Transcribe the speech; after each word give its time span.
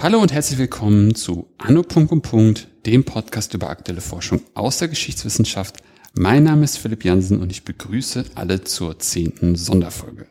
Hallo 0.00 0.20
und 0.20 0.32
herzlich 0.32 0.58
willkommen 0.58 1.14
zu 1.14 1.48
Anno. 1.58 1.84
dem 2.86 3.04
Podcast 3.04 3.54
über 3.54 3.68
aktuelle 3.68 4.00
Forschung 4.00 4.40
aus 4.54 4.78
der 4.78 4.88
Geschichtswissenschaft. 4.88 5.78
Mein 6.14 6.44
Name 6.44 6.64
ist 6.64 6.78
Philipp 6.78 7.04
Jansen 7.04 7.40
und 7.40 7.50
ich 7.50 7.64
begrüße 7.64 8.24
alle 8.34 8.64
zur 8.64 9.00
zehnten 9.00 9.56
Sonderfolge. 9.56 10.26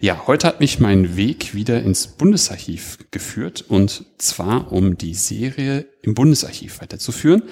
Ja, 0.00 0.26
heute 0.26 0.46
hat 0.46 0.60
mich 0.60 0.80
mein 0.80 1.16
Weg 1.16 1.54
wieder 1.54 1.82
ins 1.82 2.06
Bundesarchiv 2.06 2.98
geführt 3.10 3.64
und 3.68 4.04
zwar 4.18 4.72
um 4.72 4.96
die 4.96 5.14
Serie 5.14 5.86
im 6.02 6.14
Bundesarchiv 6.14 6.80
weiterzuführen. 6.80 7.42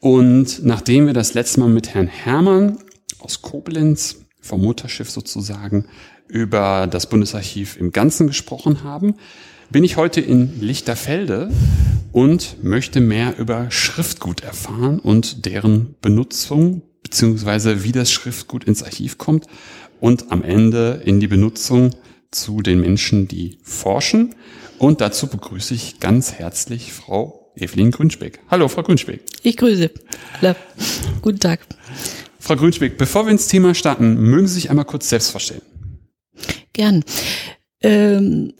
Und 0.00 0.64
nachdem 0.64 1.06
wir 1.06 1.12
das 1.12 1.34
letzte 1.34 1.60
Mal 1.60 1.68
mit 1.68 1.92
Herrn 1.94 2.06
Hermann 2.06 2.78
aus 3.18 3.42
Koblenz 3.42 4.16
vom 4.40 4.62
Mutterschiff 4.62 5.10
sozusagen 5.10 5.84
über 6.26 6.86
das 6.90 7.08
Bundesarchiv 7.08 7.76
im 7.78 7.92
Ganzen 7.92 8.26
gesprochen 8.26 8.82
haben, 8.82 9.16
bin 9.68 9.84
ich 9.84 9.98
heute 9.98 10.22
in 10.22 10.58
Lichterfelde 10.60 11.50
und 12.12 12.64
möchte 12.64 13.00
mehr 13.00 13.38
über 13.38 13.70
Schriftgut 13.70 14.42
erfahren 14.42 15.00
und 15.00 15.44
deren 15.44 15.94
Benutzung, 16.00 16.82
beziehungsweise 17.02 17.84
wie 17.84 17.92
das 17.92 18.10
Schriftgut 18.10 18.64
ins 18.64 18.82
Archiv 18.82 19.18
kommt 19.18 19.46
und 20.00 20.32
am 20.32 20.42
Ende 20.42 21.02
in 21.04 21.20
die 21.20 21.28
Benutzung 21.28 21.90
zu 22.30 22.62
den 22.62 22.80
Menschen, 22.80 23.28
die 23.28 23.58
forschen. 23.62 24.34
Und 24.78 25.02
dazu 25.02 25.26
begrüße 25.26 25.74
ich 25.74 26.00
ganz 26.00 26.32
herzlich 26.32 26.92
Frau 26.94 27.39
Evelyn 27.56 27.90
Grünspeck. 27.90 28.40
Hallo, 28.50 28.68
Frau 28.68 28.82
Grünspeck. 28.82 29.20
Ich 29.42 29.56
grüße. 29.56 29.90
Hallo. 30.40 30.54
Guten 31.22 31.40
Tag. 31.40 31.60
Frau 32.38 32.56
Grünspeck, 32.56 32.96
bevor 32.96 33.26
wir 33.26 33.32
ins 33.32 33.48
Thema 33.48 33.74
starten, 33.74 34.14
mögen 34.14 34.46
Sie 34.46 34.54
sich 34.54 34.70
einmal 34.70 34.84
kurz 34.84 35.08
selbst 35.08 35.30
vorstellen. 35.30 35.62
Gern. 36.72 37.04
Ähm, 37.82 38.54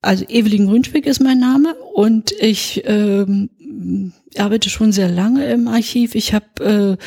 also 0.00 0.24
Evelyn 0.28 0.66
Grünschwick 0.66 1.06
ist 1.06 1.20
mein 1.20 1.38
Name 1.38 1.74
und 1.94 2.32
ich 2.32 2.82
ähm, 2.86 3.50
arbeite 4.38 4.70
schon 4.70 4.92
sehr 4.92 5.08
lange 5.08 5.46
im 5.50 5.68
Archiv. 5.68 6.14
Ich 6.14 6.32
habe 6.32 6.98
äh, 6.98 7.04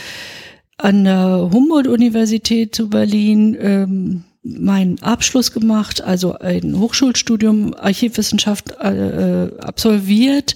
an 0.78 1.03
der 1.03 1.50
Humboldt-Universität 1.52 2.75
zu 2.75 2.89
Berlin 2.89 3.58
ähm, 3.59 4.23
meinen 4.44 5.02
Abschluss 5.02 5.52
gemacht, 5.52 6.02
also 6.02 6.33
ein 6.33 6.78
Hochschulstudium 6.78 7.73
Archivwissenschaft 7.73 8.72
äh, 8.80 9.50
absolviert 9.59 10.56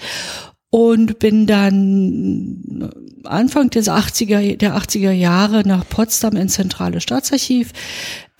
und 0.73 1.19
bin 1.19 1.45
dann 1.45 2.89
Anfang 3.25 3.69
des 3.69 3.87
80er, 3.87 4.57
der 4.57 4.75
80er 4.75 5.11
Jahre 5.11 5.61
nach 5.67 5.87
Potsdam 5.87 6.35
ins 6.35 6.53
Zentrale 6.53 6.99
Staatsarchiv 6.99 7.73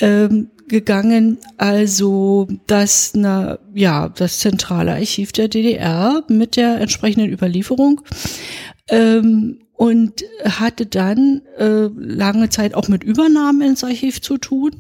ähm, 0.02 0.50
gegangen, 0.68 1.38
also 1.58 2.48
das, 2.66 3.12
na, 3.14 3.60
ja, 3.76 4.10
das 4.10 4.40
zentrale 4.40 4.94
Archiv 4.94 5.32
der 5.32 5.48
DDR 5.48 6.24
mit 6.28 6.56
der 6.56 6.82
entsprechenden 6.82 7.32
Überlieferung 7.32 8.02
ähm, 8.90 9.60
und 9.74 10.24
hatte 10.44 10.88
dann 10.88 11.44
äh, 11.60 11.88
lange 11.96 12.50
Zeit 12.50 12.74
auch 12.74 12.88
mit 12.88 13.04
Übernahmen 13.04 13.62
ins 13.62 13.84
Archiv 13.84 14.24
zu 14.24 14.40
tun. 14.40 14.72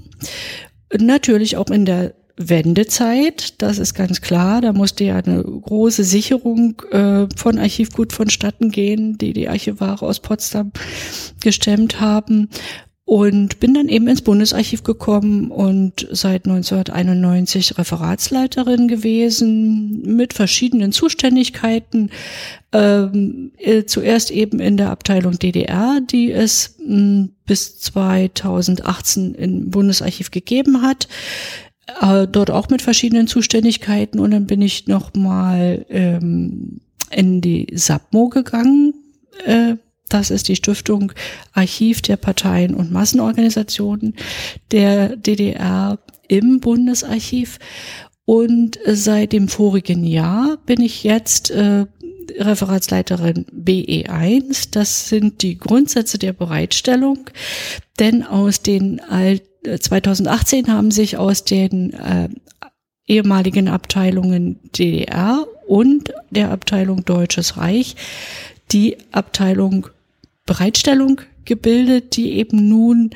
Natürlich 0.91 1.55
auch 1.57 1.69
in 1.69 1.85
der 1.85 2.15
Wendezeit, 2.35 3.61
das 3.61 3.77
ist 3.77 3.93
ganz 3.93 4.21
klar. 4.21 4.61
Da 4.61 4.73
musste 4.73 5.03
ja 5.03 5.17
eine 5.17 5.43
große 5.43 6.03
Sicherung 6.03 6.81
äh, 6.91 7.27
von 7.35 7.59
Archivgut 7.59 8.11
vonstatten 8.11 8.71
gehen, 8.71 9.17
die 9.17 9.33
die 9.33 9.49
Archivare 9.49 10.05
aus 10.05 10.19
Potsdam 10.19 10.71
gestemmt 11.39 12.01
haben 12.01 12.49
und 13.05 13.59
bin 13.59 13.73
dann 13.73 13.89
eben 13.89 14.07
ins 14.07 14.21
Bundesarchiv 14.21 14.83
gekommen 14.83 15.51
und 15.51 16.07
seit 16.11 16.45
1991 16.45 17.77
Referatsleiterin 17.77 18.87
gewesen 18.87 20.01
mit 20.15 20.33
verschiedenen 20.33 20.93
Zuständigkeiten. 20.93 22.11
Ähm, 22.71 23.51
äh, 23.57 23.83
zuerst 23.83 24.31
eben 24.31 24.59
in 24.59 24.77
der 24.77 24.89
Abteilung 24.89 25.37
DDR, 25.37 25.99
die 26.01 26.31
es 26.31 26.77
mh, 26.79 26.95
hm, 26.95 27.29
bis 27.45 27.79
2018 27.81 29.35
im 29.35 29.69
Bundesarchiv 29.69 30.31
gegeben 30.31 30.81
hat. 30.81 31.09
Äh, 32.01 32.27
dort 32.27 32.49
auch 32.49 32.69
mit 32.69 32.81
verschiedenen 32.81 33.27
Zuständigkeiten 33.27 34.19
und 34.19 34.31
dann 34.31 34.47
bin 34.47 34.61
ich 34.61 34.87
noch 34.87 35.13
mal 35.13 35.85
ähm, 35.89 36.79
in 37.11 37.41
die 37.41 37.67
SAPMO 37.73 38.29
gegangen. 38.29 38.93
Äh, 39.45 39.75
das 40.09 40.29
ist 40.29 40.47
die 40.47 40.55
Stiftung 40.55 41.11
Archiv 41.53 42.01
der 42.01 42.17
Parteien 42.17 42.75
und 42.75 42.91
Massenorganisationen 42.91 44.15
der 44.71 45.15
DDR 45.17 45.99
im 46.27 46.59
Bundesarchiv. 46.59 47.59
Und 48.25 48.79
seit 48.85 49.33
dem 49.33 49.49
vorigen 49.49 50.05
Jahr 50.05 50.57
bin 50.65 50.81
ich 50.81 51.03
jetzt 51.03 51.51
äh, 51.51 51.85
Referatsleiterin 52.37 53.45
BE1. 53.47 54.69
Das 54.71 55.09
sind 55.09 55.41
die 55.41 55.57
Grundsätze 55.57 56.17
der 56.17 56.31
Bereitstellung. 56.31 57.29
Denn 57.99 58.23
aus 58.23 58.61
den 58.61 59.01
Alt 59.01 59.43
2018 59.63 60.67
haben 60.67 60.91
sich 60.91 61.17
aus 61.17 61.43
den 61.43 61.93
äh, 61.93 62.29
ehemaligen 63.07 63.67
Abteilungen 63.67 64.59
DDR 64.77 65.45
und 65.67 66.13
der 66.29 66.51
Abteilung 66.51 67.05
Deutsches 67.05 67.57
Reich 67.57 67.95
die 68.71 68.97
Abteilung 69.11 69.87
Bereitstellung 70.45 71.21
gebildet, 71.45 72.15
die 72.15 72.33
eben 72.33 72.67
nun 72.69 73.11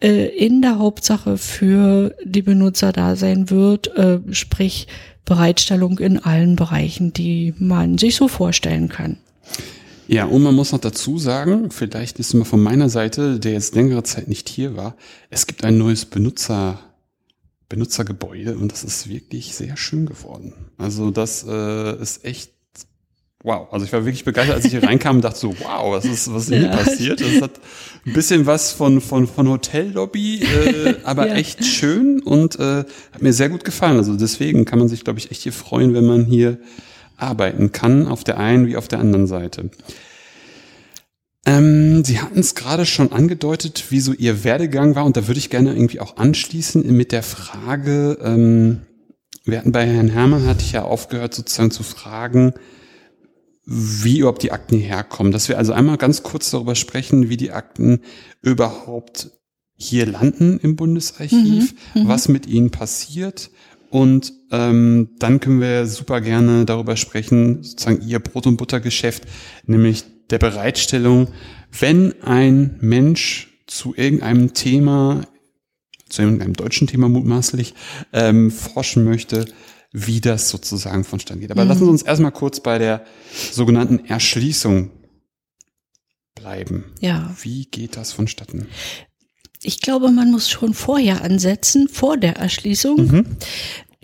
äh, 0.00 0.26
in 0.26 0.62
der 0.62 0.78
Hauptsache 0.78 1.38
für 1.38 2.14
die 2.24 2.42
Benutzer 2.42 2.92
da 2.92 3.16
sein 3.16 3.50
wird, 3.50 3.88
äh, 3.96 4.20
sprich 4.30 4.86
Bereitstellung 5.24 5.98
in 5.98 6.18
allen 6.18 6.56
Bereichen, 6.56 7.12
die 7.12 7.54
man 7.58 7.98
sich 7.98 8.16
so 8.16 8.28
vorstellen 8.28 8.88
kann. 8.88 9.18
Ja, 10.06 10.26
und 10.26 10.42
man 10.42 10.54
muss 10.54 10.72
noch 10.72 10.80
dazu 10.80 11.18
sagen, 11.18 11.70
vielleicht 11.70 12.18
ist 12.18 12.34
mal 12.34 12.44
von 12.44 12.62
meiner 12.62 12.88
Seite, 12.88 13.38
der 13.38 13.52
jetzt 13.52 13.74
längere 13.74 14.02
Zeit 14.02 14.28
nicht 14.28 14.48
hier 14.48 14.76
war, 14.76 14.96
es 15.30 15.46
gibt 15.46 15.64
ein 15.64 15.78
neues 15.78 16.04
Benutzer, 16.04 16.78
Benutzergebäude 17.68 18.56
und 18.56 18.70
das 18.70 18.84
ist 18.84 19.08
wirklich 19.08 19.54
sehr 19.54 19.76
schön 19.76 20.06
geworden. 20.06 20.52
Also 20.76 21.10
das 21.10 21.44
äh, 21.48 22.00
ist 22.00 22.24
echt 22.24 22.50
wow. 23.44 23.68
Also 23.70 23.86
ich 23.86 23.92
war 23.92 24.04
wirklich 24.04 24.24
begeistert, 24.24 24.56
als 24.56 24.64
ich 24.64 24.72
hier 24.72 24.82
reinkam 24.88 25.16
und 25.16 25.22
dachte 25.22 25.38
so, 25.38 25.54
wow, 25.60 25.92
was 25.92 26.04
ist, 26.04 26.32
was 26.32 26.44
ist 26.44 26.50
ja. 26.50 26.58
hier 26.58 26.68
passiert? 26.70 27.20
Das 27.20 27.40
hat 27.40 27.52
ein 28.04 28.12
bisschen 28.12 28.46
was 28.46 28.72
von, 28.72 29.00
von, 29.00 29.28
von 29.28 29.48
Hotellobby, 29.48 30.42
äh, 30.42 30.94
aber 31.04 31.26
ja. 31.28 31.34
echt 31.34 31.64
schön 31.64 32.20
und 32.20 32.58
äh, 32.58 32.84
hat 33.12 33.22
mir 33.22 33.32
sehr 33.32 33.48
gut 33.48 33.64
gefallen. 33.64 33.96
Also 33.96 34.16
deswegen 34.16 34.64
kann 34.64 34.80
man 34.80 34.88
sich, 34.88 35.04
glaube 35.04 35.20
ich, 35.20 35.30
echt 35.30 35.42
hier 35.42 35.52
freuen, 35.52 35.94
wenn 35.94 36.06
man 36.06 36.24
hier 36.24 36.58
arbeiten 37.16 37.72
kann, 37.72 38.06
auf 38.06 38.24
der 38.24 38.38
einen 38.38 38.66
wie 38.66 38.76
auf 38.76 38.88
der 38.88 39.00
anderen 39.00 39.26
Seite. 39.26 39.70
Ähm, 41.46 42.04
Sie 42.04 42.20
hatten 42.20 42.40
es 42.40 42.54
gerade 42.54 42.86
schon 42.86 43.12
angedeutet, 43.12 43.90
wie 43.90 44.00
so 44.00 44.12
Ihr 44.12 44.44
Werdegang 44.44 44.94
war 44.94 45.04
und 45.04 45.16
da 45.16 45.26
würde 45.26 45.38
ich 45.38 45.50
gerne 45.50 45.74
irgendwie 45.74 46.00
auch 46.00 46.16
anschließen 46.16 46.90
mit 46.96 47.12
der 47.12 47.22
Frage, 47.22 48.18
ähm, 48.22 48.80
wir 49.44 49.58
hatten 49.58 49.72
bei 49.72 49.86
Herrn 49.86 50.08
Hermann, 50.08 50.46
hatte 50.46 50.64
ich 50.64 50.72
ja 50.72 50.82
aufgehört 50.82 51.34
sozusagen 51.34 51.70
zu 51.70 51.82
fragen, 51.82 52.54
wie 53.66 54.20
überhaupt 54.20 54.42
die 54.42 54.52
Akten 54.52 54.78
herkommen. 54.78 55.32
Dass 55.32 55.48
wir 55.48 55.58
also 55.58 55.72
einmal 55.72 55.98
ganz 55.98 56.22
kurz 56.22 56.50
darüber 56.50 56.74
sprechen, 56.74 57.28
wie 57.28 57.36
die 57.36 57.52
Akten 57.52 58.00
überhaupt 58.40 59.30
hier 59.76 60.06
landen 60.06 60.58
im 60.62 60.76
Bundesarchiv, 60.76 61.74
mhm, 61.94 62.02
mhm, 62.02 62.08
was 62.08 62.28
mit 62.28 62.46
ihnen 62.46 62.70
passiert. 62.70 63.50
Und 63.94 64.32
ähm, 64.50 65.10
dann 65.20 65.38
können 65.38 65.60
wir 65.60 65.86
super 65.86 66.20
gerne 66.20 66.64
darüber 66.64 66.96
sprechen, 66.96 67.62
sozusagen 67.62 68.04
ihr 68.04 68.18
Brot- 68.18 68.48
und 68.48 68.56
Buttergeschäft, 68.56 69.22
nämlich 69.66 70.02
der 70.30 70.40
Bereitstellung, 70.40 71.28
wenn 71.70 72.20
ein 72.22 72.76
Mensch 72.80 73.56
zu 73.68 73.94
irgendeinem 73.94 74.52
Thema, 74.52 75.20
zu 76.08 76.22
irgendeinem 76.22 76.54
deutschen 76.54 76.88
Thema 76.88 77.08
mutmaßlich, 77.08 77.74
ähm, 78.12 78.50
forschen 78.50 79.04
möchte, 79.04 79.44
wie 79.92 80.20
das 80.20 80.48
sozusagen 80.48 81.04
vonstatten 81.04 81.38
geht. 81.38 81.52
Aber 81.52 81.62
mhm. 81.62 81.68
lassen 81.68 81.84
Sie 81.84 81.90
uns 81.90 82.02
erstmal 82.02 82.32
kurz 82.32 82.58
bei 82.58 82.78
der 82.78 83.04
sogenannten 83.52 84.06
Erschließung 84.06 84.90
bleiben. 86.34 86.86
Ja. 86.98 87.32
Wie 87.42 87.66
geht 87.66 87.96
das 87.96 88.12
vonstatten? 88.12 88.66
Ich 89.66 89.80
glaube, 89.80 90.10
man 90.10 90.30
muss 90.30 90.50
schon 90.50 90.74
vorher 90.74 91.22
ansetzen, 91.22 91.88
vor 91.88 92.18
der 92.18 92.36
Erschließung, 92.36 92.96
mhm. 93.06 93.26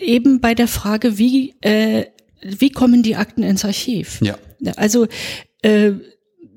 Eben 0.01 0.39
bei 0.39 0.55
der 0.55 0.67
Frage, 0.67 1.17
wie, 1.17 1.55
äh, 1.61 2.05
wie 2.41 2.71
kommen 2.71 3.03
die 3.03 3.15
Akten 3.15 3.43
ins 3.43 3.65
Archiv? 3.65 4.19
Ja. 4.21 4.37
Also, 4.75 5.07
äh, 5.61 5.91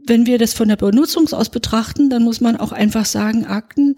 wenn 0.06 0.26
wir 0.26 0.38
das 0.38 0.52
von 0.52 0.68
der 0.68 0.76
Benutzung 0.76 1.32
aus 1.32 1.48
betrachten, 1.48 2.10
dann 2.10 2.24
muss 2.24 2.40
man 2.40 2.56
auch 2.56 2.72
einfach 2.72 3.06
sagen, 3.06 3.46
Akten 3.46 3.96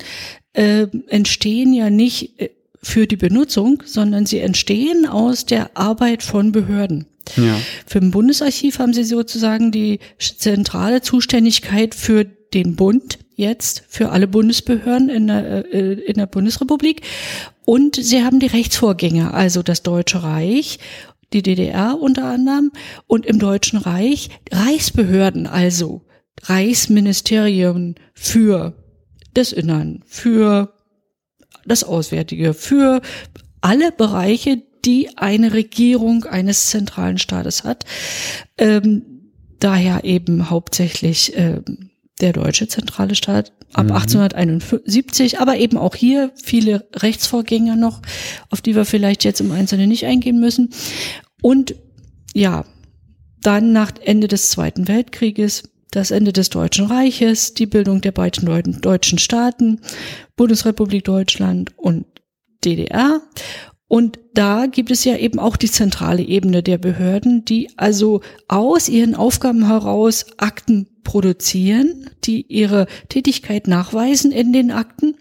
äh, 0.53 0.87
entstehen 1.09 1.73
ja 1.73 1.91
nicht 1.91 2.41
äh, 2.41 2.51
für 2.83 3.07
die 3.07 3.17
Benutzung, 3.17 3.83
sondern 3.85 4.27
sie 4.27 4.39
entstehen 4.39 5.07
aus 5.07 5.45
der 5.47 5.77
Arbeit 5.77 6.23
von 6.23 6.53
Behörden. 6.53 7.07
Ja. 7.37 7.59
Für 7.87 7.99
ein 7.99 8.13
Bundesarchiv 8.13 8.79
haben 8.79 8.95
sie 8.95 9.03
sozusagen 9.03 9.73
die 9.73 9.99
zentrale 10.19 11.03
Zuständigkeit 11.03 11.95
für 11.97 12.25
den 12.25 12.77
Bund 12.77 13.19
jetzt, 13.35 13.85
für 13.89 14.11
alle 14.11 14.29
Bundesbehörden 14.29 15.09
in 15.09 15.27
der, 15.27 15.75
äh, 15.75 15.93
in 15.95 16.15
der 16.15 16.27
Bundesrepublik. 16.27 17.03
Und 17.67 17.97
sie 17.97 18.23
haben 18.23 18.39
die 18.39 18.47
Rechtsvorgänge, 18.47 19.35
also 19.35 19.63
das 19.63 19.83
Deutsche 19.83 20.23
Reich, 20.23 20.79
die 21.33 21.43
DDR 21.43 21.99
unter 22.01 22.27
anderem 22.27 22.71
und 23.09 23.27
im 23.27 23.41
Deutschen 23.41 23.79
Reich 23.79 24.31
Reichsbehörden, 24.53 25.49
also 25.49 26.03
Reichsministerien 26.45 27.97
für 28.15 28.75
des 29.35 29.53
Innern, 29.53 30.05
für 30.07 30.75
das 31.67 31.83
Auswärtige, 31.83 32.55
für 32.55 33.03
alle 33.61 33.91
Bereiche, 33.91 34.63
die 34.85 35.19
eine 35.19 35.53
Regierung 35.53 36.25
eines 36.25 36.71
zentralen 36.71 37.19
Staates 37.19 37.65
hat. 37.65 37.85
Ähm, 38.59 39.33
daher 39.59 40.05
eben 40.05 40.51
hauptsächlich 40.51 41.33
ähm, 41.35 41.91
der 42.21 42.33
deutsche 42.33 42.69
zentrale 42.69 43.15
Staat 43.15 43.53
ab 43.73 43.87
mhm. 43.87 43.93
1871, 43.93 45.39
aber 45.39 45.57
eben 45.59 45.77
auch 45.77 45.95
hier 45.95 46.33
viele 46.43 46.89
Rechtsvorgänger 46.95 47.77
noch, 47.77 48.01
auf 48.51 48.61
die 48.61 48.75
wir 48.75 48.85
vielleicht 48.85 49.25
jetzt 49.25 49.41
im 49.41 49.53
Einzelnen 49.53 49.89
nicht 49.89 50.07
eingehen 50.07 50.41
müssen. 50.41 50.71
Und 51.43 51.75
ja, 52.35 52.65
dann 53.43 53.73
nach 53.73 53.93
Ende 54.03 54.29
des 54.29 54.51
Zweiten 54.51 54.89
Weltkrieges 54.89 55.71
das 55.91 56.11
Ende 56.11 56.33
des 56.33 56.51
Deutschen 56.51 56.87
Reiches, 56.87 57.55
die 57.55 57.67
Bildung 57.67 58.01
der 58.01 58.13
beiden 58.13 58.81
deutschen 58.81 59.19
Staaten, 59.19 59.81
Bundesrepublik 60.37 61.05
Deutschland 61.05 61.73
und 61.77 62.07
DDR. 62.65 63.23
Und 63.89 64.19
da 64.35 64.67
gibt 64.67 64.91
es 64.91 65.05
ja 65.05 65.17
eben 65.17 65.39
auch 65.39 65.57
die 65.57 65.71
zentrale 65.71 66.23
Ebene 66.23 66.63
der 66.63 66.79
Behörden, 66.79 67.45
die 67.45 67.71
also 67.77 68.21
aus 68.49 68.89
ihren 68.89 69.15
Aufgaben 69.15 69.69
heraus 69.69 70.27
Akten 70.39 70.89
produzieren, 71.07 72.11
die 72.25 72.43
ihre 72.43 72.89
Tätigkeit 73.09 73.69
nachweisen 73.69 74.33
in 74.33 74.53
den 74.53 74.73
Akten. 74.73 75.15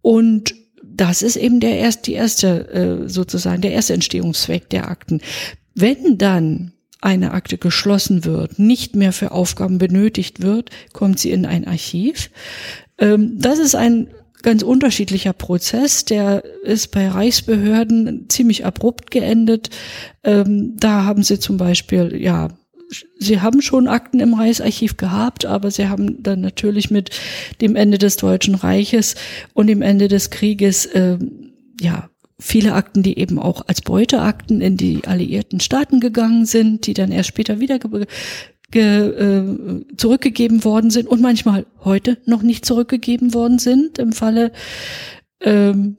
Und 0.00 0.54
das 0.84 1.22
ist 1.22 1.34
eben 1.34 1.58
der 1.58 1.78
erst, 1.78 2.06
die 2.06 2.12
erste, 2.12 2.68
äh, 2.70 3.08
sozusagen 3.08 3.60
der 3.60 3.72
erste 3.72 3.94
Entstehungszweck 3.94 4.70
der 4.70 4.88
Akten. 4.88 5.20
Wenn 5.74 6.16
dann 6.16 6.72
eine 7.00 7.32
Akte 7.32 7.58
geschlossen 7.58 8.24
wird, 8.24 8.60
nicht 8.60 8.94
mehr 8.94 9.12
für 9.12 9.32
Aufgaben 9.32 9.78
benötigt 9.78 10.42
wird, 10.42 10.70
kommt 10.92 11.18
sie 11.18 11.32
in 11.32 11.44
ein 11.44 11.66
Archiv. 11.66 12.30
Ähm, 12.98 13.34
das 13.36 13.58
ist 13.58 13.74
ein 13.74 14.08
ganz 14.42 14.62
unterschiedlicher 14.62 15.32
Prozess. 15.32 16.04
Der 16.04 16.44
ist 16.62 16.92
bei 16.92 17.08
Reichsbehörden 17.08 18.26
ziemlich 18.28 18.64
abrupt 18.64 19.10
geendet. 19.10 19.70
Ähm, 20.22 20.76
da 20.76 21.04
haben 21.04 21.24
sie 21.24 21.40
zum 21.40 21.56
Beispiel, 21.56 22.16
ja, 22.20 22.48
sie 23.18 23.40
haben 23.40 23.62
schon 23.62 23.88
Akten 23.88 24.20
im 24.20 24.34
Reichsarchiv 24.34 24.96
gehabt, 24.96 25.44
aber 25.46 25.70
sie 25.70 25.88
haben 25.88 26.22
dann 26.22 26.40
natürlich 26.40 26.90
mit 26.90 27.10
dem 27.60 27.76
Ende 27.76 27.98
des 27.98 28.16
Deutschen 28.16 28.54
Reiches 28.54 29.14
und 29.54 29.66
dem 29.66 29.82
Ende 29.82 30.08
des 30.08 30.30
Krieges, 30.30 30.86
äh, 30.86 31.18
ja, 31.80 32.08
viele 32.40 32.74
Akten, 32.74 33.02
die 33.02 33.18
eben 33.18 33.38
auch 33.38 33.62
als 33.66 33.80
Beuteakten 33.80 34.60
in 34.60 34.76
die 34.76 35.04
alliierten 35.04 35.60
Staaten 35.60 36.00
gegangen 36.00 36.46
sind, 36.46 36.86
die 36.86 36.94
dann 36.94 37.10
erst 37.10 37.28
später 37.28 37.58
wieder 37.58 37.80
äh, 38.72 39.42
zurückgegeben 39.96 40.64
worden 40.64 40.90
sind 40.90 41.08
und 41.08 41.20
manchmal 41.20 41.66
heute 41.84 42.18
noch 42.26 42.42
nicht 42.42 42.64
zurückgegeben 42.64 43.34
worden 43.34 43.58
sind, 43.58 43.98
im 43.98 44.12
Falle 44.12 44.52
ähm, 45.40 45.96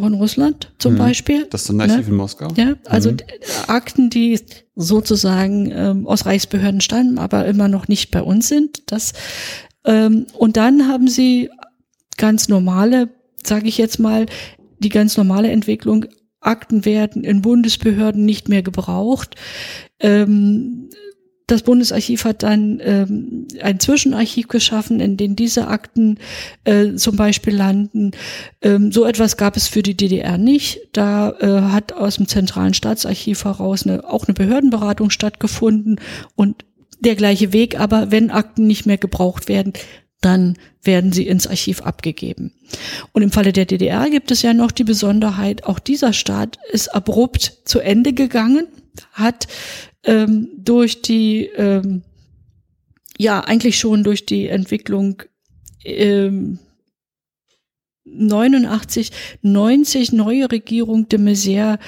von 0.00 0.14
Russland 0.14 0.72
zum 0.78 0.94
mhm. 0.94 0.98
Beispiel. 0.98 1.46
Das 1.50 1.64
Sonderarchiv 1.64 2.06
ne? 2.06 2.12
in 2.12 2.16
Moskau. 2.16 2.48
Ja, 2.56 2.74
also 2.86 3.10
mhm. 3.10 3.18
Akten, 3.66 4.10
die 4.10 4.40
sozusagen 4.74 5.70
ähm, 5.70 6.06
aus 6.06 6.24
Reichsbehörden 6.24 6.80
stammen, 6.80 7.18
aber 7.18 7.44
immer 7.46 7.68
noch 7.68 7.88
nicht 7.88 8.10
bei 8.10 8.22
uns 8.22 8.48
sind. 8.48 8.90
Das 8.90 9.12
ähm, 9.84 10.26
und 10.32 10.56
dann 10.56 10.88
haben 10.88 11.08
sie 11.08 11.50
ganz 12.16 12.48
normale, 12.48 13.08
sage 13.42 13.68
ich 13.68 13.78
jetzt 13.78 13.98
mal, 13.98 14.26
die 14.78 14.88
ganz 14.88 15.16
normale 15.16 15.50
Entwicklung. 15.50 16.06
Akten 16.40 16.84
werden 16.84 17.22
in 17.22 17.42
Bundesbehörden 17.42 18.24
nicht 18.24 18.48
mehr 18.48 18.62
gebraucht. 18.62 19.36
Ähm, 20.00 20.90
das 21.52 21.62
Bundesarchiv 21.62 22.24
hat 22.24 22.42
dann 22.42 22.80
ähm, 22.82 23.46
ein 23.60 23.78
Zwischenarchiv 23.78 24.48
geschaffen, 24.48 25.00
in 25.00 25.16
dem 25.16 25.36
diese 25.36 25.68
Akten 25.68 26.18
äh, 26.64 26.94
zum 26.94 27.16
Beispiel 27.16 27.54
landen. 27.54 28.12
Ähm, 28.62 28.90
so 28.90 29.04
etwas 29.04 29.36
gab 29.36 29.56
es 29.56 29.68
für 29.68 29.82
die 29.82 29.96
DDR 29.96 30.38
nicht. 30.38 30.80
Da 30.92 31.30
äh, 31.30 31.70
hat 31.70 31.92
aus 31.92 32.16
dem 32.16 32.26
zentralen 32.26 32.74
Staatsarchiv 32.74 33.44
heraus 33.44 33.86
eine, 33.86 34.08
auch 34.08 34.26
eine 34.26 34.34
Behördenberatung 34.34 35.10
stattgefunden 35.10 36.00
und 36.34 36.64
der 37.00 37.16
gleiche 37.16 37.52
Weg, 37.52 37.78
aber 37.78 38.10
wenn 38.10 38.30
Akten 38.30 38.66
nicht 38.66 38.86
mehr 38.86 38.98
gebraucht 38.98 39.48
werden, 39.48 39.72
dann 40.20 40.56
werden 40.82 41.12
sie 41.12 41.26
ins 41.26 41.46
Archiv 41.46 41.82
abgegeben. 41.82 42.54
Und 43.12 43.22
im 43.22 43.32
Falle 43.32 43.52
der 43.52 43.66
DDR 43.66 44.08
gibt 44.08 44.30
es 44.30 44.40
ja 44.40 44.54
noch 44.54 44.70
die 44.70 44.84
Besonderheit, 44.84 45.64
auch 45.64 45.80
dieser 45.80 46.12
Staat 46.12 46.58
ist 46.70 46.94
abrupt 46.94 47.60
zu 47.64 47.80
Ende 47.80 48.12
gegangen, 48.12 48.68
hat 49.12 49.48
ähm, 50.04 50.48
durch 50.56 51.02
die, 51.02 51.46
ähm, 51.56 52.02
ja, 53.18 53.40
eigentlich 53.40 53.78
schon 53.78 54.04
durch 54.04 54.26
die 54.26 54.48
Entwicklung 54.48 55.22
ähm, 55.84 56.58
89, 58.04 59.10
90 59.42 60.12
neue 60.12 60.50
Regierung 60.50 61.08
de 61.08 61.18
Maizière 61.18 61.78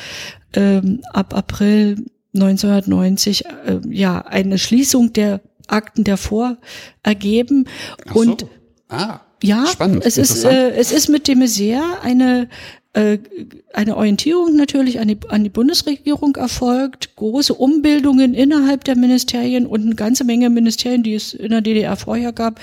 ähm, 0.55 1.03
ab 1.13 1.35
April 1.35 2.05
1990 2.35 3.47
äh, 3.47 3.81
ja 3.89 4.21
eine 4.21 4.59
Schließung 4.59 5.13
der 5.13 5.41
Akten 5.67 6.05
davor 6.05 6.59
ergeben. 7.03 7.67
Ach 8.09 8.15
und 8.15 8.41
so. 8.43 8.51
ah, 8.89 9.21
ja, 9.43 9.67
spannend, 9.67 10.05
es 10.05 10.19
ist, 10.19 10.45
äh, 10.45 10.71
es 10.71 10.93
ist 10.93 11.09
mit 11.09 11.29
dem 11.29 11.47
sehr 11.47 12.03
eine 12.03 12.49
eine 12.95 13.97
Orientierung 13.97 14.55
natürlich 14.55 15.01
an 15.01 15.09
die, 15.09 15.19
an 15.29 15.43
die 15.43 15.51
Bundesregierung 15.51 16.37
erfolgt, 16.37 17.17
große 17.17 17.53
Umbildungen 17.53 18.35
innerhalb 18.35 18.85
der 18.85 18.95
Ministerien 18.95 19.67
und 19.67 19.83
eine 19.83 19.97
ganze 19.97 20.23
Menge 20.23 20.49
Ministerien, 20.49 21.03
die 21.03 21.15
es 21.15 21.35
in 21.35 21.51
der 21.51 21.61
DDR 21.61 21.97
vorher 21.97 22.33
gab, 22.33 22.61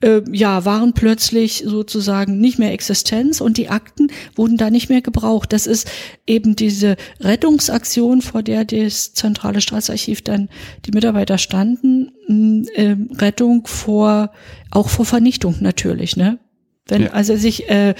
äh, 0.00 0.22
ja, 0.32 0.64
waren 0.64 0.94
plötzlich 0.94 1.62
sozusagen 1.64 2.40
nicht 2.40 2.58
mehr 2.58 2.72
Existenz 2.72 3.40
und 3.40 3.56
die 3.56 3.68
Akten 3.68 4.08
wurden 4.34 4.56
da 4.56 4.70
nicht 4.70 4.88
mehr 4.88 5.00
gebraucht. 5.00 5.52
Das 5.52 5.68
ist 5.68 5.88
eben 6.26 6.56
diese 6.56 6.96
Rettungsaktion, 7.20 8.20
vor 8.20 8.42
der 8.42 8.64
das 8.64 9.12
zentrale 9.12 9.60
Staatsarchiv 9.60 10.22
dann 10.22 10.48
die 10.86 10.92
Mitarbeiter 10.92 11.38
standen, 11.38 12.66
äh, 12.74 12.96
Rettung 13.16 13.64
vor, 13.68 14.32
auch 14.72 14.88
vor 14.88 15.04
Vernichtung 15.04 15.54
natürlich, 15.60 16.16
ne? 16.16 16.40
Wenn 16.88 17.02
ja. 17.02 17.10
also 17.10 17.36
sich 17.36 17.68
äh, 17.68 17.94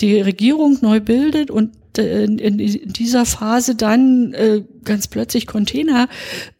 die 0.00 0.20
Regierung 0.20 0.78
neu 0.82 1.00
bildet 1.00 1.50
und 1.50 1.70
äh, 1.98 2.24
in 2.24 2.92
dieser 2.92 3.26
Phase 3.26 3.74
dann 3.74 4.32
äh, 4.34 4.62
ganz 4.84 5.08
plötzlich 5.08 5.46
Container 5.46 6.08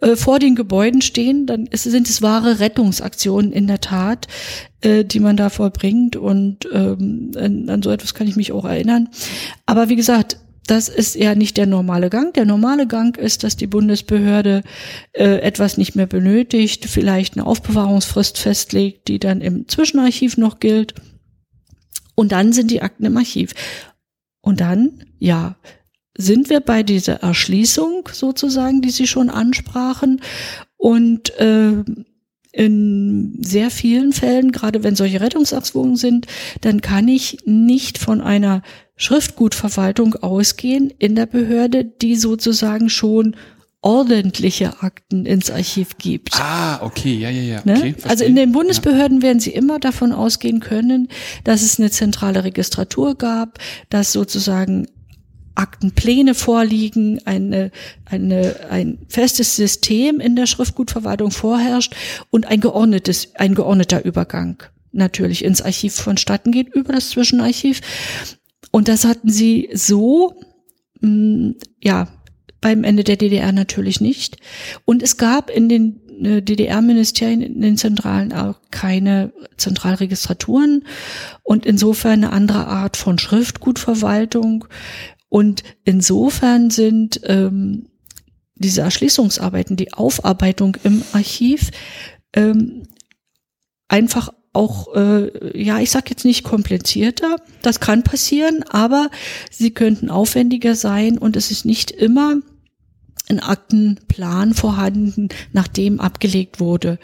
äh, 0.00 0.16
vor 0.16 0.38
den 0.38 0.54
Gebäuden 0.54 1.02
stehen, 1.02 1.46
dann 1.46 1.66
ist, 1.66 1.84
sind 1.84 2.08
es 2.08 2.22
wahre 2.22 2.60
Rettungsaktionen 2.60 3.52
in 3.52 3.66
der 3.66 3.80
Tat, 3.80 4.28
äh, 4.82 5.04
die 5.04 5.20
man 5.20 5.36
da 5.36 5.50
vollbringt 5.50 6.16
und 6.16 6.68
ähm, 6.72 7.32
an, 7.36 7.68
an 7.68 7.82
so 7.82 7.90
etwas 7.90 8.14
kann 8.14 8.28
ich 8.28 8.36
mich 8.36 8.52
auch 8.52 8.64
erinnern. 8.64 9.08
Aber 9.66 9.88
wie 9.88 9.96
gesagt, 9.96 10.38
das 10.66 10.88
ist 10.88 11.16
ja 11.16 11.34
nicht 11.34 11.56
der 11.56 11.66
normale 11.66 12.08
Gang. 12.08 12.32
Der 12.34 12.44
normale 12.44 12.86
Gang 12.86 13.16
ist, 13.16 13.42
dass 13.42 13.56
die 13.56 13.66
Bundesbehörde 13.66 14.62
äh, 15.12 15.40
etwas 15.40 15.76
nicht 15.76 15.96
mehr 15.96 16.06
benötigt, 16.06 16.84
vielleicht 16.86 17.36
eine 17.36 17.46
Aufbewahrungsfrist 17.46 18.38
festlegt, 18.38 19.08
die 19.08 19.18
dann 19.18 19.40
im 19.40 19.66
Zwischenarchiv 19.66 20.36
noch 20.36 20.60
gilt 20.60 20.94
und 22.14 22.33
dann 22.33 22.52
sind 22.52 22.71
die 22.71 22.83
Akten 22.83 23.04
im 23.04 23.16
Archiv. 23.16 23.54
Und 24.40 24.61
dann, 24.61 25.04
ja, 25.19 25.57
sind 26.16 26.50
wir 26.50 26.61
bei 26.61 26.83
dieser 26.83 27.23
Erschließung 27.23 28.09
sozusagen, 28.12 28.83
die 28.83 28.90
Sie 28.90 29.07
schon 29.07 29.31
ansprachen. 29.31 30.21
Und 30.76 31.35
äh, 31.38 31.85
in 32.52 33.38
sehr 33.40 33.71
vielen 33.71 34.12
Fällen, 34.12 34.52
gerade 34.52 34.83
wenn 34.85 34.95
solche 34.95 35.21
Rettungsaktionen 35.23 35.97
sind, 35.97 36.26
dann 36.61 36.83
kann 36.83 37.09
ich 37.09 37.38
nicht 37.47 37.97
von 37.97 38.21
einer 38.21 38.62
Schriftgutverwaltung 38.97 40.16
ausgehen 40.16 40.92
in 40.99 41.16
der 41.16 41.26
Behörde, 41.26 41.85
die 41.85 42.14
sozusagen 42.14 42.90
schon 42.90 43.37
ordentliche 43.82 44.80
Akten 44.82 45.26
ins 45.26 45.50
Archiv 45.50 45.98
gibt. 45.98 46.40
Ah, 46.40 46.80
okay, 46.82 47.14
ja, 47.14 47.30
ja, 47.30 47.42
ja. 47.42 47.62
Ne? 47.64 47.76
Okay, 47.76 47.94
also 48.04 48.24
in 48.24 48.36
den 48.36 48.52
Bundesbehörden 48.52 49.18
ja. 49.18 49.22
werden 49.24 49.40
Sie 49.40 49.50
immer 49.50 49.80
davon 49.80 50.12
ausgehen 50.12 50.60
können, 50.60 51.08
dass 51.44 51.62
es 51.62 51.78
eine 51.78 51.90
zentrale 51.90 52.44
Registratur 52.44 53.16
gab, 53.16 53.58
dass 53.90 54.12
sozusagen 54.12 54.86
Aktenpläne 55.56 56.34
vorliegen, 56.34 57.20
eine, 57.26 57.72
eine, 58.04 58.56
ein 58.70 58.98
festes 59.08 59.56
System 59.56 60.20
in 60.20 60.36
der 60.36 60.46
Schriftgutverwaltung 60.46 61.30
vorherrscht 61.30 61.94
und 62.30 62.46
ein 62.46 62.60
geordnetes, 62.60 63.34
ein 63.34 63.54
geordneter 63.54 64.04
Übergang 64.04 64.62
natürlich 64.92 65.44
ins 65.44 65.60
Archiv 65.60 65.94
vonstatten 65.94 66.52
geht 66.52 66.74
über 66.74 66.92
das 66.92 67.10
Zwischenarchiv. 67.10 67.80
Und 68.70 68.88
das 68.88 69.04
hatten 69.04 69.28
sie 69.28 69.68
so, 69.74 70.34
mh, 71.00 71.08
mm, 71.08 71.54
ja, 71.82 72.08
beim 72.62 72.85
Ende 72.85 73.04
der 73.04 73.16
DDR 73.16 73.52
natürlich 73.52 74.00
nicht. 74.00 74.38
Und 74.87 75.02
es 75.02 75.19
gab 75.19 75.50
in 75.50 75.69
den 75.69 76.00
äh, 76.25 76.40
DDR-Ministerien, 76.40 77.42
in 77.42 77.61
den 77.61 77.76
Zentralen 77.76 78.33
auch 78.33 78.61
keine 78.71 79.35
Zentralregistraturen 79.59 80.85
und 81.42 81.66
insofern 81.66 82.25
eine 82.25 82.33
andere 82.33 82.66
Art 82.66 82.97
von 82.97 83.19
Schriftgutverwaltung. 83.19 84.64
Und 85.28 85.62
insofern 85.85 86.71
sind 86.71 87.21
ähm, 87.25 87.88
diese 88.54 88.83
Erschließungsarbeiten, 88.83 89.76
die 89.76 89.92
Aufarbeitung 89.92 90.76
im 90.85 91.02
Archiv 91.12 91.71
ähm, 92.35 92.85
einfach 93.88 94.33
auch, 94.52 94.95
äh, 94.95 95.61
ja, 95.61 95.81
ich 95.81 95.90
sag 95.90 96.11
jetzt 96.11 96.25
nicht 96.25 96.45
komplizierter, 96.45 97.37
das 97.62 97.81
kann 97.81 98.04
passieren, 98.04 98.62
aber 98.69 99.11
sie 99.50 99.71
könnten 99.71 100.11
aufwendiger 100.11 100.75
sein 100.75 101.19
und 101.19 101.37
es 101.37 101.50
ist 101.50 101.64
nicht 101.64 101.90
immer 101.90 102.37
ein 103.32 103.40
Aktenplan 103.40 104.54
vorhanden, 104.54 105.28
nachdem 105.52 106.00
abgelegt 106.00 106.60
wurde. 106.60 106.98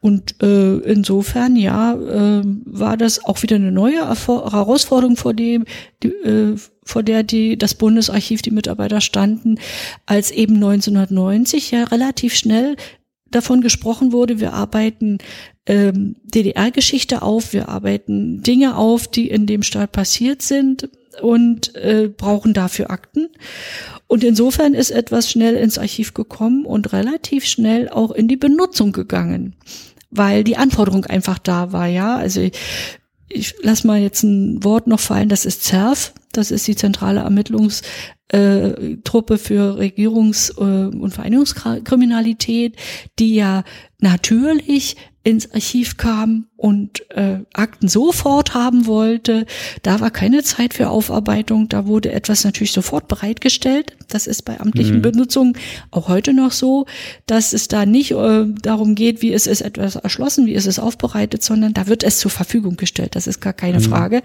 Und 0.00 0.42
äh, 0.42 0.76
insofern, 0.78 1.56
ja, 1.56 1.94
äh, 1.94 2.42
war 2.64 2.96
das 2.96 3.24
auch 3.24 3.42
wieder 3.42 3.56
eine 3.56 3.72
neue 3.72 4.08
Herausforderung, 4.08 5.16
vor 5.16 5.34
dem, 5.34 5.64
die, 6.02 6.08
äh, 6.08 6.56
vor 6.84 7.02
der 7.02 7.22
die 7.22 7.58
das 7.58 7.74
Bundesarchiv, 7.74 8.42
die 8.42 8.50
Mitarbeiter 8.50 9.00
standen, 9.00 9.58
als 10.06 10.30
eben 10.30 10.54
1990 10.54 11.70
ja 11.70 11.84
relativ 11.84 12.34
schnell 12.34 12.76
davon 13.30 13.60
gesprochen 13.60 14.12
wurde, 14.12 14.40
wir 14.40 14.52
arbeiten 14.52 15.18
ähm, 15.66 16.16
DDR-Geschichte 16.24 17.22
auf, 17.22 17.52
wir 17.52 17.68
arbeiten 17.68 18.42
Dinge 18.42 18.76
auf, 18.76 19.08
die 19.08 19.28
in 19.28 19.46
dem 19.46 19.62
Staat 19.62 19.92
passiert 19.92 20.42
sind 20.42 20.88
und 21.22 21.74
äh, 21.76 22.08
brauchen 22.08 22.54
dafür 22.54 22.90
Akten. 22.90 23.28
Und 24.06 24.24
insofern 24.24 24.74
ist 24.74 24.90
etwas 24.90 25.30
schnell 25.30 25.56
ins 25.56 25.78
Archiv 25.78 26.14
gekommen 26.14 26.66
und 26.66 26.92
relativ 26.92 27.46
schnell 27.46 27.88
auch 27.88 28.10
in 28.10 28.28
die 28.28 28.36
Benutzung 28.36 28.92
gegangen, 28.92 29.56
weil 30.10 30.44
die 30.44 30.56
Anforderung 30.56 31.06
einfach 31.06 31.38
da 31.38 31.72
war, 31.72 31.86
ja. 31.86 32.16
Also 32.16 32.48
ich, 33.28 33.54
lass 33.62 33.84
mal 33.84 34.00
jetzt 34.00 34.22
ein 34.22 34.62
Wort 34.62 34.86
noch 34.86 35.00
fallen, 35.00 35.28
das 35.28 35.44
ist 35.46 35.64
ZERF, 35.64 36.14
das 36.32 36.50
ist 36.50 36.66
die 36.68 36.76
zentrale 36.76 37.20
Ermittlungstruppe 37.20 39.38
für 39.38 39.78
Regierungs- 39.78 40.56
äh, 40.58 40.94
und 40.94 41.12
Vereinigungskriminalität, 41.12 42.76
die 43.18 43.34
ja 43.34 43.64
natürlich 43.98 44.96
ins 45.24 45.50
Archiv 45.52 45.96
kam 45.96 46.46
und 46.56 47.10
äh, 47.10 47.38
Akten 47.54 47.88
sofort 47.88 48.52
haben 48.52 48.86
wollte. 48.86 49.46
Da 49.82 50.00
war 50.00 50.10
keine 50.10 50.42
Zeit 50.42 50.74
für 50.74 50.90
Aufarbeitung. 50.90 51.68
Da 51.70 51.86
wurde 51.86 52.12
etwas 52.12 52.44
natürlich 52.44 52.72
sofort 52.72 53.08
bereitgestellt. 53.08 53.96
Das 54.08 54.26
ist 54.26 54.42
bei 54.42 54.60
amtlichen 54.60 54.96
mhm. 54.96 55.02
Benutzungen 55.02 55.56
auch 55.90 56.08
heute 56.08 56.34
noch 56.34 56.52
so, 56.52 56.84
dass 57.24 57.54
es 57.54 57.68
da 57.68 57.86
nicht 57.86 58.12
äh, 58.12 58.44
darum 58.62 58.94
geht, 58.94 59.22
wie 59.22 59.32
ist 59.32 59.46
es 59.46 59.62
etwas 59.62 59.96
erschlossen, 59.96 60.46
wie 60.46 60.52
ist 60.52 60.66
es 60.66 60.78
aufbereitet, 60.78 61.42
sondern 61.42 61.72
da 61.72 61.86
wird 61.86 62.04
es 62.04 62.18
zur 62.18 62.30
Verfügung 62.30 62.76
gestellt. 62.76 63.16
Das 63.16 63.26
ist 63.26 63.40
gar 63.40 63.54
keine 63.54 63.78
mhm. 63.78 63.84
Frage. 63.84 64.22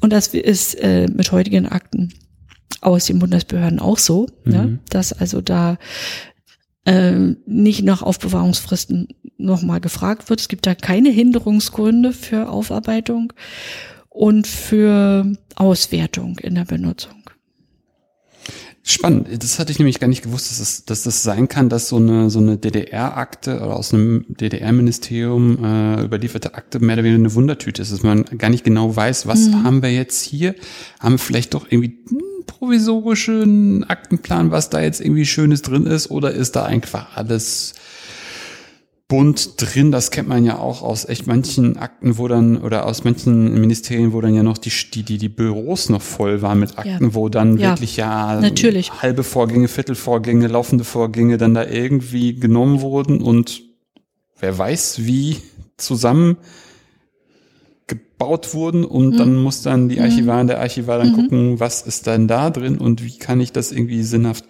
Und 0.00 0.12
das 0.12 0.28
ist 0.28 0.74
äh, 0.76 1.08
mit 1.08 1.32
heutigen 1.32 1.66
Akten 1.66 2.14
aus 2.80 3.06
den 3.06 3.18
Bundesbehörden 3.18 3.80
auch 3.80 3.98
so, 3.98 4.28
mhm. 4.44 4.52
ne? 4.52 4.78
dass 4.90 5.12
also 5.12 5.40
da 5.40 5.76
äh, 6.86 7.34
nicht 7.46 7.84
nach 7.84 8.02
Aufbewahrungsfristen 8.02 9.08
nochmal 9.36 9.80
gefragt 9.80 10.30
wird. 10.30 10.40
Es 10.40 10.48
gibt 10.48 10.66
da 10.66 10.74
keine 10.74 11.10
Hinderungsgründe 11.10 12.12
für 12.12 12.48
Aufarbeitung 12.48 13.32
und 14.08 14.46
für 14.46 15.30
Auswertung 15.56 16.38
in 16.38 16.54
der 16.54 16.64
Benutzung. 16.64 17.16
Spannend. 18.88 19.26
Das 19.42 19.58
hatte 19.58 19.72
ich 19.72 19.80
nämlich 19.80 19.98
gar 19.98 20.06
nicht 20.06 20.22
gewusst, 20.22 20.48
dass, 20.48 20.60
es, 20.60 20.84
dass 20.84 21.02
das 21.02 21.24
sein 21.24 21.48
kann, 21.48 21.68
dass 21.68 21.88
so 21.88 21.96
eine, 21.96 22.30
so 22.30 22.38
eine 22.38 22.56
DDR-Akte 22.56 23.56
oder 23.56 23.74
aus 23.74 23.92
einem 23.92 24.24
DDR-Ministerium 24.28 25.64
äh, 25.64 26.04
überlieferte 26.04 26.54
Akte 26.54 26.78
mehr 26.78 26.94
oder 26.94 27.02
weniger 27.02 27.18
eine 27.18 27.34
Wundertüte 27.34 27.82
ist, 27.82 27.92
dass 27.92 28.04
man 28.04 28.22
gar 28.38 28.48
nicht 28.48 28.62
genau 28.62 28.94
weiß, 28.94 29.26
was 29.26 29.48
mhm. 29.48 29.64
haben 29.64 29.82
wir 29.82 29.92
jetzt 29.92 30.22
hier? 30.22 30.54
Haben 31.00 31.14
wir 31.14 31.18
vielleicht 31.18 31.54
doch 31.54 31.66
irgendwie 31.68 31.98
provisorischen 32.58 33.84
Aktenplan, 33.84 34.50
was 34.50 34.70
da 34.70 34.80
jetzt 34.80 35.00
irgendwie 35.00 35.26
Schönes 35.26 35.62
drin 35.62 35.86
ist, 35.86 36.10
oder 36.10 36.32
ist 36.32 36.56
da 36.56 36.64
einfach 36.64 37.16
alles 37.16 37.74
bunt 39.08 39.60
drin. 39.60 39.92
Das 39.92 40.10
kennt 40.10 40.28
man 40.28 40.44
ja 40.44 40.58
auch 40.58 40.82
aus 40.82 41.08
echt 41.08 41.26
manchen 41.26 41.76
Akten, 41.76 42.18
wo 42.18 42.28
dann, 42.28 42.56
oder 42.56 42.86
aus 42.86 43.04
manchen 43.04 43.54
Ministerien, 43.60 44.12
wo 44.12 44.20
dann 44.20 44.34
ja 44.34 44.42
noch 44.42 44.58
die, 44.58 44.72
die, 44.94 45.18
die, 45.18 45.28
Büros 45.28 45.88
noch 45.88 46.02
voll 46.02 46.42
waren 46.42 46.58
mit 46.58 46.78
Akten, 46.78 47.04
ja. 47.04 47.14
wo 47.14 47.28
dann 47.28 47.56
ja, 47.58 47.70
wirklich 47.70 47.96
ja 47.96 48.40
natürlich. 48.40 49.02
halbe 49.02 49.22
Vorgänge, 49.22 49.68
Viertelvorgänge, 49.68 50.48
laufende 50.48 50.84
Vorgänge 50.84 51.36
dann 51.38 51.54
da 51.54 51.64
irgendwie 51.64 52.34
genommen 52.34 52.80
wurden 52.80 53.20
und 53.22 53.62
wer 54.38 54.56
weiß 54.56 55.06
wie 55.06 55.36
zusammen 55.76 56.36
gebaut 58.18 58.54
wurden 58.54 58.84
und 58.84 59.10
mhm. 59.10 59.16
dann 59.18 59.36
muss 59.36 59.62
dann 59.62 59.88
die 59.88 60.00
Archivarin, 60.00 60.46
der 60.46 60.60
Archivar 60.60 60.98
dann 60.98 61.12
mhm. 61.12 61.16
gucken, 61.16 61.60
was 61.60 61.82
ist 61.82 62.06
dann 62.06 62.28
da 62.28 62.50
drin 62.50 62.78
und 62.78 63.04
wie 63.04 63.18
kann 63.18 63.40
ich 63.40 63.52
das 63.52 63.72
irgendwie 63.72 64.02
sinnhaft 64.02 64.44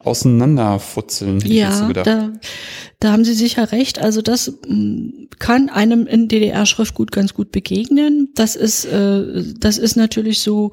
auseinanderfutzeln. 0.00 1.40
Ja, 1.46 1.88
da, 1.92 2.32
da 3.00 3.12
haben 3.12 3.24
Sie 3.24 3.32
sicher 3.32 3.72
recht. 3.72 4.00
Also 4.00 4.20
das 4.20 4.52
mm, 4.68 5.28
kann 5.38 5.70
einem 5.70 6.06
in 6.06 6.28
DDR-Schriftgut 6.28 7.10
ganz 7.10 7.32
gut 7.32 7.52
begegnen. 7.52 8.28
Das 8.34 8.54
ist, 8.54 8.84
äh, 8.84 9.42
das 9.58 9.78
ist 9.78 9.96
natürlich 9.96 10.40
so 10.40 10.72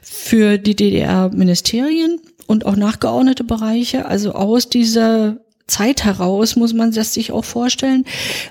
für 0.00 0.58
die 0.58 0.76
DDR-Ministerien 0.76 2.20
und 2.46 2.66
auch 2.66 2.76
nachgeordnete 2.76 3.42
Bereiche. 3.42 4.06
Also 4.06 4.32
aus 4.32 4.68
dieser 4.68 5.38
Zeit 5.68 6.04
heraus 6.04 6.56
muss 6.56 6.74
man 6.74 6.90
das 6.90 7.14
sich 7.14 7.30
auch 7.30 7.44
vorstellen. 7.44 8.04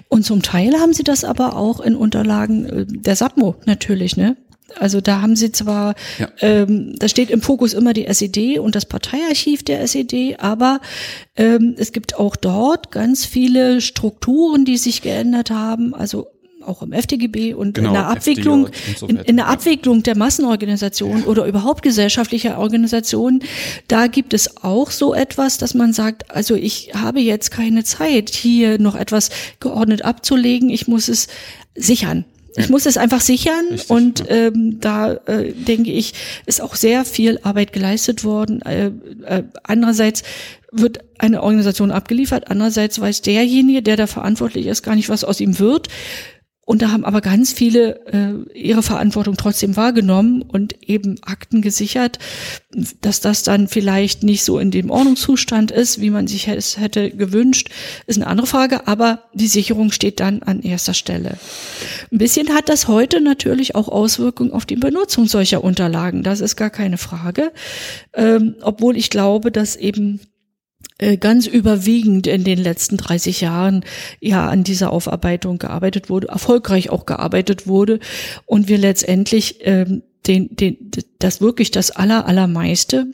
Und 0.07 0.24
zum 0.24 0.41
Teil 0.41 0.79
haben 0.79 0.93
sie 0.93 1.03
das 1.03 1.24
aber 1.24 1.57
auch 1.57 1.79
in 1.79 1.95
Unterlagen 1.95 2.65
äh, 2.65 2.86
der 2.88 3.15
SAPMO 3.15 3.55
natürlich, 3.65 4.15
ne? 4.15 4.38
Also 4.75 5.01
da 5.01 5.21
haben 5.21 5.36
sie 5.36 5.51
zwar, 5.51 5.95
ja. 6.19 6.29
ähm, 6.41 6.95
da 7.00 7.07
steht 7.07 7.29
im 7.29 7.41
Fokus 7.41 7.74
immer 7.74 7.93
die 7.93 8.05
SED 8.05 8.59
und 8.59 8.75
das 8.75 8.86
Parteiarchiv 8.86 9.63
der 9.63 9.81
SED, 9.81 10.38
aber 10.39 10.81
ähm, 11.38 11.75
es 11.77 11.93
gibt 11.93 12.15
auch 12.15 12.36
dort 12.36 12.91
ganz 12.91 13.25
viele 13.25 13.79
Strukturen, 13.81 14.65
die 14.65 14.77
sich 14.77 15.01
geändert 15.01 15.51
haben. 15.51 15.93
Also 15.93 16.27
auch 16.67 16.81
im 16.81 16.91
FDGB 16.93 17.53
und 17.53 17.74
genau, 17.74 17.89
in 17.89 17.93
der 17.93 18.07
Abwicklung, 18.07 18.69
so 18.95 19.07
in, 19.07 19.17
in, 19.17 19.38
der 19.38 19.47
Abwicklung 19.47 20.03
der 20.03 20.17
Massenorganisation 20.17 21.21
ja. 21.21 21.25
oder 21.25 21.45
überhaupt 21.45 21.81
gesellschaftlicher 21.81 22.57
Organisationen, 22.57 23.43
da 23.88 24.07
gibt 24.07 24.33
es 24.33 24.63
auch 24.63 24.91
so 24.91 25.13
etwas, 25.13 25.57
dass 25.57 25.74
man 25.74 25.93
sagt, 25.93 26.29
also 26.31 26.55
ich 26.55 26.91
habe 26.93 27.19
jetzt 27.19 27.51
keine 27.51 27.83
Zeit, 27.83 28.29
hier 28.29 28.79
noch 28.79 28.95
etwas 28.95 29.29
geordnet 29.59 30.03
abzulegen, 30.03 30.69
ich 30.69 30.88
muss 30.88 31.07
es 31.07 31.27
sichern. 31.75 32.25
Ich 32.59 32.69
muss 32.69 32.88
es 32.88 32.97
einfach 32.97 33.21
sichern 33.21 33.67
Richtig, 33.69 33.89
und 33.91 34.24
ähm, 34.29 34.79
da 34.79 35.13
äh, 35.13 35.53
denke 35.53 35.91
ich, 35.91 36.13
ist 36.47 36.59
auch 36.59 36.75
sehr 36.75 37.05
viel 37.05 37.39
Arbeit 37.43 37.71
geleistet 37.71 38.24
worden. 38.24 38.63
Äh, 38.63 38.91
äh, 39.25 39.43
andererseits 39.62 40.24
wird 40.71 41.00
eine 41.19 41.43
Organisation 41.43 41.91
abgeliefert, 41.91 42.50
andererseits 42.50 43.00
weiß 43.00 43.21
derjenige, 43.21 43.83
der 43.83 43.95
da 43.95 44.07
verantwortlich 44.07 44.65
ist, 44.65 44.81
gar 44.81 44.95
nicht, 44.95 45.09
was 45.09 45.24
aus 45.24 45.39
ihm 45.39 45.59
wird. 45.59 45.88
Und 46.67 46.81
da 46.81 46.91
haben 46.91 47.05
aber 47.05 47.21
ganz 47.21 47.53
viele 47.53 48.05
äh, 48.07 48.33
ihre 48.53 48.83
Verantwortung 48.83 49.38
trotzdem 49.38 49.77
wahrgenommen 49.77 50.41
und 50.41 50.75
eben 50.83 51.15
Akten 51.24 51.62
gesichert, 51.62 52.19
dass 53.00 53.21
das 53.21 53.43
dann 53.43 53.69
vielleicht 53.69 54.24
nicht 54.24 54.43
so 54.43 54.59
in 54.59 54.69
dem 54.69 54.89
Ordnungszustand 54.89 55.71
ist, 55.71 56.01
wie 56.01 56.09
man 56.09 56.27
sich 56.27 56.50
es 56.50 56.77
hätte 56.77 57.12
gewünscht, 57.12 57.69
ist 58.05 58.17
eine 58.17 58.27
andere 58.27 58.47
Frage, 58.47 58.86
aber 58.86 59.24
die 59.33 59.47
Sicherung 59.47 59.93
steht 59.93 60.19
dann 60.19 60.43
an 60.43 60.62
erster 60.62 60.93
Stelle. 60.93 61.38
Ein 62.12 62.17
bisschen 62.17 62.53
hat 62.53 62.67
das 62.67 62.89
heute 62.89 63.21
natürlich 63.21 63.74
auch 63.75 63.88
Auswirkungen 63.88 64.51
auf 64.51 64.65
die 64.65 64.75
Benutzung 64.75 65.27
solcher 65.27 65.63
Unterlagen, 65.63 66.21
das 66.21 66.41
ist 66.41 66.57
gar 66.57 66.69
keine 66.69 66.97
Frage, 66.97 67.53
ähm, 68.13 68.55
obwohl 68.62 68.97
ich 68.97 69.09
glaube, 69.09 69.53
dass 69.53 69.77
eben 69.77 70.19
ganz 71.19 71.46
überwiegend 71.48 72.27
in 72.27 72.43
den 72.43 72.57
letzten 72.57 72.98
30 72.98 73.41
Jahren 73.41 73.86
ja 74.19 74.48
an 74.48 74.63
dieser 74.63 74.91
Aufarbeitung 74.91 75.60
gearbeitet 75.60 76.10
wurde, 76.10 76.27
erfolgreich 76.29 76.89
auch 76.89 77.05
gearbeitet 77.05 77.67
wurde 77.67 78.00
und 78.46 78.67
wir 78.67 78.77
letztendlich 78.77 79.60
ähm, 79.62 80.03
den, 80.25 80.55
den, 80.55 80.91
das 81.19 81.39
wirklich 81.41 81.72
das 81.72 81.91
aller, 81.91 82.25
allermeiste 82.25 83.12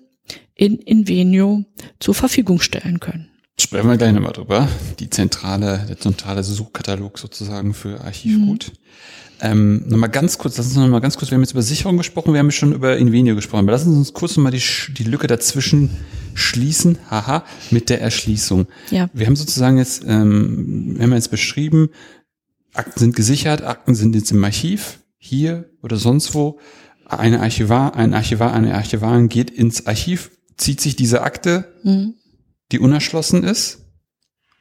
in 0.56 0.78
Invenio 0.78 1.66
zur 2.00 2.16
Verfügung 2.16 2.62
stellen 2.62 3.00
können. 3.00 3.30
Sprechen 3.60 3.88
wir 3.88 3.98
gleich 3.98 4.14
nochmal 4.14 4.34
drüber. 4.34 4.68
Die 5.00 5.10
zentrale, 5.10 5.86
der 5.88 6.00
zentrale 6.00 6.44
Suchkatalog 6.44 7.20
sozusagen 7.20 7.74
für 7.74 8.02
Archivgut. 8.02 8.72
Mhm. 8.72 8.78
Ähm, 9.44 9.84
nochmal 9.90 10.10
ganz 10.10 10.38
kurz, 10.38 10.56
lass 10.56 10.68
uns 10.68 10.78
nochmal 10.78 11.02
ganz 11.02 11.18
kurz, 11.18 11.30
wir 11.30 11.36
haben 11.36 11.42
jetzt 11.42 11.52
über 11.52 11.62
Sicherung 11.62 11.98
gesprochen, 11.98 12.32
wir 12.32 12.40
haben 12.40 12.50
schon 12.50 12.72
über 12.72 12.96
Invenio 12.96 13.36
gesprochen, 13.36 13.66
aber 13.66 13.74
lassen 13.74 13.92
Sie 13.92 13.98
uns 13.98 14.14
kurz 14.14 14.38
nochmal 14.38 14.54
die, 14.54 14.64
die 14.94 15.04
Lücke 15.04 15.28
dazwischen 15.28 15.90
schließen, 16.34 16.98
haha, 17.10 17.44
mit 17.70 17.90
der 17.90 18.00
Erschließung. 18.00 18.68
Ja. 18.90 19.10
Wir 19.12 19.28
haben 19.28 19.36
sozusagen 19.36 19.78
jetzt, 19.78 20.06
ähm, 20.08 20.94
wir 20.96 21.04
haben 21.04 21.14
jetzt 21.14 21.30
beschrieben, 21.30 21.90
Akten 22.74 22.98
sind 22.98 23.18
gesichert, 23.18 23.64
Akten 23.64 23.96
sind 23.96 24.16
jetzt 24.16 24.32
im 24.32 24.42
Archiv, 24.42 25.00
hier 25.18 25.70
oder 25.82 25.98
sonst 25.98 26.34
wo. 26.34 26.58
Eine 27.06 27.42
Archivar, 27.42 27.98
ein 27.98 28.14
Archivar, 28.14 28.54
eine 28.54 28.74
Archivarin 28.74 29.28
geht 29.28 29.52
ins 29.52 29.86
Archiv, 29.88 30.32
zieht 30.56 30.80
sich 30.80 30.96
diese 30.96 31.22
Akte, 31.22 31.66
mhm. 31.84 32.14
die 32.72 32.80
unerschlossen 32.80 33.44
ist, 33.44 33.80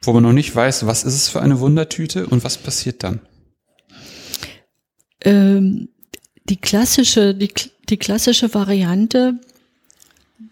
wo 0.02 0.12
man 0.12 0.24
noch 0.24 0.32
nicht 0.32 0.54
weiß, 0.54 0.86
was 0.86 1.04
ist 1.04 1.14
es 1.14 1.28
für 1.28 1.40
eine 1.40 1.60
Wundertüte 1.60 2.26
und 2.26 2.42
was 2.42 2.58
passiert 2.58 3.04
dann? 3.04 3.20
Ähm, 5.24 5.88
die 6.44 6.56
klassische, 6.56 7.34
die, 7.34 7.52
die 7.88 7.96
klassische 7.96 8.52
Variante 8.54 9.38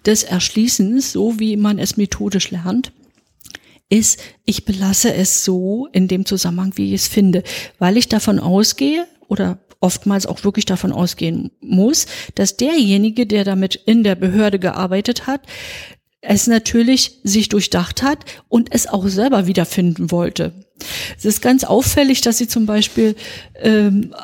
des 0.06 0.22
Erschließens, 0.22 1.12
so 1.12 1.38
wie 1.38 1.56
man 1.56 1.78
es 1.78 1.96
methodisch 1.96 2.50
lernt, 2.50 2.92
ist, 3.88 4.20
ich 4.44 4.64
belasse 4.64 5.12
es 5.12 5.44
so 5.44 5.88
in 5.92 6.08
dem 6.08 6.24
Zusammenhang, 6.24 6.72
wie 6.76 6.94
ich 6.94 7.02
es 7.02 7.08
finde, 7.08 7.42
weil 7.78 7.96
ich 7.96 8.08
davon 8.08 8.38
ausgehe 8.38 9.06
oder 9.28 9.58
oftmals 9.80 10.26
auch 10.26 10.44
wirklich 10.44 10.64
davon 10.64 10.92
ausgehen 10.92 11.50
muss, 11.60 12.06
dass 12.34 12.56
derjenige, 12.56 13.26
der 13.26 13.44
damit 13.44 13.74
in 13.74 14.04
der 14.04 14.14
Behörde 14.14 14.58
gearbeitet 14.58 15.26
hat, 15.26 15.42
es 16.20 16.46
natürlich 16.46 17.18
sich 17.24 17.48
durchdacht 17.48 18.02
hat 18.02 18.24
und 18.48 18.72
es 18.72 18.86
auch 18.86 19.08
selber 19.08 19.46
wiederfinden 19.46 20.10
wollte. 20.10 20.52
Es 21.16 21.24
ist 21.24 21.42
ganz 21.42 21.64
auffällig, 21.64 22.20
dass 22.20 22.38
Sie 22.38 22.48
zum 22.48 22.66
Beispiel 22.66 23.14
ähm, 23.56 24.14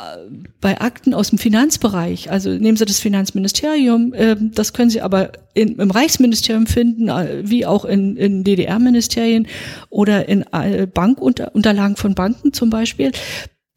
bei 0.60 0.80
Akten 0.80 1.14
aus 1.14 1.30
dem 1.30 1.38
Finanzbereich, 1.38 2.30
also 2.30 2.50
nehmen 2.50 2.76
Sie 2.76 2.84
das 2.84 3.00
Finanzministerium, 3.00 4.12
äh, 4.14 4.36
das 4.38 4.72
können 4.72 4.90
Sie 4.90 5.00
aber 5.00 5.32
in, 5.54 5.76
im 5.76 5.90
Reichsministerium 5.90 6.66
finden, 6.66 7.08
äh, 7.08 7.42
wie 7.44 7.66
auch 7.66 7.84
in, 7.84 8.16
in 8.16 8.44
DDR-Ministerien 8.44 9.46
oder 9.90 10.28
in 10.28 10.44
äh, 10.52 10.86
Bankunterlagen 10.86 11.96
von 11.96 12.14
Banken 12.14 12.52
zum 12.52 12.70
Beispiel. 12.70 13.12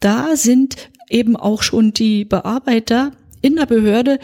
Da 0.00 0.36
sind 0.36 0.90
eben 1.10 1.36
auch 1.36 1.62
schon 1.62 1.92
die 1.92 2.24
Bearbeiter 2.24 3.12
in 3.42 3.56
der 3.56 3.66
Behörde, 3.66 4.18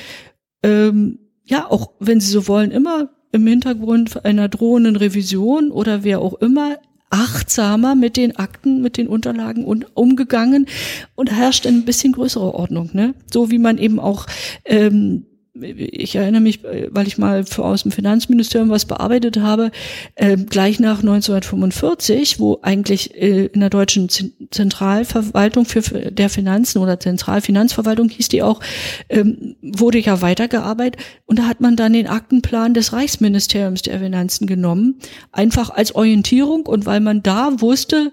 ähm, 0.63 1.19
ja, 1.45 1.71
auch 1.71 1.93
wenn 2.01 2.21
sie 2.21 2.31
so 2.31 2.49
wollen, 2.49 2.71
immer 2.71 3.11
im 3.33 3.47
Hintergrund 3.47 4.25
einer 4.25 4.49
drohenden 4.49 4.97
Revision 4.97 5.71
oder 5.71 6.05
wer 6.05 6.21
auch 6.21 6.35
immer 6.35 6.79
achtsamer 7.17 7.95
mit 7.95 8.17
den 8.17 8.37
Akten, 8.37 8.83
mit 8.83 8.99
den 8.99 9.09
Unterlagen 9.09 9.65
und 9.65 9.97
umgegangen 9.97 10.67
und 11.15 11.31
herrscht 11.31 11.67
ein 11.67 11.85
bisschen 11.85 12.13
größere 12.13 12.55
Ordnung, 12.55 12.91
ne? 12.93 13.15
So 13.33 13.51
wie 13.51 13.59
man 13.59 13.79
eben 13.79 13.99
auch 13.99 14.27
ähm, 14.65 15.25
ich 15.63 16.17
erinnere 16.17 16.41
mich, 16.41 16.61
weil 16.63 17.07
ich 17.07 17.19
mal 17.19 17.45
aus 17.59 17.83
dem 17.83 17.93
Finanzministerium 17.93 18.71
was 18.71 18.85
bearbeitet 18.85 19.39
habe, 19.39 19.71
äh, 20.15 20.37
gleich 20.37 20.81
nach 20.81 20.99
1945, 20.99 22.39
wo 22.41 22.59
eigentlich 22.63 23.15
äh, 23.15 23.47
in 23.47 23.61
der 23.61 23.71
deutschen 23.71 24.09
Zentralverwaltung 24.51 25.65
für 25.65 25.81
der 25.81 26.29
Finanzen 26.29 26.79
oder 26.79 27.01
Zentralfinanzverwaltung 27.01 28.09
hieß 28.09 28.29
die 28.29 28.43
auch, 28.43 28.61
ähm, 29.09 29.57
wurde 29.63 29.99
ja 29.99 30.21
weitergearbeitet. 30.21 31.01
Und 31.25 31.39
da 31.39 31.45
hat 31.47 31.61
man 31.61 31.77
dann 31.77 31.93
den 31.93 32.07
Aktenplan 32.07 32.75
des 32.75 32.93
Reichsministeriums 32.93 33.83
der 33.83 34.01
Finanzen 34.01 34.47
genommen, 34.47 34.97
einfach 35.33 35.71
als 35.71 35.95
Orientierung 35.95 36.67
und 36.67 36.87
weil 36.87 37.01
man 37.01 37.23
da 37.23 37.61
wusste, 37.61 38.13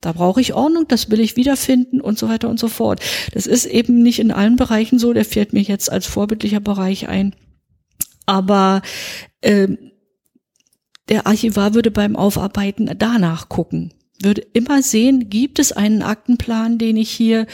da 0.00 0.12
brauche 0.12 0.40
ich 0.40 0.54
Ordnung, 0.54 0.86
das 0.88 1.10
will 1.10 1.20
ich 1.20 1.36
wiederfinden 1.36 2.00
und 2.00 2.18
so 2.18 2.28
weiter 2.28 2.48
und 2.48 2.58
so 2.58 2.68
fort. 2.68 3.00
Das 3.32 3.46
ist 3.46 3.66
eben 3.66 4.02
nicht 4.02 4.18
in 4.18 4.32
allen 4.32 4.56
Bereichen 4.56 4.98
so, 4.98 5.12
der 5.12 5.24
fällt 5.24 5.52
mir 5.52 5.62
jetzt 5.62 5.92
als 5.92 6.06
vorbildlicher 6.06 6.60
Bereich 6.60 7.08
ein. 7.08 7.34
Aber 8.26 8.82
äh, 9.40 9.68
der 11.08 11.26
Archivar 11.26 11.74
würde 11.74 11.90
beim 11.90 12.16
Aufarbeiten 12.16 12.90
danach 12.96 13.48
gucken, 13.48 13.92
würde 14.22 14.46
immer 14.52 14.82
sehen, 14.82 15.28
gibt 15.28 15.58
es 15.58 15.72
einen 15.72 16.02
Aktenplan, 16.02 16.78
den 16.78 16.96
ich 16.96 17.10
hier 17.10 17.46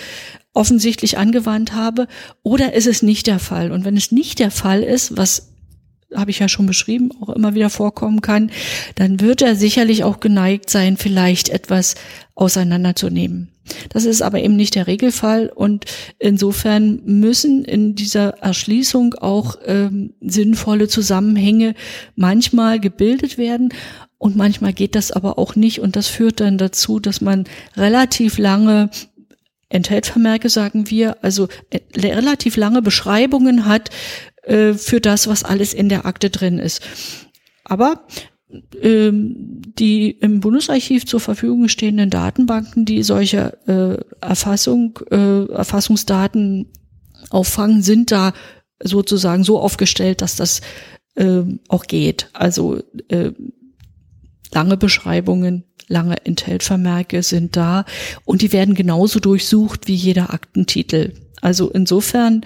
offensichtlich 0.53 1.19
angewandt 1.19 1.73
habe, 1.73 2.07
oder 2.43 2.75
ist 2.75 2.87
es 2.87 3.03
nicht 3.03 3.27
der 3.27 3.39
Fall? 3.39 3.73
Und 3.73 3.85
wenn 3.85 3.97
es 3.97 4.13
nicht 4.13 4.39
der 4.39 4.51
Fall 4.51 4.83
ist, 4.83 5.17
was 5.17 5.53
habe 6.15 6.31
ich 6.31 6.39
ja 6.39 6.49
schon 6.49 6.67
beschrieben, 6.67 7.11
auch 7.21 7.31
immer 7.31 7.55
wieder 7.55 7.71
vorkommen 7.71 8.21
kann, 8.21 8.51
dann 8.95 9.21
wird 9.21 9.43
er 9.43 9.57
sicherlich 9.57 10.05
auch 10.05 10.21
geneigt 10.21 10.71
sein, 10.71 10.97
vielleicht 10.97 11.49
etwas 11.49 11.95
auseinanderzunehmen. 12.35 13.51
Das 13.89 14.05
ist 14.05 14.23
aber 14.23 14.41
eben 14.41 14.55
nicht 14.55 14.77
der 14.77 14.87
Regelfall 14.87 15.51
und 15.53 15.87
insofern 16.19 17.01
müssen 17.05 17.65
in 17.65 17.97
dieser 17.97 18.39
Erschließung 18.39 19.15
auch 19.15 19.57
ähm, 19.67 20.15
sinnvolle 20.21 20.87
Zusammenhänge 20.87 21.75
manchmal 22.15 22.79
gebildet 22.79 23.39
werden 23.39 23.71
und 24.19 24.37
manchmal 24.37 24.73
geht 24.73 24.95
das 24.95 25.11
aber 25.11 25.39
auch 25.39 25.57
nicht 25.57 25.81
und 25.81 25.97
das 25.97 26.07
führt 26.07 26.41
dann 26.41 26.59
dazu, 26.59 27.01
dass 27.01 27.21
man 27.21 27.45
relativ 27.77 28.39
lange 28.39 28.91
Enthaltvermerke 29.69 30.49
sagen 30.49 30.91
wir, 30.91 31.25
also 31.25 31.49
äh, 31.71 31.81
relativ 31.97 32.57
lange 32.57 32.83
Beschreibungen 32.83 33.67
hat 33.67 33.91
äh, 34.47 34.75
für 34.75 35.01
das, 35.01 35.29
was 35.29 35.45
alles 35.45 35.75
in 35.75 35.89
der 35.89 36.07
Akte 36.07 36.31
drin 36.31 36.59
ist. 36.59 36.83
Aber 37.65 38.07
ähm, 38.81 39.61
die 39.79 40.11
im 40.11 40.41
Bundesarchiv 40.41 41.05
zur 41.05 41.21
Verfügung 41.21 41.69
stehenden 41.69 42.11
Datenbanken, 42.11 42.85
die 42.85 43.03
solche 43.03 43.59
äh, 43.67 44.25
Erfassung, 44.25 44.99
äh, 45.11 45.47
Erfassungsdaten 45.47 46.69
auffangen, 47.31 47.83
sind 47.83 48.13
da 48.13 48.33
sozusagen 48.81 49.43
so 49.43 49.59
aufgestellt, 49.59 50.23
dass 50.23 50.37
das 50.37 50.61
äh, 51.17 51.43
auch 51.69 51.87
geht. 51.87 52.31
Also 52.33 52.81
äh, 53.09 53.33
lange 54.53 54.77
Beschreibungen, 54.77 55.65
lange 55.89 56.25
Enthaltvermerke 56.25 57.23
sind 57.23 57.57
da 57.57 57.85
und 58.25 58.43
die 58.43 58.53
werden 58.53 58.75
genauso 58.75 59.19
durchsucht 59.19 59.89
wie 59.89 59.95
jeder 59.95 60.33
Aktentitel. 60.33 61.15
Also 61.41 61.71
insofern 61.71 62.43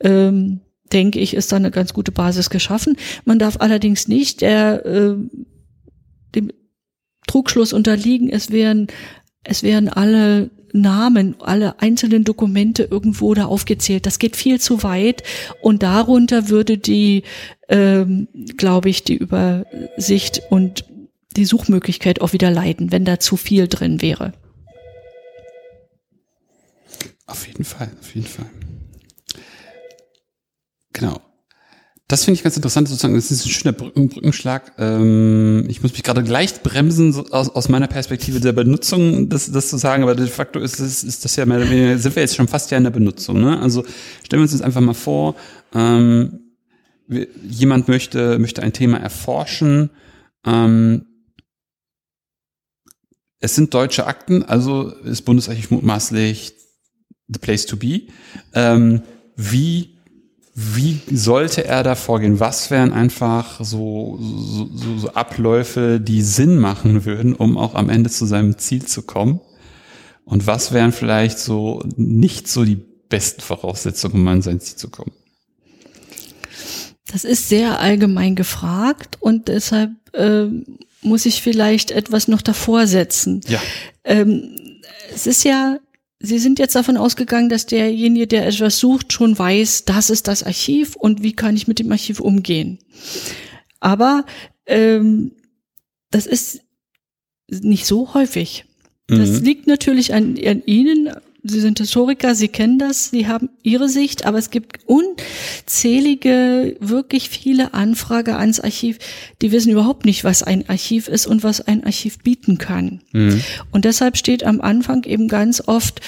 ähm, 0.00 0.60
denke 0.92 1.18
ich, 1.18 1.34
ist 1.34 1.52
da 1.52 1.56
eine 1.56 1.70
ganz 1.70 1.92
gute 1.92 2.12
Basis 2.12 2.50
geschaffen. 2.50 2.96
Man 3.24 3.38
darf 3.38 3.56
allerdings 3.58 4.08
nicht 4.08 4.40
der, 4.40 4.84
äh, 4.84 5.14
dem 6.34 6.52
Trugschluss 7.26 7.72
unterliegen, 7.72 8.28
es 8.28 8.50
wären, 8.50 8.88
es 9.44 9.62
wären 9.62 9.88
alle 9.88 10.50
Namen, 10.72 11.36
alle 11.40 11.80
einzelnen 11.80 12.24
Dokumente 12.24 12.84
irgendwo 12.84 13.34
da 13.34 13.44
aufgezählt. 13.44 14.06
Das 14.06 14.18
geht 14.18 14.36
viel 14.36 14.60
zu 14.60 14.82
weit 14.82 15.22
und 15.60 15.82
darunter 15.82 16.48
würde 16.48 16.78
die, 16.78 17.24
ähm, 17.68 18.28
glaube 18.56 18.88
ich, 18.88 19.04
die 19.04 19.16
Übersicht 19.16 20.42
und 20.50 20.84
die 21.36 21.44
Suchmöglichkeit 21.44 22.20
auch 22.20 22.32
wieder 22.32 22.50
leiden, 22.50 22.92
wenn 22.92 23.04
da 23.04 23.20
zu 23.20 23.36
viel 23.36 23.68
drin 23.68 24.02
wäre. 24.02 24.32
Auf 27.26 27.46
jeden 27.46 27.64
Fall, 27.64 27.90
auf 28.00 28.14
jeden 28.14 28.26
Fall. 28.26 28.50
Genau. 30.92 31.20
Das 32.08 32.24
finde 32.24 32.36
ich 32.36 32.42
ganz 32.42 32.56
interessant, 32.56 32.88
sozusagen, 32.88 33.14
das 33.14 33.30
ist 33.30 33.46
ein 33.46 33.48
schöner 33.48 33.72
Brücken, 33.72 34.10
Brückenschlag. 34.10 34.72
Ähm, 34.76 35.64
ich 35.68 35.82
muss 35.82 35.92
mich 35.92 36.02
gerade 36.02 36.20
leicht 36.20 36.62
bremsen, 36.62 37.12
so 37.12 37.24
aus, 37.30 37.48
aus 37.48 37.70
meiner 37.70 37.86
Perspektive 37.86 38.38
der 38.38 38.52
Benutzung, 38.52 39.30
das, 39.30 39.50
das 39.50 39.68
zu 39.68 39.78
sagen, 39.78 40.02
aber 40.02 40.14
de 40.14 40.26
facto 40.26 40.58
ist, 40.58 40.78
ist, 40.78 41.04
ist 41.04 41.24
das 41.24 41.36
ja 41.36 41.46
mehr 41.46 41.58
oder 41.58 41.70
weniger, 41.70 41.96
sind 41.96 42.14
wir 42.14 42.22
jetzt 42.22 42.36
schon 42.36 42.48
fast 42.48 42.70
ja 42.70 42.76
in 42.76 42.84
der 42.84 42.90
Benutzung. 42.90 43.40
Ne? 43.40 43.58
Also 43.58 43.84
stellen 44.24 44.40
wir 44.40 44.42
uns 44.42 44.52
jetzt 44.52 44.60
einfach 44.60 44.82
mal 44.82 44.92
vor, 44.92 45.36
ähm, 45.74 46.40
wir, 47.06 47.28
jemand 47.48 47.88
möchte, 47.88 48.38
möchte 48.38 48.62
ein 48.62 48.74
Thema 48.74 48.98
erforschen, 48.98 49.88
ähm, 50.44 51.06
es 53.38 53.54
sind 53.54 53.72
deutsche 53.74 54.06
Akten, 54.06 54.42
also 54.42 54.88
ist 54.88 55.22
Bundesarchiv 55.22 55.70
mutmaßlich 55.70 56.52
the 57.28 57.38
place 57.40 57.66
to 57.66 57.76
be. 57.76 58.02
Ähm, 58.54 59.02
wie 59.34 59.98
wie 60.54 61.00
sollte 61.10 61.64
er 61.64 61.82
da 61.82 61.94
vorgehen? 61.94 62.38
Was 62.38 62.70
wären 62.70 62.92
einfach 62.92 63.64
so, 63.64 64.18
so, 64.20 64.98
so, 64.98 65.08
Abläufe, 65.12 65.98
die 65.98 66.20
Sinn 66.20 66.58
machen 66.58 67.06
würden, 67.06 67.34
um 67.34 67.56
auch 67.56 67.74
am 67.74 67.88
Ende 67.88 68.10
zu 68.10 68.26
seinem 68.26 68.58
Ziel 68.58 68.84
zu 68.84 69.02
kommen? 69.02 69.40
Und 70.24 70.46
was 70.46 70.72
wären 70.72 70.92
vielleicht 70.92 71.38
so 71.38 71.82
nicht 71.96 72.48
so 72.48 72.64
die 72.64 72.76
besten 73.08 73.40
Voraussetzungen, 73.40 74.14
um 74.14 74.28
an 74.28 74.42
sein 74.42 74.60
Ziel 74.60 74.76
zu 74.76 74.90
kommen? 74.90 75.12
Das 77.10 77.24
ist 77.24 77.48
sehr 77.48 77.80
allgemein 77.80 78.36
gefragt 78.36 79.16
und 79.20 79.48
deshalb 79.48 79.90
äh, 80.14 80.46
muss 81.00 81.26
ich 81.26 81.42
vielleicht 81.42 81.90
etwas 81.90 82.28
noch 82.28 82.42
davor 82.42 82.86
setzen. 82.86 83.40
Ja. 83.48 83.60
Ähm, 84.04 84.80
es 85.14 85.26
ist 85.26 85.44
ja 85.44 85.78
Sie 86.24 86.38
sind 86.38 86.60
jetzt 86.60 86.76
davon 86.76 86.96
ausgegangen, 86.96 87.48
dass 87.48 87.66
derjenige, 87.66 88.28
der 88.28 88.46
etwas 88.46 88.78
sucht, 88.78 89.12
schon 89.12 89.36
weiß, 89.36 89.84
das 89.84 90.08
ist 90.08 90.28
das 90.28 90.44
Archiv 90.44 90.94
und 90.94 91.22
wie 91.22 91.32
kann 91.32 91.56
ich 91.56 91.66
mit 91.66 91.80
dem 91.80 91.90
Archiv 91.90 92.20
umgehen. 92.20 92.78
Aber 93.80 94.24
ähm, 94.66 95.32
das 96.10 96.26
ist 96.26 96.60
nicht 97.48 97.86
so 97.86 98.14
häufig. 98.14 98.64
Das 99.08 99.40
mhm. 99.40 99.44
liegt 99.44 99.66
natürlich 99.66 100.14
an, 100.14 100.38
an 100.46 100.62
Ihnen, 100.64 101.10
Sie 101.44 101.60
sind 101.60 101.80
Historiker, 101.80 102.36
Sie 102.36 102.48
kennen 102.48 102.78
das, 102.78 103.10
Sie 103.10 103.26
haben 103.26 103.50
Ihre 103.62 103.88
Sicht, 103.88 104.26
aber 104.26 104.38
es 104.38 104.50
gibt 104.50 104.78
unzählige, 104.86 106.76
wirklich 106.78 107.30
viele 107.30 107.74
Anfragen 107.74 108.34
ans 108.34 108.60
Archiv, 108.60 108.98
die 109.40 109.50
wissen 109.50 109.72
überhaupt 109.72 110.04
nicht, 110.04 110.22
was 110.22 110.44
ein 110.44 110.68
Archiv 110.68 111.08
ist 111.08 111.26
und 111.26 111.42
was 111.42 111.60
ein 111.60 111.82
Archiv 111.84 112.18
bieten 112.20 112.58
kann. 112.58 113.02
Mhm. 113.12 113.42
Und 113.72 113.84
deshalb 113.84 114.16
steht 114.16 114.44
am 114.44 114.60
Anfang 114.60 115.02
eben 115.02 115.26
ganz 115.26 115.60
oft 115.66 116.00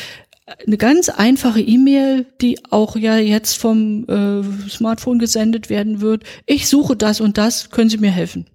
eine 0.67 0.77
ganz 0.77 1.09
einfache 1.09 1.61
E-Mail, 1.61 2.27
die 2.41 2.59
auch 2.71 2.97
ja 2.97 3.17
jetzt 3.17 3.57
vom 3.57 4.07
äh, 4.09 4.69
Smartphone 4.69 5.19
gesendet 5.19 5.71
werden 5.71 6.01
wird. 6.01 6.23
Ich 6.47 6.69
suche 6.69 6.97
das 6.97 7.21
und 7.21 7.39
das, 7.39 7.71
können 7.71 7.91
Sie 7.91 7.99
mir 7.99 8.11
helfen? 8.11 8.47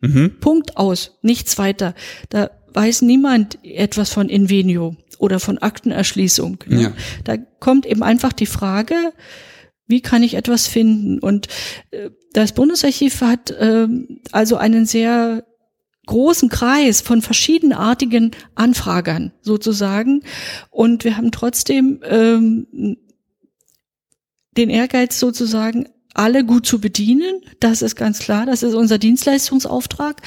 Mhm. 0.00 0.36
Punkt 0.40 0.76
aus, 0.76 1.18
nichts 1.22 1.58
weiter. 1.58 1.94
Da 2.28 2.50
weiß 2.74 3.02
niemand 3.02 3.58
etwas 3.64 4.12
von 4.12 4.28
Invenio 4.28 4.94
oder 5.18 5.40
von 5.40 5.58
Aktenerschließung. 5.58 6.64
Ne? 6.66 6.82
Ja. 6.82 6.92
Da 7.24 7.36
kommt 7.36 7.86
eben 7.86 8.02
einfach 8.02 8.32
die 8.32 8.46
Frage, 8.46 8.94
wie 9.86 10.00
kann 10.00 10.22
ich 10.22 10.34
etwas 10.34 10.66
finden? 10.66 11.18
Und 11.18 11.48
äh, 11.90 12.10
das 12.32 12.52
Bundesarchiv 12.52 13.20
hat 13.20 13.50
äh, 13.50 13.88
also 14.32 14.56
einen 14.56 14.86
sehr 14.86 15.44
großen 16.06 16.48
Kreis 16.48 17.00
von 17.00 17.22
verschiedenartigen 17.22 18.32
Anfragern 18.54 19.32
sozusagen. 19.42 20.22
Und 20.70 21.04
wir 21.04 21.16
haben 21.16 21.32
trotzdem 21.32 22.00
ähm, 22.04 22.96
den 24.56 24.70
Ehrgeiz 24.70 25.18
sozusagen, 25.18 25.88
alle 26.14 26.44
gut 26.44 26.66
zu 26.66 26.80
bedienen. 26.80 27.42
Das 27.60 27.80
ist 27.80 27.94
ganz 27.94 28.18
klar. 28.18 28.44
Das 28.44 28.62
ist 28.62 28.74
unser 28.74 28.98
Dienstleistungsauftrag. 28.98 30.20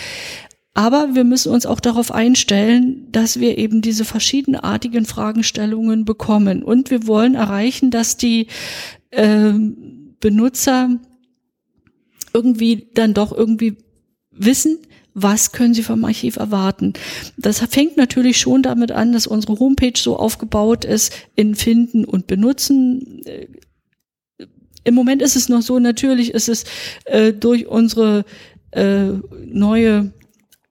Aber 0.74 1.16
wir 1.16 1.26
müssen 1.26 1.52
uns 1.52 1.66
auch 1.66 1.82
darauf 1.82 2.12
einstellen, 2.12 3.08
dass 3.12 3.40
wir 3.40 3.58
eben 3.58 3.82
diese 3.82 4.06
verschiedenartigen 4.06 5.06
Fragestellungen 5.06 6.06
bekommen. 6.06 6.64
Und 6.64 6.92
wir 6.92 7.08
wollen 7.08 7.36
erreichen, 7.36 7.92
dass 7.92 8.16
die 8.16 8.48
äh, 9.10 9.52
Benutzer 10.22 10.98
irgendwie 12.34 12.88
dann 12.94 13.14
doch 13.14 13.34
irgendwie 13.34 13.78
wissen, 14.32 14.78
was 15.14 15.52
können 15.52 15.74
sie 15.74 15.84
vom 15.84 16.06
Archiv 16.06 16.38
erwarten. 16.38 16.94
Das 17.38 17.60
fängt 17.60 17.98
natürlich 17.98 18.38
schon 18.38 18.64
damit 18.64 18.94
an, 18.94 19.12
dass 19.12 19.28
unsere 19.28 19.60
Homepage 19.60 19.98
so 19.98 20.16
aufgebaut 20.16 20.86
ist 20.86 21.12
in 21.36 21.56
Finden 21.56 22.06
und 22.06 22.28
Benutzen. 22.28 23.22
Äh, 23.26 23.48
Im 24.86 24.96
Moment 24.96 25.22
ist 25.22 25.36
es 25.36 25.50
noch 25.50 25.62
so, 25.62 25.80
natürlich 25.80 26.34
ist 26.34 26.48
es 26.48 26.64
äh, 27.06 27.34
durch 27.34 27.68
unsere 27.68 28.24
äh, 28.72 29.10
neue 29.46 30.14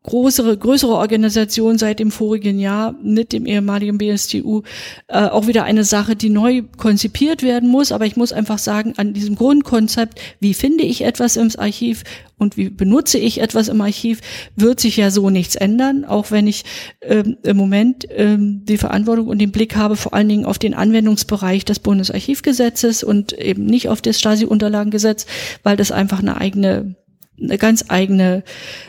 größere, 0.02 0.56
größere 0.56 0.94
Organisation 0.94 1.76
seit 1.76 1.98
dem 1.98 2.10
vorigen 2.10 2.58
Jahr 2.58 2.94
mit 3.02 3.32
dem 3.32 3.44
ehemaligen 3.44 3.98
BSTU 3.98 4.62
äh, 5.08 5.26
auch 5.26 5.46
wieder 5.46 5.64
eine 5.64 5.84
Sache, 5.84 6.16
die 6.16 6.30
neu 6.30 6.62
konzipiert 6.78 7.42
werden 7.42 7.68
muss. 7.68 7.92
Aber 7.92 8.06
ich 8.06 8.16
muss 8.16 8.32
einfach 8.32 8.58
sagen, 8.58 8.94
an 8.96 9.12
diesem 9.12 9.36
Grundkonzept, 9.36 10.18
wie 10.40 10.54
finde 10.54 10.84
ich 10.84 11.04
etwas 11.04 11.36
im 11.36 11.50
Archiv 11.58 12.04
und 12.38 12.56
wie 12.56 12.70
benutze 12.70 13.18
ich 13.18 13.42
etwas 13.42 13.68
im 13.68 13.82
Archiv, 13.82 14.20
wird 14.56 14.80
sich 14.80 14.96
ja 14.96 15.10
so 15.10 15.28
nichts 15.28 15.54
ändern, 15.54 16.06
auch 16.06 16.30
wenn 16.30 16.46
ich 16.46 16.64
ähm, 17.02 17.36
im 17.42 17.58
Moment 17.58 18.06
ähm, 18.10 18.62
die 18.64 18.78
Verantwortung 18.78 19.28
und 19.28 19.38
den 19.38 19.52
Blick 19.52 19.76
habe, 19.76 19.96
vor 19.96 20.14
allen 20.14 20.30
Dingen 20.30 20.46
auf 20.46 20.58
den 20.58 20.72
Anwendungsbereich 20.72 21.66
des 21.66 21.78
Bundesarchivgesetzes 21.80 23.04
und 23.04 23.34
eben 23.34 23.66
nicht 23.66 23.90
auf 23.90 24.00
das 24.00 24.18
Stasi-Unterlagengesetz, 24.18 25.26
weil 25.62 25.76
das 25.76 25.92
einfach 25.92 26.20
eine 26.20 26.40
eigene 26.40 26.94
eine 27.40 27.58
ganz 27.58 27.84
eigene 27.88 28.44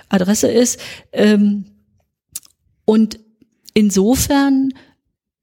Adresse 0.09 0.49
ist. 0.49 0.79
Ähm, 1.11 1.65
und 2.85 3.19
insofern 3.73 4.73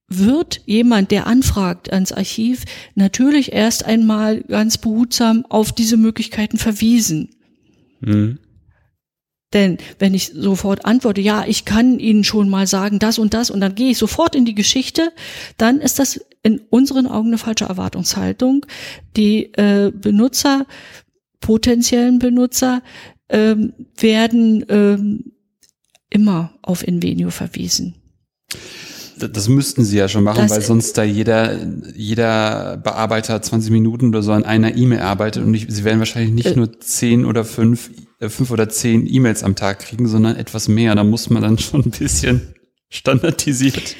wird 0.08 0.62
jemand, 0.64 1.10
der 1.10 1.26
anfragt 1.26 1.92
ans 1.92 2.12
Archiv, 2.12 2.64
natürlich 2.94 3.52
erst 3.52 3.84
einmal 3.84 4.40
ganz 4.42 4.78
behutsam 4.78 5.44
auf 5.48 5.72
diese 5.72 5.96
Möglichkeiten 5.96 6.56
verwiesen. 6.56 7.30
Mhm. 8.00 8.38
Denn 9.54 9.78
wenn 9.98 10.12
ich 10.12 10.32
sofort 10.34 10.84
antworte, 10.84 11.22
ja, 11.22 11.44
ich 11.46 11.64
kann 11.64 11.98
Ihnen 11.98 12.22
schon 12.24 12.50
mal 12.50 12.66
sagen, 12.66 12.98
das 12.98 13.18
und 13.18 13.32
das, 13.32 13.50
und 13.50 13.60
dann 13.60 13.74
gehe 13.74 13.90
ich 13.90 13.98
sofort 13.98 14.34
in 14.34 14.44
die 14.44 14.54
Geschichte, 14.54 15.12
dann 15.56 15.80
ist 15.80 15.98
das 15.98 16.20
in 16.42 16.60
unseren 16.70 17.06
Augen 17.06 17.28
eine 17.28 17.38
falsche 17.38 17.64
Erwartungshaltung. 17.64 18.66
Die 19.16 19.52
äh, 19.54 19.90
Benutzer 19.94 20.66
potenziellen 21.40 22.18
Benutzer 22.18 22.82
ähm, 23.28 23.72
werden 23.96 24.64
ähm, 24.68 25.32
immer 26.10 26.54
auf 26.62 26.86
Invenio 26.86 27.30
verwiesen. 27.30 27.94
Das 29.18 29.48
müssten 29.48 29.84
sie 29.84 29.98
ja 29.98 30.08
schon 30.08 30.22
machen, 30.22 30.42
das, 30.42 30.50
weil 30.52 30.62
sonst 30.62 30.96
da 30.96 31.02
jeder, 31.02 31.58
jeder 31.94 32.76
Bearbeiter 32.76 33.42
20 33.42 33.72
Minuten 33.72 34.08
oder 34.08 34.22
so 34.22 34.32
an 34.32 34.44
einer 34.44 34.76
E-Mail 34.76 35.00
arbeitet 35.00 35.42
und 35.42 35.50
nicht, 35.50 35.70
sie 35.70 35.82
werden 35.84 35.98
wahrscheinlich 35.98 36.32
nicht 36.32 36.46
äh, 36.46 36.56
nur 36.56 36.78
zehn 36.80 37.24
oder 37.24 37.44
fünf, 37.44 37.90
äh, 38.20 38.28
fünf 38.28 38.50
oder 38.50 38.68
zehn 38.68 39.12
E-Mails 39.12 39.42
am 39.42 39.56
Tag 39.56 39.80
kriegen, 39.80 40.06
sondern 40.06 40.36
etwas 40.36 40.68
mehr. 40.68 40.94
Da 40.94 41.02
muss 41.02 41.30
man 41.30 41.42
dann 41.42 41.58
schon 41.58 41.82
ein 41.86 41.90
bisschen 41.90 42.54
standardisiert. 42.90 43.96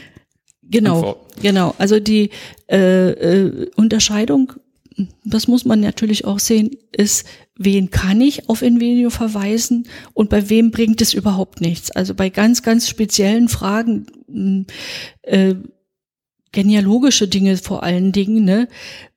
Genau, 0.63 1.27
genau. 1.43 1.75
Also 1.79 1.99
die 1.99 2.31
äh, 2.71 3.11
äh, 3.11 3.71
Unterscheidung 3.75 4.53
das 5.25 5.49
muss 5.49 5.65
man 5.65 5.81
natürlich 5.81 6.25
auch 6.25 6.39
sehen, 6.39 6.71
ist, 6.93 7.27
wen 7.57 7.91
kann 7.91 8.21
ich 8.21 8.49
auf 8.49 8.63
Invenio 8.63 9.11
verweisen 9.11 9.87
und 10.15 10.31
bei 10.31 10.49
wem 10.51 10.71
bringt 10.71 11.01
es 11.01 11.15
überhaupt 11.15 11.61
nichts. 11.61 11.91
Also 11.91 12.15
bei 12.15 12.31
ganz, 12.31 12.63
ganz 12.63 12.89
speziellen 12.89 13.49
Fragen, 13.49 14.07
hm, 14.27 14.67
äh, 15.23 15.55
genealogische 16.53 17.29
Dinge 17.29 17.57
vor 17.59 17.83
allen 17.83 18.13
Dingen, 18.13 18.45
ne, 18.45 18.69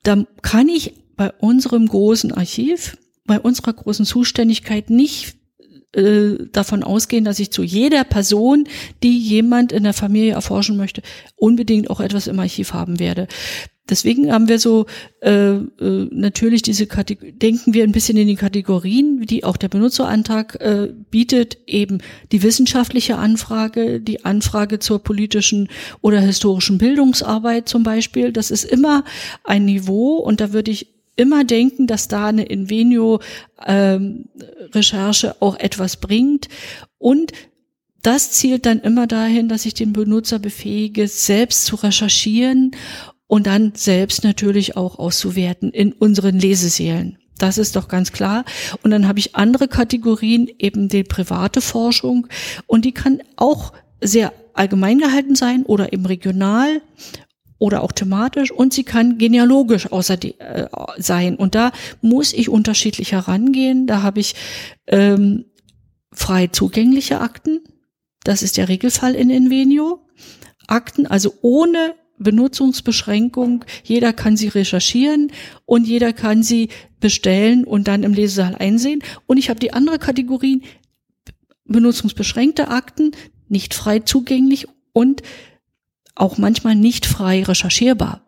da 0.03 0.25
kann 0.41 0.67
ich 0.67 0.93
bei 1.15 1.31
unserem 1.31 1.87
großen 1.87 2.31
Archiv, 2.31 2.97
bei 3.25 3.39
unserer 3.39 3.73
großen 3.73 4.05
Zuständigkeit 4.05 4.89
nicht 4.89 5.35
äh, 5.93 6.47
davon 6.51 6.83
ausgehen, 6.83 7.25
dass 7.25 7.39
ich 7.39 7.51
zu 7.51 7.63
jeder 7.63 8.03
Person, 8.03 8.67
die 9.03 9.17
jemand 9.17 9.71
in 9.71 9.83
der 9.83 9.93
Familie 9.93 10.33
erforschen 10.33 10.77
möchte, 10.77 11.01
unbedingt 11.35 11.89
auch 11.89 11.99
etwas 11.99 12.27
im 12.27 12.39
Archiv 12.39 12.73
haben 12.73 12.99
werde. 12.99 13.27
Deswegen 13.91 14.31
haben 14.31 14.47
wir 14.47 14.57
so 14.57 14.85
äh, 15.19 15.55
äh, 15.55 16.07
natürlich 16.11 16.61
diese 16.61 16.87
Kategor 16.87 17.29
denken 17.33 17.73
wir 17.73 17.83
ein 17.83 17.91
bisschen 17.91 18.17
in 18.17 18.27
die 18.27 18.37
Kategorien, 18.37 19.25
die 19.25 19.43
auch 19.43 19.57
der 19.57 19.67
Benutzerantrag 19.67 20.55
äh, 20.61 20.93
bietet, 21.11 21.57
eben 21.67 21.97
die 22.31 22.41
wissenschaftliche 22.41 23.17
Anfrage, 23.17 23.99
die 23.99 24.23
Anfrage 24.23 24.79
zur 24.79 25.03
politischen 25.03 25.67
oder 25.99 26.21
historischen 26.21 26.77
Bildungsarbeit 26.77 27.67
zum 27.67 27.83
Beispiel. 27.83 28.31
Das 28.31 28.49
ist 28.49 28.63
immer 28.63 29.03
ein 29.43 29.65
Niveau 29.65 30.15
und 30.15 30.39
da 30.39 30.53
würde 30.53 30.71
ich 30.71 30.87
immer 31.17 31.43
denken, 31.43 31.85
dass 31.85 32.07
da 32.07 32.27
eine 32.27 32.45
Invenio-Recherche 32.45 35.27
ähm, 35.27 35.33
auch 35.41 35.59
etwas 35.59 35.97
bringt. 35.97 36.47
Und 36.97 37.33
das 38.01 38.31
zielt 38.31 38.65
dann 38.65 38.79
immer 38.79 39.05
dahin, 39.05 39.47
dass 39.47 39.65
ich 39.65 39.73
den 39.73 39.93
Benutzer 39.93 40.39
befähige, 40.39 41.07
selbst 41.07 41.65
zu 41.65 41.75
recherchieren 41.75 42.71
und 43.31 43.47
dann 43.47 43.71
selbst 43.75 44.25
natürlich 44.25 44.75
auch 44.75 44.99
auszuwerten 44.99 45.71
in 45.71 45.93
unseren 45.93 46.37
Lesesälen. 46.37 47.17
Das 47.37 47.57
ist 47.57 47.77
doch 47.77 47.87
ganz 47.87 48.11
klar. 48.11 48.43
Und 48.83 48.91
dann 48.91 49.07
habe 49.07 49.19
ich 49.19 49.37
andere 49.37 49.69
Kategorien, 49.69 50.49
eben 50.59 50.89
die 50.89 51.05
private 51.05 51.61
Forschung. 51.61 52.27
Und 52.67 52.83
die 52.83 52.91
kann 52.91 53.23
auch 53.37 53.71
sehr 54.01 54.33
allgemein 54.53 54.97
gehalten 54.97 55.35
sein 55.35 55.63
oder 55.63 55.93
eben 55.93 56.05
regional 56.05 56.81
oder 57.57 57.83
auch 57.83 57.93
thematisch 57.93 58.51
und 58.51 58.73
sie 58.73 58.83
kann 58.83 59.17
genealogisch 59.17 59.89
außer 59.89 60.17
die, 60.17 60.37
äh, 60.41 60.67
sein. 60.97 61.37
Und 61.37 61.55
da 61.55 61.71
muss 62.01 62.33
ich 62.33 62.49
unterschiedlich 62.49 63.13
herangehen. 63.13 63.87
Da 63.87 64.01
habe 64.01 64.19
ich 64.19 64.35
ähm, 64.87 65.45
frei 66.11 66.47
zugängliche 66.47 67.21
Akten. 67.21 67.61
Das 68.25 68.43
ist 68.43 68.57
der 68.57 68.67
Regelfall 68.67 69.15
in 69.15 69.29
Invenio. 69.29 70.05
Akten, 70.67 71.07
also 71.07 71.33
ohne 71.41 71.95
Benutzungsbeschränkung. 72.21 73.65
Jeder 73.83 74.13
kann 74.13 74.37
sie 74.37 74.47
recherchieren 74.47 75.31
und 75.65 75.87
jeder 75.87 76.13
kann 76.13 76.43
sie 76.43 76.69
bestellen 76.99 77.63
und 77.63 77.87
dann 77.87 78.03
im 78.03 78.13
Lesesaal 78.13 78.55
einsehen. 78.55 79.03
Und 79.27 79.37
ich 79.37 79.49
habe 79.49 79.59
die 79.59 79.73
andere 79.73 79.99
Kategorien 79.99 80.63
benutzungsbeschränkte 81.65 82.67
Akten, 82.67 83.11
nicht 83.47 83.73
frei 83.73 83.99
zugänglich 83.99 84.67
und 84.93 85.21
auch 86.15 86.37
manchmal 86.37 86.75
nicht 86.75 87.05
frei 87.05 87.43
recherchierbar. 87.43 88.21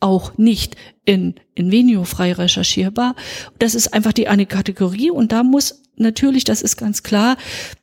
Auch 0.00 0.38
nicht 0.38 0.76
in, 1.04 1.34
in 1.54 1.72
Venio 1.72 2.04
frei 2.04 2.32
recherchierbar. 2.32 3.16
Das 3.58 3.74
ist 3.74 3.94
einfach 3.94 4.12
die 4.12 4.28
eine 4.28 4.46
Kategorie 4.46 5.10
und 5.10 5.32
da 5.32 5.42
muss 5.42 5.82
natürlich, 5.96 6.44
das 6.44 6.62
ist 6.62 6.76
ganz 6.76 7.02
klar, 7.02 7.36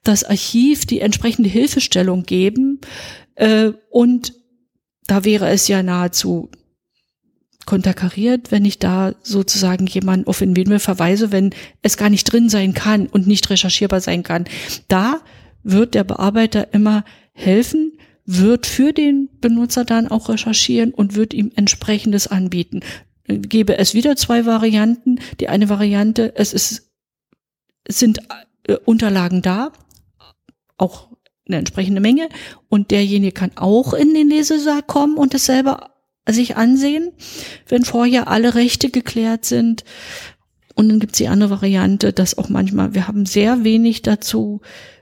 das 0.03 0.23
Archiv 0.23 0.85
die 0.85 1.01
entsprechende 1.01 1.49
Hilfestellung 1.49 2.23
geben 2.23 2.79
äh, 3.35 3.71
und 3.89 4.33
da 5.07 5.23
wäre 5.23 5.49
es 5.49 5.67
ja 5.67 5.83
nahezu 5.83 6.49
konterkariert, 7.65 8.51
wenn 8.51 8.65
ich 8.65 8.79
da 8.79 9.13
sozusagen 9.23 9.87
jemanden 9.87 10.27
auf 10.27 10.39
den 10.39 10.55
Windmill 10.55 10.79
verweise, 10.79 11.31
wenn 11.31 11.53
es 11.81 11.97
gar 11.97 12.09
nicht 12.09 12.31
drin 12.31 12.49
sein 12.49 12.73
kann 12.73 13.07
und 13.07 13.27
nicht 13.27 13.49
recherchierbar 13.49 14.01
sein 14.01 14.23
kann. 14.23 14.45
Da 14.87 15.21
wird 15.63 15.95
der 15.95 16.03
Bearbeiter 16.03 16.73
immer 16.73 17.03
helfen, 17.33 17.93
wird 18.25 18.65
für 18.65 18.93
den 18.93 19.29
Benutzer 19.39 19.83
dann 19.83 20.07
auch 20.07 20.29
recherchieren 20.29 20.93
und 20.93 21.15
wird 21.15 21.33
ihm 21.33 21.51
entsprechendes 21.55 22.27
anbieten. 22.27 22.81
Gebe 23.27 23.77
es 23.77 23.93
wieder 23.93 24.15
zwei 24.15 24.45
Varianten. 24.45 25.19
Die 25.39 25.49
eine 25.49 25.69
Variante, 25.69 26.33
es 26.35 26.53
ist, 26.53 26.91
es 27.83 27.99
sind 27.99 28.19
äh, 28.67 28.77
Unterlagen 28.85 29.41
da, 29.41 29.71
auch 30.77 31.14
eine 31.47 31.57
entsprechende 31.57 32.01
Menge 32.01 32.29
und 32.69 32.91
derjenige 32.91 33.31
kann 33.31 33.51
auch 33.55 33.93
in 33.93 34.13
den 34.13 34.29
Lesesaal 34.29 34.81
kommen 34.83 35.17
und 35.17 35.33
es 35.33 35.45
selber 35.45 35.91
sich 36.27 36.57
ansehen, 36.57 37.11
wenn 37.67 37.85
vorher 37.85 38.27
alle 38.27 38.55
Rechte 38.55 38.89
geklärt 38.89 39.45
sind. 39.45 39.83
Und 40.73 40.89
dann 40.89 40.99
gibt's 40.99 41.19
die 41.19 41.27
andere 41.27 41.61
Variante, 41.61 42.13
dass 42.13 42.37
auch 42.37 42.49
manchmal, 42.49 42.93
wir 42.93 43.07
haben 43.07 43.25
sehr 43.25 43.63
wenig 43.63 44.01
dazu, 44.01 44.61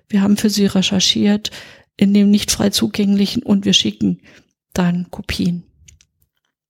wir 0.09 0.21
haben 0.21 0.37
für 0.37 0.49
sie 0.49 0.65
recherchiert 0.65 1.51
in 1.95 2.13
dem 2.13 2.29
nicht 2.29 2.51
frei 2.51 2.69
zugänglichen 2.69 3.43
und 3.43 3.65
wir 3.65 3.73
schicken 3.73 4.19
dann 4.73 5.09
Kopien. 5.11 5.63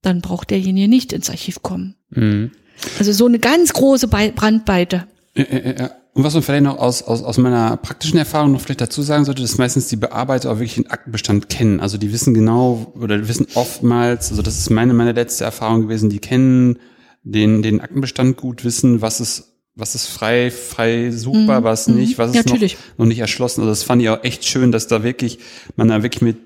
Dann 0.02 0.20
braucht 0.20 0.50
derjenige 0.50 0.88
nicht 0.88 1.12
ins 1.12 1.30
Archiv 1.30 1.62
kommen. 1.62 1.96
Mhm. 2.10 2.52
Also 2.98 3.12
so 3.12 3.26
eine 3.26 3.38
ganz 3.38 3.72
große 3.72 4.08
Brandweite. 4.08 5.06
Ja, 5.34 5.44
ja, 5.44 5.78
ja. 5.78 5.90
Und 6.14 6.22
was 6.22 6.34
man 6.34 6.44
vielleicht 6.44 6.62
noch 6.62 6.78
aus, 6.78 7.02
aus, 7.02 7.24
aus 7.24 7.38
meiner 7.38 7.76
praktischen 7.76 8.18
Erfahrung 8.18 8.52
noch 8.52 8.60
vielleicht 8.60 8.80
dazu 8.80 9.02
sagen 9.02 9.24
sollte, 9.24 9.42
dass 9.42 9.58
meistens 9.58 9.88
die 9.88 9.96
Bearbeiter 9.96 10.50
auch 10.50 10.58
wirklich 10.58 10.76
den 10.76 10.88
Aktenbestand 10.88 11.48
kennen. 11.48 11.80
Also 11.80 11.98
die 11.98 12.12
wissen 12.12 12.34
genau 12.34 12.92
oder 12.94 13.26
wissen 13.28 13.48
oftmals, 13.54 14.30
also 14.30 14.40
das 14.40 14.58
ist 14.58 14.70
meine, 14.70 14.94
meine 14.94 15.12
letzte 15.12 15.44
Erfahrung 15.44 15.82
gewesen, 15.82 16.10
die 16.10 16.20
kennen 16.20 16.78
den, 17.24 17.62
den 17.62 17.80
Aktenbestand 17.80 18.36
gut, 18.36 18.64
wissen, 18.64 19.02
was 19.02 19.20
ist 19.20 19.50
was 19.76 19.96
ist 19.96 20.06
frei, 20.06 20.52
frei 20.52 21.10
suchbar, 21.10 21.60
mhm. 21.60 21.64
was 21.64 21.88
nicht, 21.88 22.16
was 22.16 22.32
ist 22.32 22.48
noch, 22.48 22.58
noch 22.96 23.06
nicht 23.06 23.18
erschlossen. 23.18 23.62
Also 23.62 23.72
das 23.72 23.82
fand 23.82 24.00
ich 24.02 24.08
auch 24.08 24.22
echt 24.22 24.44
schön, 24.44 24.70
dass 24.70 24.86
da 24.86 25.02
wirklich, 25.02 25.40
man 25.74 25.88
da 25.88 26.04
wirklich 26.04 26.22
mit 26.22 26.36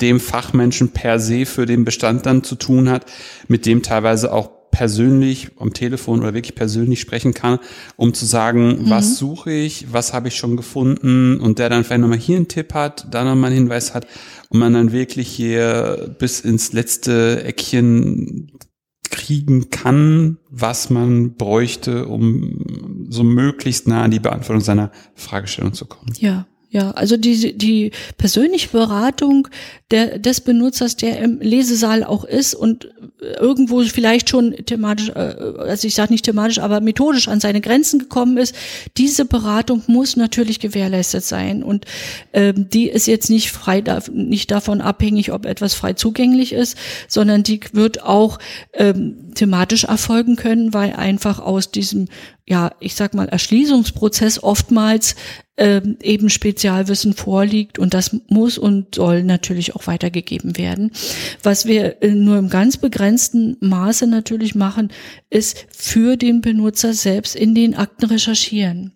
dem 0.00 0.20
Fachmenschen 0.20 0.90
per 0.90 1.18
se 1.18 1.44
für 1.44 1.66
den 1.66 1.84
Bestand 1.84 2.24
dann 2.24 2.44
zu 2.44 2.54
tun 2.54 2.88
hat, 2.88 3.04
mit 3.46 3.66
dem 3.66 3.82
teilweise 3.82 4.32
auch 4.32 4.50
persönlich 4.78 5.50
am 5.58 5.72
Telefon 5.72 6.20
oder 6.20 6.34
wirklich 6.34 6.54
persönlich 6.54 7.00
sprechen 7.00 7.34
kann, 7.34 7.58
um 7.96 8.14
zu 8.14 8.24
sagen, 8.26 8.84
mhm. 8.84 8.90
was 8.90 9.18
suche 9.18 9.50
ich, 9.50 9.92
was 9.92 10.12
habe 10.12 10.28
ich 10.28 10.36
schon 10.36 10.56
gefunden 10.56 11.40
und 11.40 11.58
der 11.58 11.68
dann 11.68 11.82
vielleicht 11.82 12.00
nochmal 12.00 12.18
hier 12.18 12.36
einen 12.36 12.46
Tipp 12.46 12.74
hat, 12.74 13.08
da 13.10 13.24
nochmal 13.24 13.50
einen 13.50 13.62
Hinweis 13.62 13.92
hat 13.92 14.06
und 14.50 14.60
man 14.60 14.74
dann 14.74 14.92
wirklich 14.92 15.26
hier 15.26 16.14
bis 16.20 16.38
ins 16.38 16.72
letzte 16.72 17.42
Eckchen 17.42 18.52
kriegen 19.10 19.70
kann, 19.70 20.38
was 20.48 20.90
man 20.90 21.34
bräuchte, 21.34 22.06
um 22.06 23.06
so 23.08 23.24
möglichst 23.24 23.88
nah 23.88 24.04
an 24.04 24.12
die 24.12 24.20
Beantwortung 24.20 24.62
seiner 24.62 24.92
Fragestellung 25.16 25.72
zu 25.72 25.86
kommen. 25.86 26.12
Ja, 26.20 26.46
ja, 26.70 26.90
also 26.90 27.16
die, 27.16 27.56
die 27.56 27.92
persönliche 28.18 28.68
Beratung 28.68 29.48
der, 29.90 30.18
des 30.18 30.42
Benutzers, 30.42 30.96
der 30.96 31.18
im 31.18 31.40
Lesesaal 31.40 32.04
auch 32.04 32.24
ist 32.24 32.54
und 32.54 32.90
irgendwo 33.20 33.82
vielleicht 33.84 34.28
schon 34.28 34.54
thematisch, 34.66 35.08
äh, 35.08 35.34
also 35.58 35.86
ich 35.86 35.94
sage 35.94 36.12
nicht 36.12 36.26
thematisch, 36.26 36.58
aber 36.58 36.80
methodisch 36.80 37.28
an 37.28 37.40
seine 37.40 37.62
Grenzen 37.62 37.98
gekommen 37.98 38.36
ist, 38.36 38.54
diese 38.98 39.24
Beratung 39.24 39.82
muss 39.86 40.16
natürlich 40.16 40.60
gewährleistet 40.60 41.24
sein. 41.24 41.62
Und 41.62 41.86
ähm, 42.34 42.68
die 42.68 42.90
ist 42.90 43.06
jetzt 43.06 43.30
nicht 43.30 43.50
frei, 43.50 43.82
nicht 44.12 44.50
davon 44.50 44.82
abhängig, 44.82 45.32
ob 45.32 45.46
etwas 45.46 45.72
frei 45.72 45.94
zugänglich 45.94 46.52
ist, 46.52 46.76
sondern 47.08 47.44
die 47.44 47.60
wird 47.72 48.02
auch 48.02 48.38
ähm, 48.74 49.32
thematisch 49.34 49.84
erfolgen 49.84 50.36
können, 50.36 50.74
weil 50.74 50.92
einfach 50.92 51.38
aus 51.38 51.70
diesem 51.70 52.08
ja, 52.48 52.72
ich 52.80 52.94
sag 52.94 53.12
mal, 53.12 53.28
Erschließungsprozess 53.28 54.42
oftmals 54.42 55.16
ähm, 55.58 55.96
eben 56.02 56.30
Spezialwissen 56.30 57.14
vorliegt 57.14 57.78
und 57.78 57.92
das 57.92 58.16
muss 58.28 58.58
und 58.58 58.94
soll 58.94 59.24
natürlich 59.24 59.74
auch 59.74 59.86
weitergegeben 59.86 60.56
werden. 60.56 60.92
Was 61.42 61.66
wir 61.66 62.02
äh, 62.02 62.10
nur 62.10 62.38
im 62.38 62.48
ganz 62.48 62.76
begrenzten 62.76 63.56
Maße 63.60 64.06
natürlich 64.06 64.54
machen, 64.54 64.90
ist 65.30 65.66
für 65.70 66.16
den 66.16 66.40
Benutzer 66.40 66.94
selbst 66.94 67.36
in 67.36 67.54
den 67.54 67.74
Akten 67.74 68.06
recherchieren. 68.06 68.92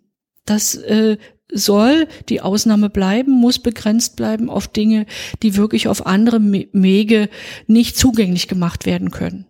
Das 0.46 0.74
äh, 0.74 1.18
soll 1.52 2.06
die 2.28 2.40
Ausnahme 2.40 2.90
bleiben, 2.90 3.32
muss 3.32 3.58
begrenzt 3.58 4.16
bleiben 4.16 4.48
auf 4.48 4.68
Dinge, 4.68 5.06
die 5.42 5.56
wirklich 5.56 5.88
auf 5.88 6.06
andere 6.06 6.40
Wege 6.40 7.28
nicht 7.66 7.96
zugänglich 7.96 8.48
gemacht 8.48 8.86
werden 8.86 9.10
können. 9.10 9.46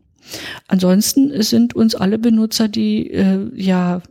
Ansonsten 0.69 1.43
sind 1.43 1.75
uns 1.75 1.95
alle 1.95 2.19
Benutzer, 2.19 2.69
die 2.69 3.11
äh, 3.11 3.51
ja 3.55 4.03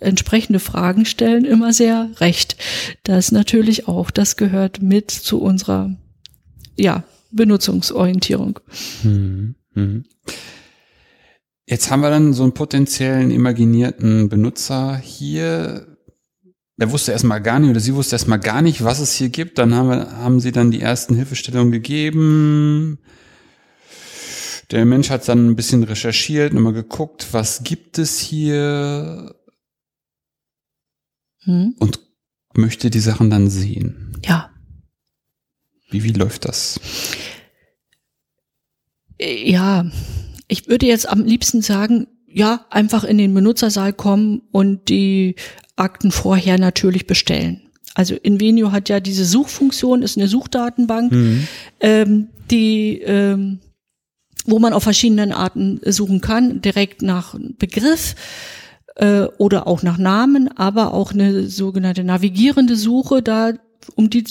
entsprechende 0.00 0.60
Fragen 0.60 1.04
stellen, 1.04 1.44
immer 1.44 1.72
sehr 1.72 2.10
recht. 2.20 2.56
Das 3.02 3.32
natürlich 3.32 3.88
auch, 3.88 4.10
das 4.10 4.36
gehört 4.36 4.82
mit 4.82 5.10
zu 5.10 5.40
unserer 5.40 5.96
ja, 6.76 7.04
Benutzungsorientierung. 7.30 8.60
Mhm. 9.02 9.54
Mhm. 9.74 10.04
Jetzt 11.66 11.90
haben 11.90 12.02
wir 12.02 12.10
dann 12.10 12.32
so 12.34 12.42
einen 12.42 12.52
potenziellen 12.52 13.30
imaginierten 13.30 14.28
Benutzer 14.28 14.96
hier. 14.96 15.86
Der 16.76 16.90
wusste 16.90 17.12
erstmal 17.12 17.40
gar 17.40 17.58
nicht 17.58 17.70
oder 17.70 17.80
sie 17.80 17.94
wusste 17.94 18.16
erstmal 18.16 18.40
gar 18.40 18.60
nicht, 18.60 18.84
was 18.84 18.98
es 18.98 19.14
hier 19.14 19.28
gibt. 19.28 19.58
Dann 19.58 19.74
haben, 19.74 19.88
wir, 19.88 20.18
haben 20.18 20.40
sie 20.40 20.52
dann 20.52 20.70
die 20.70 20.80
ersten 20.80 21.14
Hilfestellungen 21.14 21.72
gegeben. 21.72 22.98
Der 24.70 24.84
Mensch 24.84 25.10
hat 25.10 25.28
dann 25.28 25.50
ein 25.50 25.56
bisschen 25.56 25.84
recherchiert, 25.84 26.52
nochmal 26.52 26.72
geguckt, 26.72 27.28
was 27.32 27.62
gibt 27.64 27.98
es 27.98 28.18
hier 28.18 29.34
hm? 31.44 31.74
und 31.78 32.00
möchte 32.54 32.90
die 32.90 33.00
Sachen 33.00 33.30
dann 33.30 33.50
sehen. 33.50 34.16
Ja. 34.24 34.50
Wie, 35.90 36.02
wie 36.02 36.12
läuft 36.12 36.44
das? 36.44 36.80
Ja, 39.20 39.86
ich 40.48 40.68
würde 40.68 40.86
jetzt 40.86 41.08
am 41.08 41.24
liebsten 41.24 41.62
sagen, 41.62 42.06
ja, 42.26 42.66
einfach 42.70 43.04
in 43.04 43.18
den 43.18 43.32
Benutzersaal 43.32 43.92
kommen 43.92 44.42
und 44.50 44.88
die 44.88 45.36
Akten 45.76 46.10
vorher 46.10 46.58
natürlich 46.58 47.06
bestellen. 47.06 47.70
Also 47.94 48.16
Invenio 48.16 48.72
hat 48.72 48.88
ja 48.88 48.98
diese 48.98 49.24
Suchfunktion, 49.24 50.02
ist 50.02 50.16
eine 50.16 50.26
Suchdatenbank, 50.26 51.12
mhm. 51.12 51.46
ähm, 51.80 52.28
die 52.50 53.00
ähm, 53.02 53.60
wo 54.46 54.58
man 54.58 54.72
auf 54.72 54.82
verschiedenen 54.82 55.32
Arten 55.32 55.80
suchen 55.86 56.20
kann, 56.20 56.60
direkt 56.60 57.02
nach 57.02 57.34
Begriff 57.58 58.14
äh, 58.96 59.24
oder 59.38 59.66
auch 59.66 59.82
nach 59.82 59.98
Namen, 59.98 60.48
aber 60.56 60.94
auch 60.94 61.12
eine 61.12 61.44
sogenannte 61.48 62.04
navigierende 62.04 62.76
Suche, 62.76 63.22
da 63.22 63.52
um 63.96 64.10
die 64.10 64.24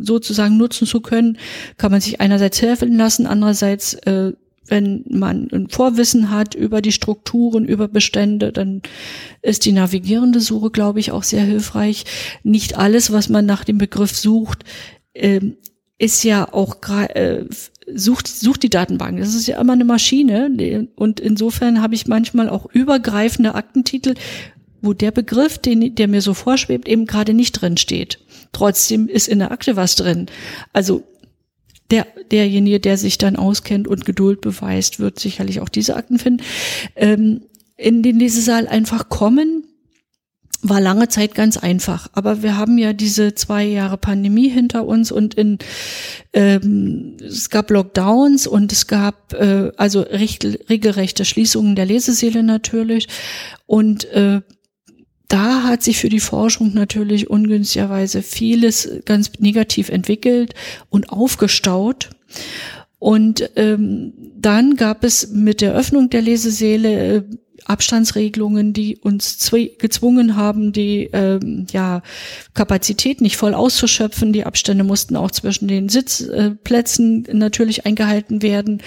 sozusagen 0.00 0.56
nutzen 0.56 0.86
zu 0.86 1.00
können, 1.00 1.38
kann 1.76 1.90
man 1.90 2.00
sich 2.00 2.20
einerseits 2.20 2.62
helfen 2.62 2.96
lassen, 2.96 3.26
andererseits 3.26 3.94
äh, 3.94 4.32
wenn 4.66 5.04
man 5.08 5.48
ein 5.52 5.68
Vorwissen 5.68 6.30
hat 6.30 6.54
über 6.54 6.80
die 6.80 6.92
Strukturen, 6.92 7.64
über 7.64 7.88
Bestände, 7.88 8.52
dann 8.52 8.80
ist 9.42 9.64
die 9.64 9.72
navigierende 9.72 10.40
Suche, 10.40 10.70
glaube 10.70 11.00
ich, 11.00 11.10
auch 11.10 11.24
sehr 11.24 11.42
hilfreich. 11.42 12.04
Nicht 12.42 12.78
alles, 12.78 13.12
was 13.12 13.28
man 13.28 13.44
nach 13.44 13.64
dem 13.64 13.78
Begriff 13.78 14.16
sucht, 14.16 14.64
äh, 15.14 15.40
ist 15.98 16.22
ja 16.24 16.52
auch 16.52 16.76
äh, 16.88 17.44
sucht 17.94 18.28
sucht 18.28 18.62
die 18.62 18.70
Datenbank. 18.70 19.18
Das 19.18 19.34
ist 19.34 19.46
ja 19.46 19.60
immer 19.60 19.72
eine 19.74 19.84
Maschine 19.84 20.88
und 20.96 21.20
insofern 21.20 21.82
habe 21.82 21.94
ich 21.94 22.06
manchmal 22.06 22.48
auch 22.48 22.66
übergreifende 22.72 23.54
Aktentitel, 23.54 24.14
wo 24.80 24.92
der 24.92 25.12
Begriff, 25.12 25.58
den 25.58 25.94
der 25.94 26.08
mir 26.08 26.22
so 26.22 26.34
vorschwebt, 26.34 26.88
eben 26.88 27.06
gerade 27.06 27.34
nicht 27.34 27.52
drin 27.52 27.76
steht. 27.76 28.18
Trotzdem 28.52 29.08
ist 29.08 29.28
in 29.28 29.38
der 29.38 29.52
Akte 29.52 29.76
was 29.76 29.94
drin. 29.94 30.26
Also 30.72 31.04
der, 31.90 32.06
derjenige, 32.30 32.80
der 32.80 32.96
sich 32.96 33.18
dann 33.18 33.36
auskennt 33.36 33.86
und 33.86 34.04
Geduld 34.04 34.40
beweist, 34.40 34.98
wird 34.98 35.20
sicherlich 35.20 35.60
auch 35.60 35.68
diese 35.68 35.94
Akten 35.96 36.18
finden. 36.18 36.42
Ähm, 36.96 37.42
in 37.76 38.02
den 38.02 38.18
Lesesaal 38.18 38.66
einfach 38.66 39.08
kommen, 39.08 39.64
war 40.62 40.80
lange 40.80 41.08
Zeit 41.08 41.34
ganz 41.34 41.56
einfach. 41.56 42.08
Aber 42.12 42.42
wir 42.42 42.56
haben 42.56 42.78
ja 42.78 42.92
diese 42.92 43.34
zwei 43.34 43.64
Jahre 43.64 43.98
Pandemie 43.98 44.48
hinter 44.48 44.86
uns 44.86 45.10
und 45.10 45.34
in 45.34 45.58
ähm, 46.32 47.16
es 47.20 47.50
gab 47.50 47.70
Lockdowns 47.70 48.46
und 48.46 48.72
es 48.72 48.86
gab 48.86 49.34
äh, 49.34 49.72
also 49.76 50.00
recht, 50.00 50.44
regelrechte 50.70 51.24
Schließungen 51.24 51.74
der 51.74 51.86
Leseseele 51.86 52.44
natürlich. 52.44 53.08
Und 53.66 54.04
äh, 54.12 54.40
da 55.28 55.64
hat 55.64 55.82
sich 55.82 55.98
für 55.98 56.10
die 56.10 56.20
Forschung 56.20 56.74
natürlich 56.74 57.28
ungünstigerweise 57.28 58.22
vieles 58.22 58.88
ganz 59.04 59.32
negativ 59.38 59.88
entwickelt 59.88 60.54
und 60.90 61.10
aufgestaut. 61.10 62.10
Und 62.98 63.50
ähm, 63.56 64.12
dann 64.36 64.76
gab 64.76 65.02
es 65.02 65.30
mit 65.30 65.60
der 65.60 65.74
Öffnung 65.74 66.08
der 66.10 66.22
Leseseele 66.22 67.16
äh, 67.16 67.22
Abstandsregelungen, 67.64 68.72
die 68.72 68.96
uns 68.96 69.50
gezwungen 69.78 70.36
haben, 70.36 70.72
die 70.72 71.10
ähm, 71.12 71.66
ja, 71.72 72.02
Kapazität 72.54 73.20
nicht 73.20 73.36
voll 73.36 73.54
auszuschöpfen. 73.54 74.32
Die 74.32 74.44
Abstände 74.44 74.84
mussten 74.84 75.16
auch 75.16 75.30
zwischen 75.30 75.68
den 75.68 75.88
Sitzplätzen 75.88 77.26
natürlich 77.32 77.86
eingehalten 77.86 78.42
werden. 78.42 78.82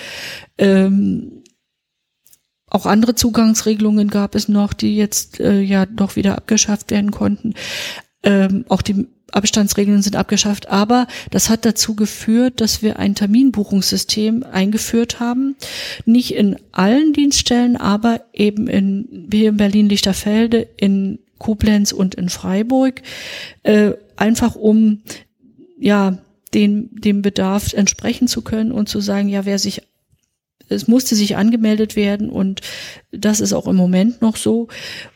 Ähm, 0.57 1.43
auch 2.67 2.85
andere 2.85 3.15
Zugangsregelungen 3.15 4.09
gab 4.09 4.35
es 4.35 4.49
noch, 4.49 4.73
die 4.73 4.95
jetzt 4.95 5.39
äh, 5.39 5.61
ja 5.61 5.85
doch 5.85 6.15
wieder 6.15 6.35
abgeschafft 6.37 6.91
werden 6.91 7.11
konnten. 7.11 7.53
Ähm, 8.23 8.65
auch 8.67 8.81
die 8.81 9.07
Abstandsregeln 9.31 10.01
sind 10.01 10.15
abgeschafft, 10.15 10.69
aber 10.69 11.07
das 11.31 11.49
hat 11.49 11.65
dazu 11.65 11.95
geführt, 11.95 12.61
dass 12.61 12.81
wir 12.81 12.99
ein 12.99 13.15
Terminbuchungssystem 13.15 14.43
eingeführt 14.43 15.19
haben. 15.19 15.55
Nicht 16.05 16.35
in 16.35 16.57
allen 16.71 17.13
Dienststellen, 17.13 17.75
aber 17.75 18.21
eben 18.33 18.67
in, 18.67 19.07
wie 19.27 19.45
in 19.45 19.57
Berlin-Lichterfelde, 19.57 20.67
in 20.77 21.19
Koblenz 21.37 21.91
und 21.91 22.15
in 22.15 22.29
Freiburg, 22.29 23.01
äh, 23.63 23.91
einfach 24.15 24.55
um, 24.55 25.01
ja, 25.79 26.17
den, 26.53 26.89
dem 26.93 27.21
Bedarf 27.21 27.73
entsprechen 27.73 28.27
zu 28.27 28.41
können 28.41 28.71
und 28.71 28.87
zu 28.87 29.01
sagen, 29.01 29.27
ja, 29.27 29.45
wer 29.45 29.59
sich 29.59 29.81
es 30.69 30.87
musste 30.87 31.15
sich 31.15 31.37
angemeldet 31.37 31.95
werden 31.95 32.29
und 32.29 32.61
das 33.11 33.39
ist 33.39 33.53
auch 33.53 33.67
im 33.67 33.75
Moment 33.75 34.21
noch 34.21 34.35
so. 34.35 34.67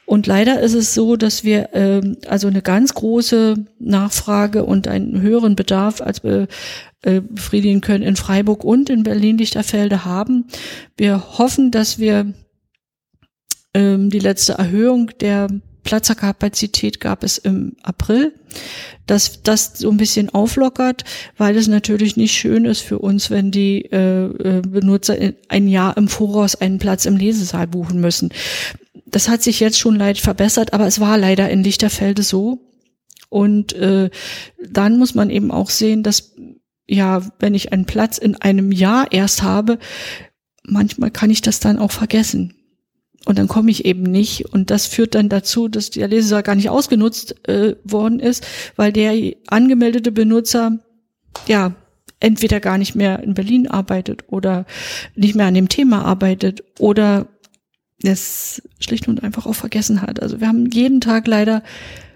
Und 0.05 0.27
leider 0.27 0.59
ist 0.59 0.73
es 0.73 0.93
so, 0.93 1.15
dass 1.15 1.43
wir 1.43 1.69
ähm, 1.73 2.17
also 2.27 2.47
eine 2.47 2.61
ganz 2.61 2.93
große 2.93 3.55
Nachfrage 3.79 4.63
und 4.63 4.87
einen 4.87 5.21
höheren 5.21 5.55
Bedarf 5.55 6.01
als 6.01 6.21
be, 6.21 6.47
äh, 7.01 7.21
befriedigen 7.21 7.81
können 7.81 8.03
in 8.03 8.15
Freiburg 8.15 8.63
und 8.63 8.89
in 8.89 9.03
Berlin-Lichterfelde 9.03 10.05
haben. 10.05 10.45
Wir 10.97 11.37
hoffen, 11.37 11.71
dass 11.71 11.99
wir 11.99 12.33
ähm, 13.73 14.09
die 14.09 14.19
letzte 14.19 14.53
Erhöhung 14.53 15.11
der 15.19 15.47
Platzerkapazität 15.89 16.99
gab 16.99 17.23
es 17.23 17.39
im 17.39 17.75
April, 17.81 18.35
dass 19.07 19.41
das 19.41 19.73
so 19.75 19.89
ein 19.89 19.97
bisschen 19.97 20.29
auflockert, 20.29 21.03
weil 21.35 21.57
es 21.57 21.67
natürlich 21.67 22.15
nicht 22.15 22.31
schön 22.33 22.65
ist 22.65 22.81
für 22.81 22.99
uns, 22.99 23.31
wenn 23.31 23.49
die 23.49 23.85
äh, 23.85 24.25
äh 24.25 24.61
Benutzer 24.61 25.17
ein 25.47 25.67
Jahr 25.67 25.97
im 25.97 26.07
Voraus 26.07 26.53
einen 26.53 26.77
Platz 26.77 27.07
im 27.07 27.17
Lesesaal 27.17 27.65
buchen 27.65 27.99
müssen. 28.01 28.29
Das 29.07 29.29
hat 29.29 29.41
sich 29.41 29.59
jetzt 29.59 29.79
schon 29.79 29.95
leicht 29.95 30.21
verbessert, 30.21 30.73
aber 30.73 30.85
es 30.85 30.99
war 30.99 31.17
leider 31.17 31.49
in 31.49 31.63
Lichterfelde 31.63 32.21
so. 32.21 32.59
Und 33.29 33.73
äh, 33.73 34.11
dann 34.63 34.99
muss 34.99 35.15
man 35.15 35.31
eben 35.31 35.49
auch 35.49 35.71
sehen, 35.71 36.03
dass 36.03 36.35
ja, 36.87 37.23
wenn 37.39 37.55
ich 37.55 37.73
einen 37.73 37.85
Platz 37.85 38.19
in 38.19 38.35
einem 38.35 38.71
Jahr 38.71 39.11
erst 39.11 39.41
habe, 39.41 39.79
manchmal 40.63 41.09
kann 41.09 41.31
ich 41.31 41.41
das 41.41 41.59
dann 41.59 41.79
auch 41.79 41.91
vergessen. 41.91 42.53
Und 43.29 43.37
dann 43.37 43.47
komme 43.47 43.69
ich 43.69 43.85
eben 43.85 44.01
nicht. 44.01 44.51
Und 44.53 44.71
das 44.71 44.87
führt 44.87 45.13
dann 45.13 45.29
dazu, 45.29 45.67
dass 45.67 45.91
der 45.91 46.07
Lesesaal 46.07 46.41
gar 46.41 46.55
nicht 46.55 46.71
ausgenutzt 46.71 47.47
äh, 47.47 47.75
worden 47.83 48.19
ist, 48.19 48.43
weil 48.75 48.91
der 48.91 49.35
angemeldete 49.45 50.11
Benutzer 50.11 50.79
ja 51.45 51.75
entweder 52.19 52.59
gar 52.59 52.79
nicht 52.79 52.95
mehr 52.95 53.21
in 53.21 53.35
Berlin 53.35 53.67
arbeitet 53.67 54.23
oder 54.29 54.65
nicht 55.13 55.35
mehr 55.35 55.45
an 55.45 55.53
dem 55.53 55.69
Thema 55.69 56.05
arbeitet 56.05 56.63
oder 56.79 57.27
es 58.01 58.63
schlicht 58.79 59.07
und 59.07 59.21
einfach 59.21 59.45
auch 59.45 59.53
vergessen 59.53 60.01
hat. 60.01 60.23
Also 60.23 60.39
wir 60.39 60.47
haben 60.47 60.65
jeden 60.65 60.99
Tag 60.99 61.27
leider 61.27 61.61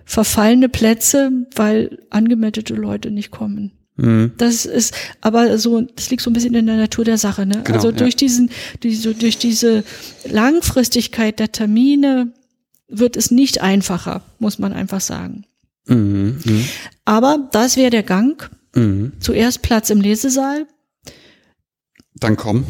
verfallene 0.06 0.68
Plätze, 0.68 1.30
weil 1.54 2.00
angemeldete 2.10 2.74
Leute 2.74 3.12
nicht 3.12 3.30
kommen. 3.30 3.83
Mhm. 3.96 4.32
Das 4.38 4.66
ist 4.66 4.94
aber 5.22 5.58
so, 5.58 5.82
das 5.82 6.10
liegt 6.10 6.22
so 6.22 6.30
ein 6.30 6.34
bisschen 6.34 6.56
in 6.56 6.66
der 6.66 6.78
Natur 6.78 7.06
der 7.06 7.18
Sache. 7.18 7.46
Ne? 7.46 7.62
Genau, 7.64 7.78
also 7.78 7.92
durch 7.92 8.14
ja. 8.14 8.18
diesen, 8.18 8.50
diese, 8.82 9.14
durch 9.14 9.38
diese 9.38 9.84
Langfristigkeit 10.26 11.40
der 11.40 11.52
Termine 11.52 12.34
wird 12.88 13.16
es 13.18 13.32
nicht 13.32 13.62
einfacher, 13.62 14.22
muss 14.40 14.60
man 14.60 14.74
einfach 14.74 15.02
sagen. 15.02 15.46
Mhm. 15.88 16.40
Mhm. 16.44 16.66
Aber 17.06 17.50
das 17.52 17.78
wäre 17.78 17.92
der 17.92 18.04
Gang. 18.04 18.50
Mhm. 18.76 19.14
Zuerst 19.20 19.62
Platz 19.62 19.90
im 19.90 20.02
Lesesaal. 20.02 20.66
Dann 22.16 22.36
kommen. 22.36 22.66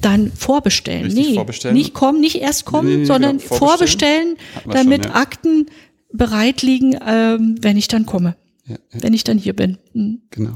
Dann 0.00 0.32
vorbestellen. 0.32 1.04
Richtig 1.06 1.28
nee, 1.28 1.34
vorbestellen. 1.34 1.76
nicht 1.76 1.92
kommen, 1.92 2.20
nicht 2.20 2.40
erst 2.40 2.64
kommen, 2.64 2.88
nee, 2.88 2.96
nee, 2.98 3.04
sondern 3.04 3.38
genau, 3.38 3.54
vorbestellen, 3.54 4.36
vorbestellen 4.36 4.86
damit 4.86 5.04
schon, 5.04 5.12
ja. 5.12 5.20
Akten 5.20 5.66
bereit 6.12 6.62
liegen, 6.62 6.96
ähm, 7.04 7.56
wenn 7.60 7.76
ich 7.76 7.88
dann 7.88 8.06
komme 8.06 8.36
ja, 8.68 8.76
wenn 8.92 9.14
ich 9.14 9.24
dann 9.24 9.38
hier 9.38 9.54
bin. 9.54 9.78
Mhm. 9.92 10.22
Genau. 10.30 10.52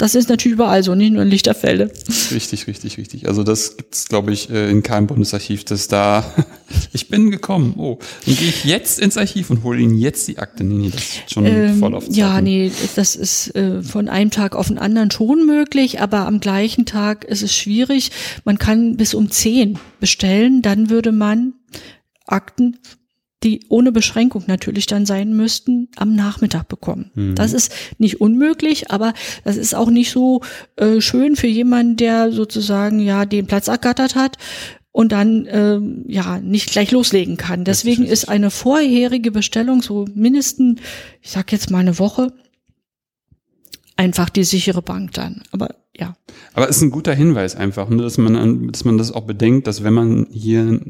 Das 0.00 0.14
ist 0.14 0.30
natürlich 0.30 0.54
überall 0.54 0.82
so, 0.82 0.94
nicht 0.94 1.12
nur 1.12 1.20
in 1.24 1.28
Lichterfelde. 1.28 1.92
Richtig, 2.30 2.66
richtig, 2.66 2.96
richtig. 2.96 3.28
Also 3.28 3.44
das 3.44 3.76
gibt's, 3.76 4.08
glaube 4.08 4.32
ich, 4.32 4.48
äh, 4.48 4.70
in 4.70 4.82
keinem 4.82 5.06
Bundesarchiv, 5.06 5.64
dass 5.64 5.88
da 5.88 6.24
ich 6.94 7.08
bin 7.08 7.30
gekommen. 7.30 7.74
Oh, 7.76 7.98
dann 8.24 8.34
gehe 8.34 8.48
ich 8.48 8.64
jetzt 8.64 8.98
ins 8.98 9.18
Archiv 9.18 9.50
und 9.50 9.62
hole 9.62 9.78
Ihnen 9.78 9.98
jetzt 9.98 10.26
die 10.26 10.38
Akte. 10.38 10.64
Nee, 10.64 10.86
nee, 10.86 10.88
das 10.88 11.02
ist 11.02 11.34
schon 11.34 11.44
ähm, 11.44 11.78
voll 11.78 11.94
auf 11.94 12.06
Zeit. 12.06 12.16
Ja, 12.16 12.40
nee, 12.40 12.72
das 12.96 13.14
ist 13.14 13.54
äh, 13.54 13.82
von 13.82 14.08
einem 14.08 14.30
Tag 14.30 14.56
auf 14.56 14.68
den 14.68 14.78
anderen 14.78 15.10
schon 15.10 15.44
möglich, 15.44 16.00
aber 16.00 16.26
am 16.26 16.40
gleichen 16.40 16.86
Tag 16.86 17.24
ist 17.24 17.42
es 17.42 17.54
schwierig. 17.54 18.10
Man 18.46 18.56
kann 18.56 18.96
bis 18.96 19.12
um 19.12 19.30
zehn 19.30 19.78
bestellen, 20.00 20.62
dann 20.62 20.88
würde 20.88 21.12
man 21.12 21.52
Akten 22.26 22.78
die 23.42 23.60
ohne 23.68 23.90
Beschränkung 23.90 24.44
natürlich 24.46 24.86
dann 24.86 25.06
sein 25.06 25.34
müssten, 25.34 25.88
am 25.96 26.14
Nachmittag 26.14 26.68
bekommen. 26.68 27.10
Mhm. 27.14 27.34
Das 27.34 27.52
ist 27.52 27.72
nicht 27.98 28.20
unmöglich, 28.20 28.90
aber 28.90 29.14
das 29.44 29.56
ist 29.56 29.74
auch 29.74 29.90
nicht 29.90 30.10
so 30.10 30.42
äh, 30.76 31.00
schön 31.00 31.36
für 31.36 31.46
jemanden, 31.46 31.96
der 31.96 32.32
sozusagen 32.32 33.00
ja 33.00 33.24
den 33.24 33.46
Platz 33.46 33.68
ergattert 33.68 34.14
hat 34.14 34.36
und 34.92 35.12
dann 35.12 35.46
ähm, 35.48 36.04
ja 36.06 36.38
nicht 36.40 36.70
gleich 36.70 36.90
loslegen 36.90 37.36
kann. 37.36 37.64
Deswegen 37.64 38.04
ist 38.04 38.28
eine 38.28 38.50
vorherige 38.50 39.30
Bestellung 39.30 39.82
so 39.82 40.06
mindestens, 40.14 40.80
ich 41.22 41.30
sag 41.30 41.52
jetzt 41.52 41.70
mal 41.70 41.78
eine 41.78 41.98
Woche, 41.98 42.32
einfach 43.96 44.28
die 44.28 44.44
sichere 44.44 44.82
Bank 44.82 45.12
dann. 45.12 45.42
Aber 45.52 45.76
ja. 46.00 46.16
Aber 46.54 46.68
es 46.68 46.78
ist 46.78 46.82
ein 46.82 46.90
guter 46.90 47.14
Hinweis 47.14 47.54
einfach, 47.54 47.88
ne, 47.88 48.02
dass 48.02 48.18
man, 48.18 48.72
dass 48.72 48.84
man 48.84 48.98
das 48.98 49.12
auch 49.12 49.24
bedenkt, 49.24 49.66
dass 49.66 49.84
wenn 49.84 49.94
man 49.94 50.26
hier 50.30 50.80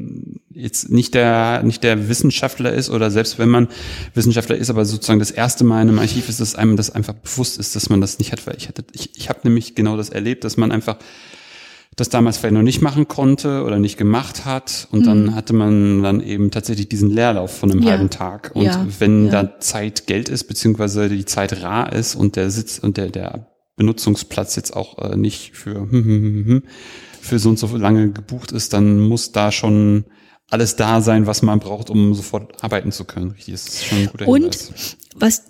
jetzt 0.53 0.89
nicht 0.89 1.13
der, 1.13 1.61
nicht 1.63 1.83
der 1.83 2.09
Wissenschaftler 2.09 2.73
ist 2.73 2.89
oder 2.89 3.11
selbst 3.11 3.37
wenn 3.37 3.49
man 3.49 3.67
Wissenschaftler 4.13 4.55
ist, 4.55 4.69
aber 4.69 4.85
sozusagen 4.85 5.19
das 5.19 5.31
erste 5.31 5.63
Mal 5.63 5.81
in 5.83 5.89
einem 5.89 5.99
Archiv 5.99 6.29
ist, 6.29 6.39
dass 6.39 6.55
einem 6.55 6.77
das 6.77 6.89
einfach 6.89 7.13
bewusst 7.13 7.59
ist, 7.59 7.75
dass 7.75 7.89
man 7.89 8.01
das 8.01 8.19
nicht 8.19 8.31
hat, 8.31 8.47
weil 8.47 8.55
ich 8.57 8.67
hatte, 8.67 8.83
ich, 8.93 9.15
ich 9.15 9.29
habe 9.29 9.39
nämlich 9.43 9.75
genau 9.75 9.97
das 9.97 10.09
erlebt, 10.09 10.43
dass 10.43 10.57
man 10.57 10.71
einfach 10.71 10.97
das 11.97 12.07
damals 12.07 12.37
vielleicht 12.37 12.53
noch 12.53 12.61
nicht 12.61 12.81
machen 12.81 13.09
konnte 13.09 13.63
oder 13.63 13.77
nicht 13.77 13.97
gemacht 13.97 14.45
hat. 14.45 14.87
Und 14.91 15.01
mhm. 15.01 15.05
dann 15.05 15.35
hatte 15.35 15.53
man 15.53 16.01
dann 16.01 16.21
eben 16.21 16.49
tatsächlich 16.49 16.87
diesen 16.87 17.09
Leerlauf 17.09 17.57
von 17.57 17.69
einem 17.69 17.83
ja. 17.83 17.91
halben 17.91 18.09
Tag. 18.09 18.51
Und 18.53 18.63
ja. 18.63 18.87
wenn 18.99 19.25
ja. 19.25 19.43
da 19.43 19.59
Zeit 19.59 20.07
Geld 20.07 20.29
ist, 20.29 20.45
beziehungsweise 20.45 21.09
die 21.09 21.25
Zeit 21.25 21.61
rar 21.61 21.91
ist 21.91 22.15
und 22.15 22.37
der 22.37 22.49
Sitz 22.49 22.79
und 22.79 22.95
der, 22.95 23.09
der 23.09 23.50
Benutzungsplatz 23.81 24.55
jetzt 24.55 24.75
auch 24.75 24.99
äh, 24.99 25.15
nicht 25.15 25.55
für, 25.55 25.73
hm, 25.73 25.91
hm, 25.91 26.05
hm, 26.05 26.45
hm, 26.45 26.63
für 27.19 27.39
so 27.39 27.49
und 27.49 27.57
so 27.57 27.75
lange 27.75 28.11
gebucht 28.11 28.51
ist, 28.51 28.73
dann 28.73 28.99
muss 28.99 29.31
da 29.31 29.51
schon 29.51 30.05
alles 30.51 30.75
da 30.75 31.01
sein, 31.01 31.25
was 31.25 31.41
man 31.41 31.59
braucht, 31.59 31.89
um 31.89 32.13
sofort 32.13 32.63
arbeiten 32.63 32.91
zu 32.91 33.05
können. 33.05 33.31
Richtig, 33.31 33.53
das 33.53 33.67
ist 33.67 33.85
schon 33.85 33.97
ein 33.99 34.07
guter 34.07 34.27
Und 34.27 34.53
Hinweis. 34.55 34.97
was 35.15 35.43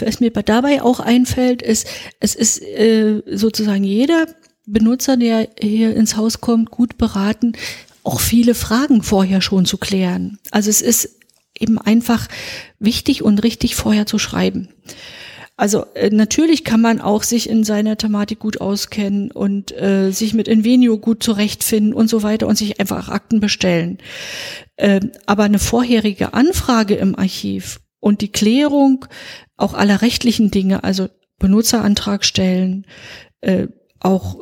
was 0.00 0.20
mir 0.20 0.30
dabei 0.30 0.82
auch 0.82 1.00
einfällt, 1.00 1.62
ist, 1.62 1.86
es 2.20 2.34
ist 2.34 2.60
äh, 2.62 3.22
sozusagen 3.26 3.84
jeder 3.84 4.26
Benutzer, 4.66 5.16
der 5.16 5.48
hier 5.58 5.96
ins 5.96 6.16
Haus 6.16 6.42
kommt, 6.42 6.70
gut 6.70 6.98
beraten, 6.98 7.52
auch 8.02 8.20
viele 8.20 8.54
Fragen 8.54 9.02
vorher 9.02 9.40
schon 9.40 9.64
zu 9.64 9.78
klären. 9.78 10.38
Also 10.50 10.68
es 10.68 10.82
ist 10.82 11.16
eben 11.58 11.78
einfach 11.78 12.28
wichtig 12.78 13.22
und 13.22 13.42
richtig 13.42 13.76
vorher 13.76 14.06
zu 14.06 14.18
schreiben. 14.18 14.68
Also 15.58 15.86
äh, 15.94 16.10
natürlich 16.10 16.62
kann 16.62 16.80
man 16.80 17.00
auch 17.00 17.24
sich 17.24 17.50
in 17.50 17.64
seiner 17.64 17.96
Thematik 17.96 18.38
gut 18.38 18.60
auskennen 18.60 19.32
und 19.32 19.72
äh, 19.72 20.12
sich 20.12 20.32
mit 20.32 20.46
Invenio 20.46 20.98
gut 20.98 21.20
zurechtfinden 21.20 21.92
und 21.92 22.08
so 22.08 22.22
weiter 22.22 22.46
und 22.46 22.56
sich 22.56 22.78
einfach 22.78 23.08
Akten 23.08 23.40
bestellen. 23.40 23.98
Ähm, 24.78 25.10
aber 25.26 25.42
eine 25.42 25.58
vorherige 25.58 26.32
Anfrage 26.32 26.94
im 26.94 27.18
Archiv 27.18 27.80
und 27.98 28.20
die 28.20 28.30
Klärung 28.30 29.06
auch 29.56 29.74
aller 29.74 30.00
rechtlichen 30.00 30.52
Dinge, 30.52 30.84
also 30.84 31.08
Benutzerantrag 31.40 32.24
stellen, 32.24 32.86
äh, 33.40 33.66
auch 33.98 34.38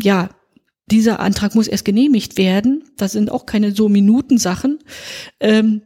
ja 0.00 0.30
dieser 0.88 1.18
Antrag 1.18 1.56
muss 1.56 1.66
erst 1.66 1.84
genehmigt 1.84 2.38
werden. 2.38 2.84
Das 2.96 3.10
sind 3.10 3.30
auch 3.32 3.44
keine 3.44 3.72
so 3.72 3.88
Minutensachen. 3.88 4.78
Ähm, 5.40 5.82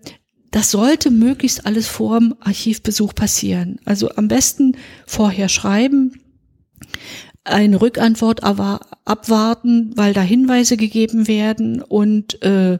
das 0.54 0.70
sollte 0.70 1.10
möglichst 1.10 1.66
alles 1.66 1.88
vor 1.88 2.20
dem 2.20 2.36
Archivbesuch 2.38 3.12
passieren. 3.12 3.80
Also 3.84 4.10
am 4.10 4.28
besten 4.28 4.76
vorher 5.04 5.48
schreiben, 5.48 6.20
eine 7.42 7.80
Rückantwort 7.80 8.44
abwarten, 8.44 9.90
weil 9.96 10.14
da 10.14 10.20
Hinweise 10.20 10.76
gegeben 10.76 11.26
werden 11.26 11.82
und 11.82 12.40
äh, 12.44 12.78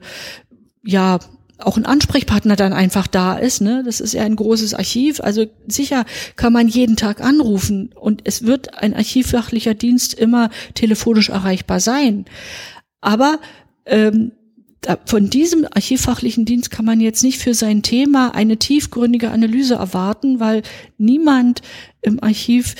ja 0.85 1.19
auch 1.59 1.77
ein 1.77 1.85
Ansprechpartner 1.85 2.55
dann 2.55 2.73
einfach 2.73 3.09
da 3.09 3.37
ist. 3.37 3.61
Ne? 3.61 3.83
Das 3.85 3.99
ist 3.99 4.15
ja 4.15 4.23
ein 4.23 4.37
großes 4.37 4.75
Archiv. 4.75 5.19
Also 5.19 5.47
sicher 5.67 6.05
kann 6.37 6.53
man 6.53 6.69
jeden 6.69 6.95
Tag 6.95 7.23
anrufen 7.23 7.91
und 7.93 8.21
es 8.23 8.47
wird 8.47 8.79
ein 8.79 8.95
archivfachlicher 8.95 9.75
Dienst 9.75 10.15
immer 10.15 10.51
telefonisch 10.75 11.31
erreichbar 11.31 11.81
sein. 11.81 12.27
Aber 13.01 13.41
ähm, 13.85 14.31
von 15.07 15.31
diesem 15.31 15.67
archivfachlichen 15.71 16.45
Dienst 16.45 16.71
kann 16.71 16.85
man 16.85 17.01
jetzt 17.01 17.23
nicht 17.23 17.39
für 17.39 17.55
sein 17.55 17.83
Thema 17.83 18.35
eine 18.35 18.59
tiefgründige 18.59 19.31
Analyse 19.31 19.75
erwarten, 19.75 20.41
weil 20.41 20.63
niemand 20.99 21.63
im 22.03 22.23
Archiv 22.23 22.75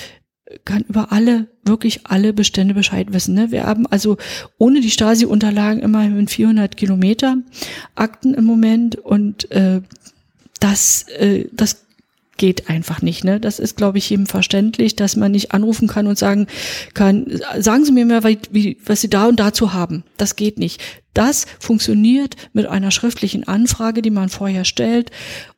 kann 0.63 0.83
über 0.87 1.11
alle, 1.11 1.47
wirklich 1.63 2.05
alle 2.05 2.33
Bestände 2.33 2.73
Bescheid 2.73 3.11
wissen. 3.11 3.33
Ne? 3.33 3.51
Wir 3.51 3.65
haben 3.65 3.87
also 3.87 4.17
ohne 4.57 4.81
die 4.81 4.91
Stasi-Unterlagen 4.91 5.81
immerhin 5.81 6.27
400 6.27 6.77
Kilometer 6.77 7.37
Akten 7.95 8.33
im 8.33 8.45
Moment 8.45 8.95
und 8.95 9.49
äh, 9.51 9.81
das, 10.59 11.03
äh, 11.19 11.45
das 11.51 11.84
geht 12.37 12.69
einfach 12.69 13.01
nicht. 13.01 13.23
Ne? 13.23 13.39
Das 13.39 13.59
ist, 13.59 13.77
glaube 13.77 13.97
ich, 13.97 14.09
jedem 14.09 14.25
verständlich, 14.25 14.95
dass 14.95 15.15
man 15.15 15.31
nicht 15.31 15.51
anrufen 15.51 15.87
kann 15.87 16.07
und 16.07 16.17
sagen 16.17 16.47
kann, 16.93 17.39
sagen 17.59 17.85
Sie 17.85 17.91
mir 17.91 18.05
mal, 18.05 18.23
wie, 18.23 18.77
was 18.85 19.01
Sie 19.01 19.09
da 19.09 19.27
und 19.27 19.39
dazu 19.39 19.73
haben. 19.73 20.03
Das 20.17 20.35
geht 20.35 20.59
nicht. 20.59 20.81
Das 21.13 21.45
funktioniert 21.59 22.35
mit 22.53 22.65
einer 22.65 22.91
schriftlichen 22.91 23.47
Anfrage, 23.47 24.01
die 24.01 24.09
man 24.09 24.29
vorher 24.29 24.65
stellt. 24.65 25.11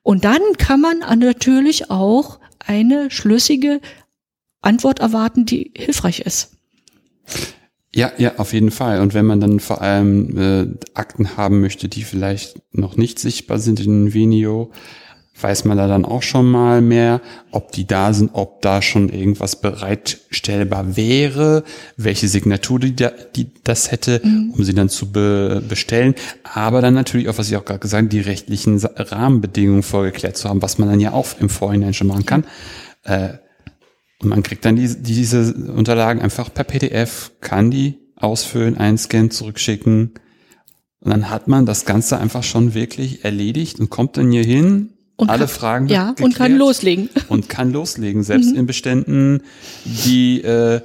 Und 0.04 0.24
dann 0.24 0.42
kann 0.58 0.82
man 0.82 1.00
natürlich 1.20 1.90
auch 1.90 2.40
eine 2.60 3.10
schlüssige 3.10 3.82
Antwort 4.62 5.00
erwarten, 5.00 5.46
die 5.46 5.72
hilfreich 5.76 6.20
ist. 6.20 6.58
Ja, 7.96 8.12
ja, 8.18 8.38
auf 8.38 8.54
jeden 8.54 8.70
Fall. 8.70 9.02
Und 9.02 9.14
wenn 9.14 9.26
man 9.26 9.40
dann 9.40 9.60
vor 9.60 9.82
allem 9.82 10.38
äh, 10.38 10.68
Akten 10.94 11.38
haben 11.38 11.62
möchte, 11.62 11.90
die 11.90 12.04
vielleicht 12.04 12.62
noch 12.72 12.96
nicht 12.96 13.18
sichtbar 13.18 13.58
sind 13.58 13.80
in 13.80 14.14
Venio, 14.14 14.72
weiß 15.40 15.66
man 15.66 15.78
da 15.78 15.88
dann 15.88 16.06
auch 16.06 16.24
schon 16.24 16.50
mal 16.50 16.82
mehr, 16.82 17.22
ob 17.52 17.72
die 17.72 17.86
da 17.86 18.14
sind, 18.14 18.32
ob 18.34 18.62
da 18.62 18.82
schon 18.82 19.10
irgendwas 19.10 19.62
bereitstellbar 19.62 20.96
wäre, 20.96 21.64
welche 21.96 22.28
Signatur 22.28 22.80
die, 22.80 22.96
da, 22.96 23.12
die 23.36 23.52
das 23.64 23.92
hätte, 23.92 24.22
mhm. 24.24 24.54
um 24.56 24.64
sie 24.64 24.74
dann 24.74 24.90
zu 24.90 25.12
be, 25.12 25.64
bestellen. 25.68 26.16
Aber 26.44 26.82
dann 26.82 26.94
natürlich 26.94 27.30
auch, 27.30 27.38
was 27.38 27.50
ich 27.50 27.58
auch 27.58 27.66
gerade 27.66 27.80
gesagt 27.80 28.02
habe, 28.02 28.10
die 28.10 28.22
rechtlichen 28.22 28.80
Rahmenbedingungen 28.80 29.84
vorgeklärt 29.84 30.38
zu 30.38 30.50
haben, 30.50 30.62
was 30.62 30.78
man 30.78 30.90
dann 30.90 31.00
ja 31.00 31.14
auch 31.14 31.28
im 31.40 31.50
Vorhinein 31.50 31.94
schon 31.94 32.08
machen 32.08 32.26
kann. 32.26 32.46
Äh, 33.04 33.34
und 34.20 34.30
man 34.30 34.42
kriegt 34.42 34.66
dann 34.66 34.76
die, 34.76 34.88
diese 34.88 35.54
Unterlagen 35.54 36.22
einfach 36.22 36.52
per 36.52 36.64
PDF, 36.64 37.32
kann 37.42 37.70
die 37.70 38.00
ausfüllen, 38.16 38.78
einscannen, 38.78 39.30
zurückschicken. 39.30 40.14
Und 41.00 41.12
dann 41.12 41.30
hat 41.30 41.48
man 41.48 41.68
das 41.68 41.86
Ganze 41.86 42.18
einfach 42.18 42.44
schon 42.44 42.74
wirklich 42.74 43.24
erledigt 43.24 43.80
und 43.80 43.92
kommt 43.92 44.18
dann 44.18 44.32
hier 44.32 44.44
hin, 44.44 44.97
und 45.18 45.30
alle 45.30 45.40
kann, 45.42 45.48
Fragen 45.50 45.88
ja 45.88 46.16
und 46.22 46.36
kann 46.36 46.56
loslegen 46.56 47.10
und 47.28 47.50
kann 47.50 47.72
loslegen 47.74 48.24
selbst 48.24 48.52
mhm. 48.52 48.60
in 48.60 48.66
Beständen 48.66 49.44
die 50.06 50.42
äh, 50.44 50.82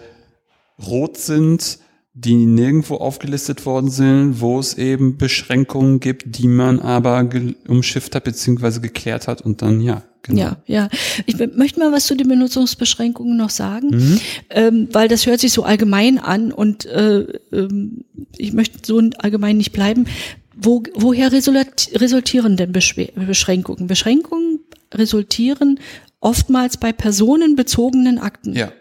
rot 0.84 1.16
sind 1.16 1.78
die 2.14 2.34
nirgendwo 2.34 2.96
aufgelistet 2.96 3.64
worden 3.64 3.90
sind 3.90 4.40
wo 4.40 4.58
es 4.58 4.74
eben 4.74 5.16
Beschränkungen 5.18 6.00
gibt 6.00 6.36
die 6.36 6.48
man 6.48 6.80
aber 6.80 7.28
umschifft 7.68 8.14
hat 8.14 8.24
beziehungsweise 8.24 8.80
geklärt 8.80 9.28
hat 9.28 9.42
und 9.42 9.62
dann 9.62 9.80
ja 9.80 10.02
Genau. 10.22 10.40
Ja, 10.40 10.56
ja. 10.66 10.88
Ich 11.26 11.36
möchte 11.56 11.80
mal 11.80 11.90
was 11.90 12.06
zu 12.06 12.14
den 12.14 12.28
Benutzungsbeschränkungen 12.28 13.36
noch 13.36 13.50
sagen, 13.50 13.88
mhm. 13.88 14.20
ähm, 14.50 14.88
weil 14.92 15.08
das 15.08 15.26
hört 15.26 15.40
sich 15.40 15.52
so 15.52 15.64
allgemein 15.64 16.18
an 16.18 16.52
und 16.52 16.86
äh, 16.86 17.26
ähm, 17.52 18.04
ich 18.36 18.52
möchte 18.52 18.78
so 18.84 19.02
allgemein 19.18 19.56
nicht 19.56 19.72
bleiben. 19.72 20.06
Wo, 20.54 20.82
woher 20.94 21.32
resultieren 21.32 22.56
denn 22.56 22.72
Beschränkungen? 22.72 23.86
Beschränkungen 23.86 24.60
resultieren 24.92 25.80
oftmals 26.20 26.76
bei 26.76 26.92
personenbezogenen 26.92 28.18
Akten. 28.18 28.54
Ja. 28.54 28.72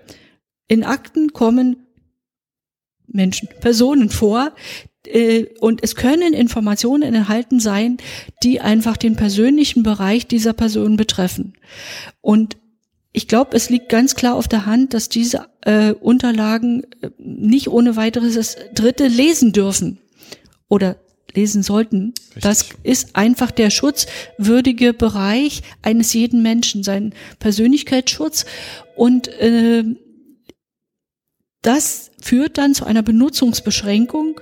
In 0.67 0.83
Akten 0.83 1.33
kommen 1.33 1.87
Menschen, 3.07 3.49
Personen 3.59 4.09
vor, 4.09 4.53
äh, 5.05 5.45
und 5.59 5.83
es 5.83 5.95
können 5.95 6.33
Informationen 6.33 7.13
enthalten 7.13 7.59
sein, 7.59 7.97
die 8.43 8.61
einfach 8.61 8.97
den 8.97 9.15
persönlichen 9.15 9.83
Bereich 9.83 10.27
dieser 10.27 10.53
Person 10.53 10.97
betreffen. 10.97 11.53
Und 12.21 12.57
ich 13.13 13.27
glaube, 13.27 13.57
es 13.57 13.69
liegt 13.69 13.89
ganz 13.89 14.15
klar 14.15 14.35
auf 14.35 14.47
der 14.47 14.65
Hand, 14.65 14.93
dass 14.93 15.09
diese 15.09 15.47
äh, 15.61 15.91
Unterlagen 15.91 16.83
äh, 17.01 17.09
nicht 17.17 17.67
ohne 17.67 17.95
weiteres 17.95 18.55
Dritte 18.73 19.07
lesen 19.07 19.51
dürfen 19.51 19.99
oder 20.69 20.95
lesen 21.35 21.63
sollten. 21.63 22.13
Richtig. 22.35 22.43
Das 22.43 22.69
ist 22.83 23.15
einfach 23.15 23.51
der 23.51 23.69
schutzwürdige 23.69 24.93
Bereich 24.93 25.61
eines 25.81 26.13
jeden 26.13 26.41
Menschen, 26.41 26.83
sein 26.83 27.13
Persönlichkeitsschutz. 27.39 28.45
Und 28.95 29.27
äh, 29.39 29.83
das 31.61 32.11
führt 32.21 32.57
dann 32.57 32.73
zu 32.73 32.85
einer 32.85 33.03
Benutzungsbeschränkung. 33.03 34.41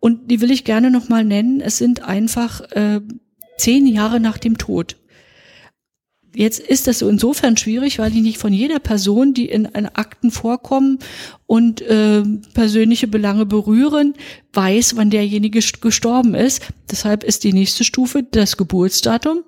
Und 0.00 0.30
die 0.30 0.40
will 0.40 0.50
ich 0.50 0.64
gerne 0.64 0.90
nochmal 0.90 1.24
nennen. 1.24 1.60
Es 1.60 1.78
sind 1.78 2.02
einfach 2.02 2.60
äh, 2.72 3.00
zehn 3.58 3.86
Jahre 3.86 4.20
nach 4.20 4.38
dem 4.38 4.58
Tod. 4.58 4.96
Jetzt 6.38 6.58
ist 6.60 6.86
das 6.86 6.98
so 6.98 7.08
insofern 7.08 7.56
schwierig, 7.56 7.98
weil 7.98 8.14
ich 8.14 8.20
nicht 8.20 8.36
von 8.36 8.52
jeder 8.52 8.78
Person, 8.78 9.32
die 9.32 9.46
in 9.46 9.74
Akten 9.74 10.30
vorkommen 10.30 10.98
und 11.46 11.80
äh, 11.80 12.22
persönliche 12.52 13.08
Belange 13.08 13.46
berühren, 13.46 14.12
weiß, 14.52 14.96
wann 14.96 15.08
derjenige 15.08 15.60
gestorben 15.80 16.34
ist. 16.34 16.60
Deshalb 16.90 17.24
ist 17.24 17.42
die 17.42 17.54
nächste 17.54 17.84
Stufe 17.84 18.22
das 18.22 18.58
Geburtsdatum. 18.58 19.44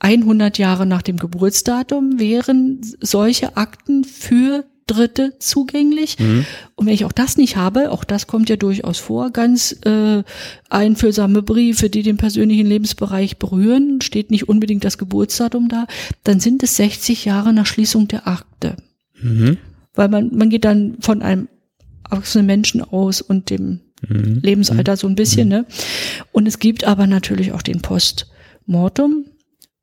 100 0.00 0.58
Jahre 0.58 0.84
nach 0.84 1.00
dem 1.00 1.16
Geburtsdatum 1.16 2.18
wären 2.18 2.82
solche 3.00 3.56
Akten 3.56 4.04
für 4.04 4.66
Dritte 4.88 5.34
zugänglich. 5.38 6.18
Mhm. 6.18 6.44
Und 6.74 6.86
wenn 6.86 6.94
ich 6.94 7.04
auch 7.04 7.12
das 7.12 7.36
nicht 7.36 7.56
habe, 7.56 7.92
auch 7.92 8.02
das 8.02 8.26
kommt 8.26 8.48
ja 8.48 8.56
durchaus 8.56 8.98
vor, 8.98 9.30
ganz 9.30 9.76
äh, 9.84 10.24
einfühlsame 10.68 11.42
Briefe, 11.42 11.90
die 11.90 12.02
den 12.02 12.16
persönlichen 12.16 12.66
Lebensbereich 12.66 13.38
berühren, 13.38 14.00
steht 14.00 14.30
nicht 14.32 14.48
unbedingt 14.48 14.84
das 14.84 14.98
Geburtsdatum 14.98 15.68
da, 15.68 15.86
dann 16.24 16.40
sind 16.40 16.62
es 16.62 16.76
60 16.76 17.24
Jahre 17.24 17.52
nach 17.52 17.66
Schließung 17.66 18.08
der 18.08 18.26
Akte. 18.26 18.76
Mhm. 19.20 19.58
Weil 19.94 20.08
man, 20.08 20.34
man 20.34 20.50
geht 20.50 20.64
dann 20.64 20.96
von 21.00 21.22
einem 21.22 21.48
erwachsenen 22.10 22.46
Menschen 22.46 22.82
aus 22.82 23.20
und 23.20 23.50
dem 23.50 23.80
mhm. 24.08 24.40
Lebensalter 24.42 24.96
so 24.96 25.06
ein 25.06 25.14
bisschen, 25.14 25.48
mhm. 25.48 25.54
ne? 25.54 25.66
Und 26.32 26.48
es 26.48 26.58
gibt 26.58 26.84
aber 26.84 27.06
natürlich 27.06 27.52
auch 27.52 27.62
den 27.62 27.82
Postmortum, 27.82 29.26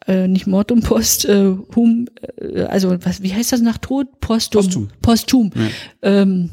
äh, 0.08 0.28
nicht 0.28 0.48
Mord 0.48 0.72
und 0.72 0.84
Post, 0.84 1.26
äh, 1.26 1.56
hum, 1.76 2.08
äh, 2.38 2.64
also 2.64 2.96
was, 3.04 3.22
wie 3.24 3.34
heißt 3.34 3.52
das 3.52 3.62
nach 3.62 3.78
Tod? 3.78 4.20
Postum. 4.20 4.64
Postum. 4.64 4.90
Postum. 5.02 5.52
Ja. 5.56 6.22
Ähm, 6.22 6.52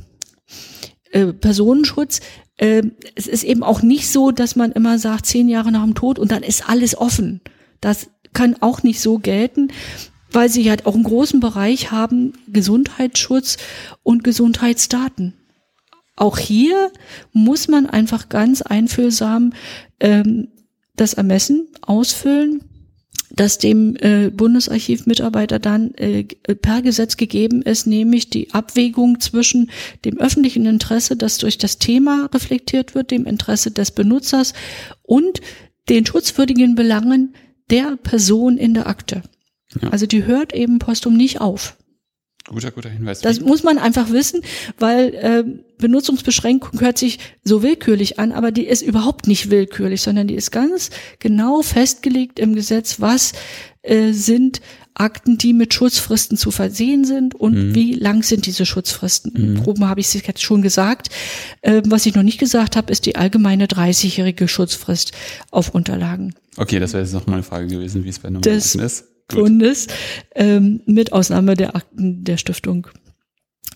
äh, 1.11 1.27
Personenschutz. 1.33 2.21
Äh, 2.57 2.83
es 3.15 3.27
ist 3.27 3.45
eben 3.45 3.63
auch 3.63 3.83
nicht 3.83 4.11
so, 4.11 4.31
dass 4.31 4.57
man 4.57 4.73
immer 4.73 4.99
sagt, 4.99 5.27
zehn 5.27 5.49
Jahre 5.49 5.71
nach 5.73 5.85
dem 5.85 5.95
Tod 5.95 6.19
und 6.19 6.31
dann 6.31 6.43
ist 6.43 6.69
alles 6.69 6.97
offen. 6.97 7.41
Das 7.81 8.09
kann 8.33 8.57
auch 8.61 8.83
nicht 8.83 9.01
so 9.01 9.19
gelten, 9.19 9.69
weil 10.31 10.49
sie 10.49 10.69
halt 10.71 10.87
auch 10.87 10.95
einen 10.95 11.05
großen 11.05 11.41
Bereich 11.41 11.91
haben, 11.91 12.33
Gesundheitsschutz 12.49 13.59
und 14.03 14.25
Gesundheitsdaten. 14.25 15.35
Auch 16.17 16.39
hier 16.39 16.91
muss 17.33 17.69
man 17.69 17.87
einfach 17.87 18.29
ganz 18.29 18.63
einfühlsam 18.63 19.53
ähm, 20.01 20.49
das 20.97 21.15
Ermessen 21.15 21.69
ausfüllen 21.83 22.63
dass 23.35 23.59
dem 23.59 23.97
äh, 23.97 24.30
Bundesarchivmitarbeiter 24.30 25.59
dann 25.59 25.95
äh, 25.95 26.24
per 26.24 26.83
Gesetz 26.83 27.16
gegeben 27.16 27.62
ist, 27.62 27.87
nämlich 27.87 28.30
die 28.30 28.53
Abwägung 28.53 29.20
zwischen 29.20 29.70
dem 30.05 30.18
öffentlichen 30.18 30.66
Interesse, 30.66 31.16
das 31.16 31.39
durch 31.39 31.59
das 31.59 31.78
Thema 31.78 32.28
reflektiert 32.33 32.95
wird, 32.95 33.11
dem 33.11 33.24
Interesse 33.24 33.70
des 33.70 33.91
Benutzers 33.91 34.53
und 35.03 35.41
den 35.89 36.07
schutzwürdigen 36.07 36.74
Belangen 36.74 37.35
der 37.70 37.97
Person 37.97 38.59
in 38.59 38.74
der 38.74 38.87
Akte. 38.87 39.22
Ja. 39.80 39.89
Also 39.89 40.07
die 40.07 40.24
hört 40.24 40.55
eben 40.55 40.78
postum 40.78 41.16
nicht 41.16 41.41
auf. 41.41 41.76
Guter, 42.53 42.71
guter 42.71 42.91
Hinweis. 42.91 43.21
Das 43.21 43.41
muss 43.41 43.63
man 43.63 43.79
einfach 43.79 44.11
wissen, 44.11 44.43
weil 44.79 45.15
äh, 45.15 45.45
Benutzungsbeschränkung 45.79 46.81
hört 46.81 46.99
sich 46.99 47.19
so 47.45 47.63
willkürlich 47.63 48.19
an, 48.19 48.33
aber 48.33 48.53
die 48.53 48.67
ist 48.67 48.83
überhaupt 48.83 49.27
nicht 49.27 49.51
willkürlich, 49.51 50.03
sondern 50.03 50.29
die 50.29 50.35
ist 50.35 50.51
ganz 50.51 50.91
genau 51.19 51.63
festgelegt 51.63 52.39
im 52.39 52.55
Gesetz, 52.55 53.01
was 53.01 53.33
äh, 53.83 54.13
sind 54.13 54.61
Akten, 54.95 55.39
die 55.39 55.53
mit 55.55 55.73
Schutzfristen 55.73 56.37
zu 56.37 56.51
versehen 56.51 57.05
sind 57.05 57.35
und 57.35 57.55
mhm. 57.55 57.75
wie 57.75 57.95
lang 57.95 58.23
sind 58.23 58.47
diese 58.47 58.67
Schutzfristen. 58.67 59.55
Mhm. 59.55 59.63
Proben 59.63 59.89
habe 59.89 60.01
ich 60.01 60.15
es 60.15 60.27
jetzt 60.27 60.43
schon 60.43 60.63
gesagt. 60.63 61.09
Äh, 61.63 61.83
was 61.87 62.07
ich 62.07 62.15
noch 62.15 62.23
nicht 62.23 62.39
gesagt 62.39 62.77
habe, 62.77 62.93
ist 62.93 63.07
die 63.07 63.17
allgemeine 63.17 63.67
30-jährige 63.67 64.49
Schutzfrist 64.49 65.13
auf 65.51 65.75
Unterlagen. 65.75 66.35
Okay, 66.57 66.79
das 66.79 66.93
wäre 66.93 67.03
jetzt 67.03 67.15
noch 67.15 67.27
mal 67.27 67.35
eine 67.35 67.43
Frage 67.43 67.67
gewesen, 67.67 68.05
wie 68.05 68.11
es 68.11 68.19
bei 68.19 68.29
normalen 68.29 68.59
Akten 68.59 68.81
ist. 68.81 69.12
Bundes, 69.29 69.87
ähm, 70.35 70.83
mit 70.87 71.12
Ausnahme 71.12 71.55
der 71.55 71.75
Akten 71.77 72.25
der 72.25 72.37
Stiftung 72.37 72.89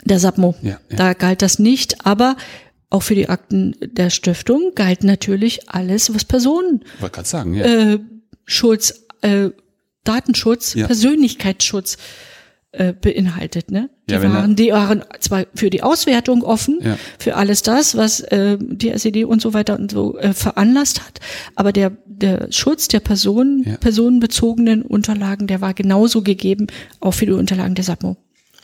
der 0.04 0.18
SAPMO. 0.18 0.54
Ja, 0.62 0.78
ja. 0.90 0.96
Da 0.96 1.12
galt 1.14 1.42
das 1.42 1.58
nicht, 1.58 2.06
aber 2.06 2.36
auch 2.90 3.02
für 3.02 3.14
die 3.14 3.28
Akten 3.28 3.74
der 3.80 4.10
Stiftung 4.10 4.72
galt 4.74 5.02
natürlich 5.02 5.68
alles, 5.68 6.14
was 6.14 6.24
Personen. 6.24 6.84
Wollte 7.00 7.14
gerade 7.14 7.28
sagen, 7.28 7.54
ja. 7.54 7.64
Äh, 7.64 7.98
Schutz, 8.44 9.06
äh, 9.22 9.50
Datenschutz, 10.04 10.74
ja. 10.74 10.86
Persönlichkeitsschutz 10.86 11.98
äh, 12.76 12.92
beinhaltet. 12.92 13.70
Ne? 13.70 13.90
Die, 14.08 14.14
ja, 14.14 14.22
waren, 14.22 14.56
die 14.56 14.70
waren 14.70 15.04
zwar 15.20 15.46
für 15.54 15.70
die 15.70 15.82
Auswertung 15.82 16.42
offen, 16.42 16.78
ja. 16.82 16.98
für 17.18 17.36
alles 17.36 17.62
das, 17.62 17.96
was 17.96 18.20
äh, 18.20 18.58
die 18.60 18.90
SED 18.90 19.24
und 19.24 19.40
so 19.40 19.54
weiter 19.54 19.78
und 19.78 19.90
so 19.90 20.18
äh, 20.18 20.32
veranlasst 20.32 21.00
hat, 21.00 21.20
aber 21.54 21.72
der, 21.72 21.92
der 22.04 22.48
Schutz 22.52 22.88
der 22.88 23.00
Personen, 23.00 23.64
ja. 23.64 23.76
personenbezogenen 23.76 24.82
Unterlagen, 24.82 25.46
der 25.46 25.60
war 25.60 25.74
genauso 25.74 26.22
gegeben, 26.22 26.66
auch 27.00 27.12
für 27.12 27.26
die 27.26 27.32
Unterlagen 27.32 27.74
der 27.74 27.84
SAPMO. 27.84 28.16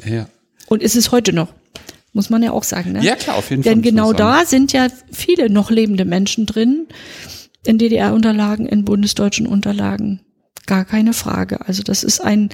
Ja. 0.05 0.27
Und 0.69 0.83
ist 0.83 0.97
es 0.97 1.11
heute 1.11 1.33
noch. 1.33 1.53
Muss 2.15 2.29
man 2.29 2.43
ja 2.43 2.53
auch 2.53 2.65
sagen. 2.65 2.93
Ne? 2.93 3.03
Ja, 3.03 3.17
klar, 3.17 3.37
auf 3.37 3.49
jeden 3.49 3.63
Fall. 3.63 3.73
Denn 3.73 3.83
genau 3.83 4.13
da 4.13 4.45
sind 4.45 4.75
ja 4.75 4.89
viele 5.11 5.49
noch 5.49 5.71
lebende 5.71 6.05
Menschen 6.05 6.45
drin, 6.45 6.87
in 7.65 7.79
DDR-Unterlagen, 7.79 8.67
in 8.67 8.85
bundesdeutschen 8.85 9.47
Unterlagen. 9.47 10.21
Gar 10.67 10.85
keine 10.85 11.15
Frage. 11.15 11.67
Also 11.67 11.83
das 11.83 12.05
ist 12.05 12.21
ein 12.21 12.51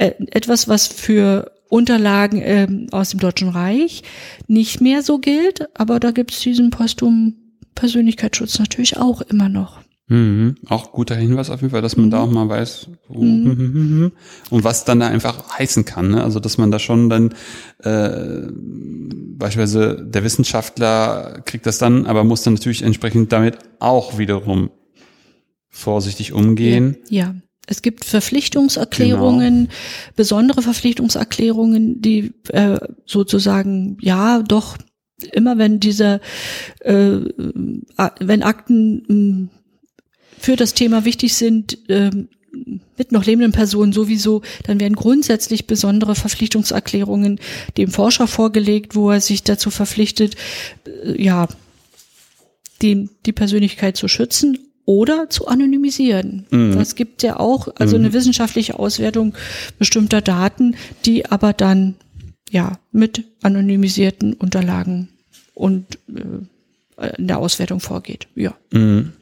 äh, 0.00 0.14
etwas, 0.30 0.66
was 0.66 0.86
für 0.86 1.52
Unterlagen 1.68 2.40
ähm, 2.42 2.86
aus 2.90 3.10
dem 3.10 3.20
Deutschen 3.20 3.50
Reich 3.50 4.02
nicht 4.48 4.80
mehr 4.80 5.02
so 5.02 5.18
gilt, 5.18 5.68
aber 5.78 6.00
da 6.00 6.10
gibt 6.10 6.32
es 6.32 6.40
diesen 6.40 6.70
postum 6.70 7.34
Persönlichkeitsschutz 7.74 8.58
natürlich 8.58 8.96
auch 8.96 9.20
immer 9.20 9.50
noch. 9.50 9.80
Mhm. 10.08 10.56
Auch 10.68 10.92
guter 10.92 11.16
Hinweis 11.16 11.50
auf 11.50 11.60
jeden 11.60 11.70
Fall, 11.70 11.82
dass 11.82 11.98
man 11.98 12.06
mhm. 12.06 12.10
da 12.12 12.20
auch 12.20 12.30
mal 12.30 12.48
weiß, 12.48 12.88
wo, 13.08 13.22
mhm. 13.22 13.44
Hm, 13.44 13.58
hm, 13.58 13.74
hm, 13.74 14.12
und 14.48 14.64
was 14.64 14.86
dann 14.86 15.00
da 15.00 15.08
einfach 15.08 15.58
heißen 15.58 15.84
kann. 15.84 16.12
Ne? 16.12 16.24
Also 16.24 16.40
dass 16.40 16.56
man 16.56 16.70
da 16.70 16.78
schon 16.78 17.10
dann 17.10 17.34
äh, 17.80 18.50
beispielsweise 19.36 20.02
der 20.02 20.24
Wissenschaftler 20.24 21.42
kriegt 21.44 21.66
das 21.66 21.76
dann, 21.76 22.06
aber 22.06 22.24
muss 22.24 22.42
dann 22.42 22.54
natürlich 22.54 22.82
entsprechend 22.82 23.32
damit 23.32 23.58
auch 23.80 24.16
wiederum 24.16 24.70
vorsichtig 25.68 26.32
umgehen. 26.32 26.96
Ja. 27.10 27.26
ja. 27.26 27.34
Es 27.70 27.82
gibt 27.82 28.04
Verpflichtungserklärungen, 28.04 29.54
genau. 29.54 29.72
besondere 30.16 30.60
Verpflichtungserklärungen, 30.60 32.02
die 32.02 32.32
äh, 32.48 32.80
sozusagen 33.06 33.96
ja 34.00 34.42
doch 34.42 34.76
immer 35.32 35.56
wenn 35.56 35.78
diese 35.78 36.20
äh, 36.80 37.20
wenn 38.18 38.42
Akten 38.42 39.50
für 40.36 40.56
das 40.56 40.74
Thema 40.74 41.04
wichtig 41.04 41.34
sind, 41.34 41.78
ähm, 41.88 42.28
mit 42.98 43.12
noch 43.12 43.24
lebenden 43.24 43.52
Personen 43.52 43.92
sowieso, 43.92 44.42
dann 44.64 44.80
werden 44.80 44.96
grundsätzlich 44.96 45.68
besondere 45.68 46.16
Verpflichtungserklärungen 46.16 47.38
dem 47.76 47.92
Forscher 47.92 48.26
vorgelegt, 48.26 48.96
wo 48.96 49.12
er 49.12 49.20
sich 49.20 49.44
dazu 49.44 49.70
verpflichtet, 49.70 50.34
äh, 51.04 51.22
ja, 51.22 51.46
die, 52.82 53.08
die 53.26 53.32
Persönlichkeit 53.32 53.96
zu 53.96 54.08
schützen 54.08 54.58
oder 54.90 55.30
zu 55.30 55.46
anonymisieren. 55.46 56.46
Mhm. 56.50 56.72
Das 56.72 56.96
gibt 56.96 57.22
ja 57.22 57.38
auch, 57.38 57.68
also 57.76 57.96
mhm. 57.96 58.06
eine 58.06 58.12
wissenschaftliche 58.12 58.76
Auswertung 58.76 59.34
bestimmter 59.78 60.20
Daten, 60.20 60.74
die 61.04 61.26
aber 61.26 61.52
dann 61.52 61.94
ja 62.50 62.80
mit 62.90 63.22
anonymisierten 63.40 64.32
Unterlagen 64.32 65.08
und 65.54 66.00
äh, 66.08 67.16
in 67.18 67.28
der 67.28 67.38
Auswertung 67.38 67.78
vorgeht. 67.78 68.26
Ja. 68.34 68.56
Mhm. 68.72 69.12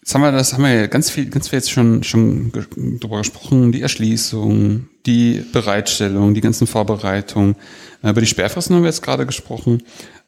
Jetzt 0.00 0.14
haben 0.14 0.22
wir 0.22 0.32
das, 0.32 0.54
haben 0.54 0.62
wir 0.62 0.72
ja 0.72 0.86
ganz 0.86 1.10
viel, 1.10 1.26
ganz 1.26 1.48
viel 1.48 1.58
jetzt 1.58 1.70
schon, 1.70 2.04
schon 2.04 2.52
drüber 3.00 3.18
gesprochen, 3.18 3.70
die 3.70 3.82
Erschließung, 3.82 4.88
die 5.06 5.44
Bereitstellung, 5.52 6.34
die 6.34 6.40
ganzen 6.40 6.66
Vorbereitungen. 6.66 7.56
Äh, 8.02 8.10
über 8.10 8.20
die 8.20 8.26
Sperrfristen 8.26 8.74
haben 8.76 8.82
wir 8.82 8.90
jetzt 8.90 9.02
gerade 9.02 9.26
gesprochen. 9.26 9.82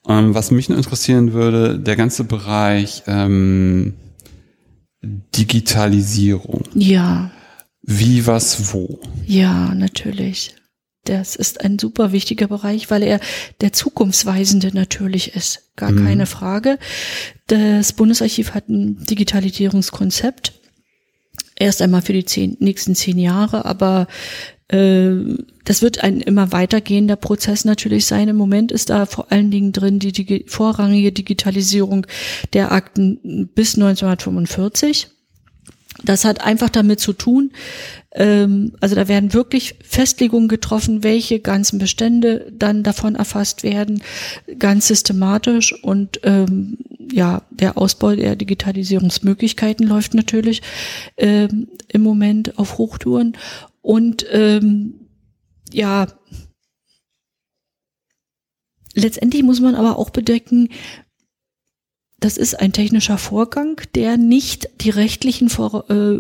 Ähm, 0.09 0.35
was 0.35 0.51
mich 0.51 0.69
nur 0.69 0.79
interessieren 0.79 1.33
würde, 1.33 1.79
der 1.79 1.97
ganze 1.97 2.25
Bereich 2.25 3.03
ähm, 3.07 3.95
Digitalisierung. 5.03 6.65
Ja. 6.75 7.31
Wie, 7.83 8.27
was, 8.27 8.73
wo? 8.73 9.01
Ja, 9.27 9.75
natürlich. 9.75 10.55
Das 11.05 11.37
ist 11.37 11.63
ein 11.63 11.79
super 11.79 12.13
wichtiger 12.13 12.49
Bereich, 12.49 12.91
weil 12.91 13.03
er 13.03 13.21
der 13.61 13.73
zukunftsweisende 13.73 14.73
natürlich 14.75 15.35
ist. 15.35 15.71
Gar 15.77 15.93
mhm. 15.93 16.05
keine 16.05 16.27
Frage. 16.27 16.79
Das 17.47 17.95
Bundesarchiv 17.95 18.53
hat 18.53 18.69
ein 18.69 19.05
Digitalisierungskonzept. 19.07 20.53
Erst 21.57 21.81
einmal 21.83 22.03
für 22.03 22.13
die 22.13 22.25
zehn, 22.25 22.57
nächsten 22.61 22.95
zehn 22.95 23.19
Jahre, 23.19 23.65
aber 23.65 24.07
das 24.71 25.81
wird 25.81 26.05
ein 26.05 26.21
immer 26.21 26.53
weitergehender 26.53 27.17
Prozess 27.17 27.65
natürlich 27.65 28.05
sein. 28.05 28.29
Im 28.29 28.37
Moment 28.37 28.71
ist 28.71 28.91
da 28.91 29.07
vor 29.07 29.33
allen 29.33 29.51
Dingen 29.51 29.73
drin 29.73 29.99
die, 29.99 30.13
die 30.13 30.45
vorrangige 30.47 31.11
Digitalisierung 31.11 32.07
der 32.53 32.73
Akten 32.73 33.49
bis 33.55 33.77
1945. 33.77 35.09
Das 36.05 36.25
hat 36.25 36.45
einfach 36.45 36.69
damit 36.69 37.01
zu 37.01 37.13
tun, 37.13 37.51
ähm, 38.13 38.73
also 38.81 38.95
da 38.95 39.09
werden 39.09 39.35
wirklich 39.35 39.75
Festlegungen 39.83 40.49
getroffen, 40.49 41.03
welche 41.03 41.41
ganzen 41.41 41.79
Bestände 41.79 42.53
dann 42.57 42.83
davon 42.83 43.15
erfasst 43.17 43.63
werden, 43.63 44.03
ganz 44.59 44.89
systematisch 44.89 45.73
und 45.83 46.21
ähm, 46.23 46.79
ja, 47.13 47.43
der 47.51 47.79
Ausbau 47.79 48.15
der 48.15 48.37
Digitalisierungsmöglichkeiten 48.37 49.87
läuft 49.87 50.15
natürlich 50.15 50.63
ähm, 51.17 51.69
im 51.89 52.03
Moment 52.03 52.59
auf 52.59 52.79
Hochtouren 52.79 53.37
und 53.89 54.27
ähm, 54.33 55.09
ja, 55.73 56.09
letztendlich 58.93 59.43
muss 59.43 59.61
man 59.61 59.75
aber 59.75 59.99
auch 59.99 60.11
bedecken, 60.11 60.69
das 62.21 62.37
ist 62.37 62.61
ein 62.61 62.75
technischer 62.75 63.17
Vorgang, 63.17 63.81
der 63.95 64.19
nicht 64.19 64.69
die 64.83 64.91
rechtlichen 64.91 65.49
Vor 65.49 65.89
äh, 65.89 66.17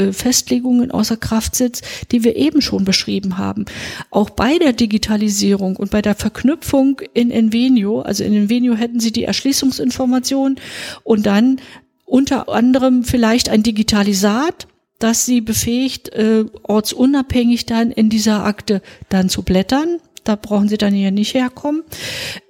äh, 0.00 0.12
Festlegungen 0.12 0.92
außer 0.92 1.16
Kraft 1.16 1.56
setzt, 1.56 1.84
die 2.12 2.22
wir 2.22 2.36
eben 2.36 2.62
schon 2.62 2.84
beschrieben 2.84 3.36
haben. 3.36 3.64
Auch 4.12 4.30
bei 4.30 4.56
der 4.58 4.72
Digitalisierung 4.72 5.74
und 5.74 5.90
bei 5.90 6.02
der 6.02 6.14
Verknüpfung 6.14 7.00
in 7.14 7.32
Envenio, 7.32 8.00
also 8.00 8.22
in 8.22 8.32
Envenio 8.32 8.76
hätten 8.76 9.00
Sie 9.00 9.10
die 9.10 9.24
Erschließungsinformation 9.24 10.60
und 11.02 11.26
dann 11.26 11.60
unter 12.04 12.48
anderem 12.48 13.02
vielleicht 13.02 13.48
ein 13.48 13.64
Digitalisat, 13.64 14.68
das 14.98 15.26
Sie 15.26 15.40
befähigt, 15.40 16.08
äh, 16.10 16.44
ortsunabhängig 16.62 17.66
dann 17.66 17.90
in 17.90 18.10
dieser 18.10 18.44
Akte 18.44 18.82
dann 19.08 19.28
zu 19.28 19.42
blättern. 19.42 20.00
Da 20.24 20.36
brauchen 20.36 20.68
Sie 20.68 20.78
dann 20.78 20.92
hier 20.92 21.10
nicht 21.10 21.34
herkommen. 21.34 21.84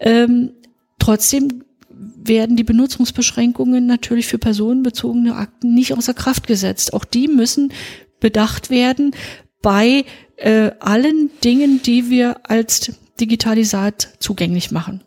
Ähm, 0.01 0.53
trotzdem 0.99 1.65
werden 1.91 2.57
die 2.57 2.65
Benutzungsbeschränkungen 2.65 3.87
natürlich 3.87 4.27
für 4.27 4.39
personenbezogene 4.39 5.35
Akten 5.35 5.75
nicht 5.75 5.93
außer 5.95 6.15
Kraft 6.15 6.47
gesetzt. 6.47 6.93
Auch 6.95 7.05
die 7.05 7.29
müssen 7.29 7.73
bedacht 8.21 8.71
werden 8.71 9.15
bei 9.63 10.05
äh, 10.37 10.71
allen 10.81 11.31
Dingen, 11.43 11.83
die 11.83 12.11
wir 12.11 12.49
als 12.49 12.93
Digitalisat 13.21 14.17
zugänglich 14.21 14.71
machen. 14.71 15.03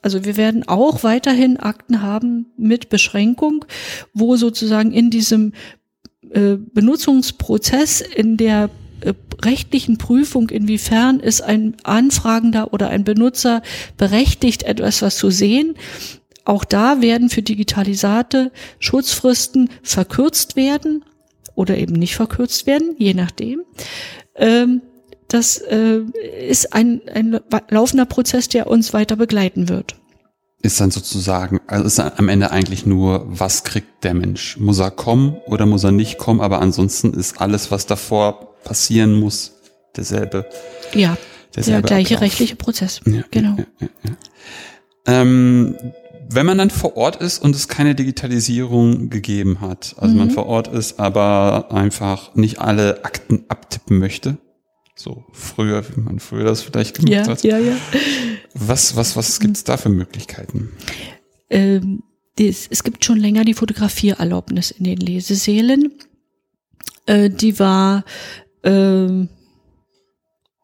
Also 0.00 0.24
wir 0.24 0.36
werden 0.36 0.66
auch 0.66 1.02
weiterhin 1.02 1.56
Akten 1.56 2.02
haben 2.02 2.46
mit 2.56 2.88
Beschränkung, 2.88 3.64
wo 4.14 4.36
sozusagen 4.36 4.92
in 4.92 5.10
diesem 5.10 5.52
äh, 6.32 6.56
Benutzungsprozess, 6.56 8.00
in 8.00 8.36
der 8.36 8.70
äh, 9.00 9.14
rechtlichen 9.44 9.98
Prüfung, 9.98 10.50
inwiefern 10.50 11.20
ist 11.20 11.42
ein 11.42 11.76
Anfragender 11.84 12.72
oder 12.72 12.88
ein 12.88 13.04
Benutzer 13.04 13.62
berechtigt, 13.96 14.64
etwas 14.64 15.02
was 15.02 15.16
zu 15.16 15.30
sehen. 15.30 15.76
Auch 16.44 16.64
da 16.64 17.02
werden 17.02 17.28
für 17.28 17.42
Digitalisate 17.42 18.50
Schutzfristen 18.78 19.70
verkürzt 19.82 20.56
werden 20.56 21.04
oder 21.54 21.76
eben 21.76 21.92
nicht 21.92 22.16
verkürzt 22.16 22.66
werden, 22.66 22.94
je 22.98 23.14
nachdem. 23.14 23.62
Ähm, 24.34 24.80
das 25.28 25.58
äh, 25.58 26.00
ist 26.48 26.72
ein, 26.72 27.02
ein 27.12 27.38
laufender 27.68 28.06
Prozess, 28.06 28.48
der 28.48 28.66
uns 28.66 28.94
weiter 28.94 29.16
begleiten 29.16 29.68
wird. 29.68 29.97
Ist 30.60 30.80
dann 30.80 30.90
sozusagen, 30.90 31.60
also 31.68 31.84
ist 31.84 32.00
am 32.00 32.28
Ende 32.28 32.50
eigentlich 32.50 32.84
nur, 32.84 33.24
was 33.28 33.62
kriegt 33.62 34.02
der 34.02 34.14
Mensch? 34.14 34.56
Muss 34.58 34.80
er 34.80 34.90
kommen 34.90 35.36
oder 35.46 35.66
muss 35.66 35.84
er 35.84 35.92
nicht 35.92 36.18
kommen? 36.18 36.40
Aber 36.40 36.60
ansonsten 36.60 37.14
ist 37.14 37.40
alles, 37.40 37.70
was 37.70 37.86
davor 37.86 38.56
passieren 38.64 39.20
muss, 39.20 39.52
derselbe. 39.96 40.46
Ja, 40.94 41.16
derselbe 41.54 41.82
der 41.82 41.96
gleiche 41.96 42.16
Ablauf. 42.16 42.22
rechtliche 42.22 42.56
Prozess. 42.56 43.00
Ja, 43.06 43.22
genau. 43.30 43.56
Ja, 43.56 43.88
ja, 44.04 44.10
ähm, 45.08 45.76
wenn 46.30 46.44
man 46.44 46.58
dann 46.58 46.70
vor 46.70 46.96
Ort 46.96 47.16
ist 47.16 47.38
und 47.42 47.54
es 47.54 47.68
keine 47.68 47.94
Digitalisierung 47.94 49.08
gegeben 49.08 49.60
hat, 49.60 49.94
also 49.98 50.12
mhm. 50.12 50.18
man 50.18 50.30
vor 50.30 50.46
Ort 50.46 50.68
ist, 50.68 51.00
aber 51.00 51.68
einfach 51.70 52.34
nicht 52.34 52.60
alle 52.60 53.04
Akten 53.04 53.44
abtippen 53.48 53.98
möchte, 53.98 54.36
so 54.94 55.24
früher, 55.32 55.82
wie 55.88 56.00
man 56.00 56.18
früher 56.18 56.44
das 56.44 56.60
vielleicht 56.60 56.96
gemacht 56.96 57.12
ja, 57.12 57.26
hat. 57.26 57.42
Ja, 57.42 57.58
ja. 57.58 57.76
Was, 58.54 58.96
was, 58.96 59.16
was 59.16 59.40
gibt's 59.40 59.64
da 59.64 59.76
für 59.76 59.88
Möglichkeiten? 59.88 60.70
Ähm, 61.50 62.02
es 62.38 62.84
gibt 62.84 63.04
schon 63.04 63.18
länger 63.18 63.44
die 63.44 63.54
Fotografiererlaubnis 63.54 64.70
in 64.70 64.84
den 64.84 64.98
Lesesälen. 64.98 65.92
Äh, 67.06 67.30
die 67.30 67.58
war 67.58 68.04
ähm, 68.62 69.28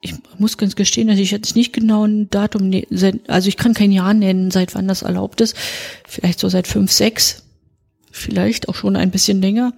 ich 0.05 0.13
muss 0.37 0.57
ganz 0.57 0.75
gestehen, 0.75 1.07
dass 1.07 1.17
ich 1.17 1.31
jetzt 1.31 1.55
nicht 1.55 1.73
genau 1.73 2.05
ein 2.05 2.29
Datum, 2.29 2.69
ne, 2.69 2.85
also 3.27 3.47
ich 3.47 3.57
kann 3.57 3.73
kein 3.73 3.91
Jahr 3.91 4.13
nennen, 4.13 4.51
seit 4.51 4.75
wann 4.75 4.87
das 4.87 5.01
erlaubt 5.01 5.41
ist. 5.41 5.55
Vielleicht 6.07 6.39
so 6.39 6.47
seit 6.47 6.67
fünf, 6.67 6.91
sechs, 6.91 7.43
vielleicht 8.11 8.69
auch 8.69 8.75
schon 8.75 8.95
ein 8.95 9.09
bisschen 9.09 9.41
länger. 9.41 9.73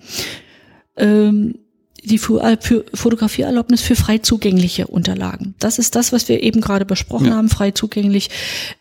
Ähm, 0.98 1.60
die 2.08 2.18
Fotografieerlaubnis 2.18 3.82
für 3.82 3.96
frei 3.96 4.18
zugängliche 4.18 4.88
Unterlagen. 4.88 5.56
Das 5.60 5.80
ist 5.80 5.96
das, 5.96 6.12
was 6.12 6.28
wir 6.30 6.42
eben 6.42 6.62
gerade 6.62 6.86
besprochen 6.86 7.28
ja. 7.28 7.36
haben, 7.36 7.50
frei 7.50 7.72
zugänglich, 7.72 8.30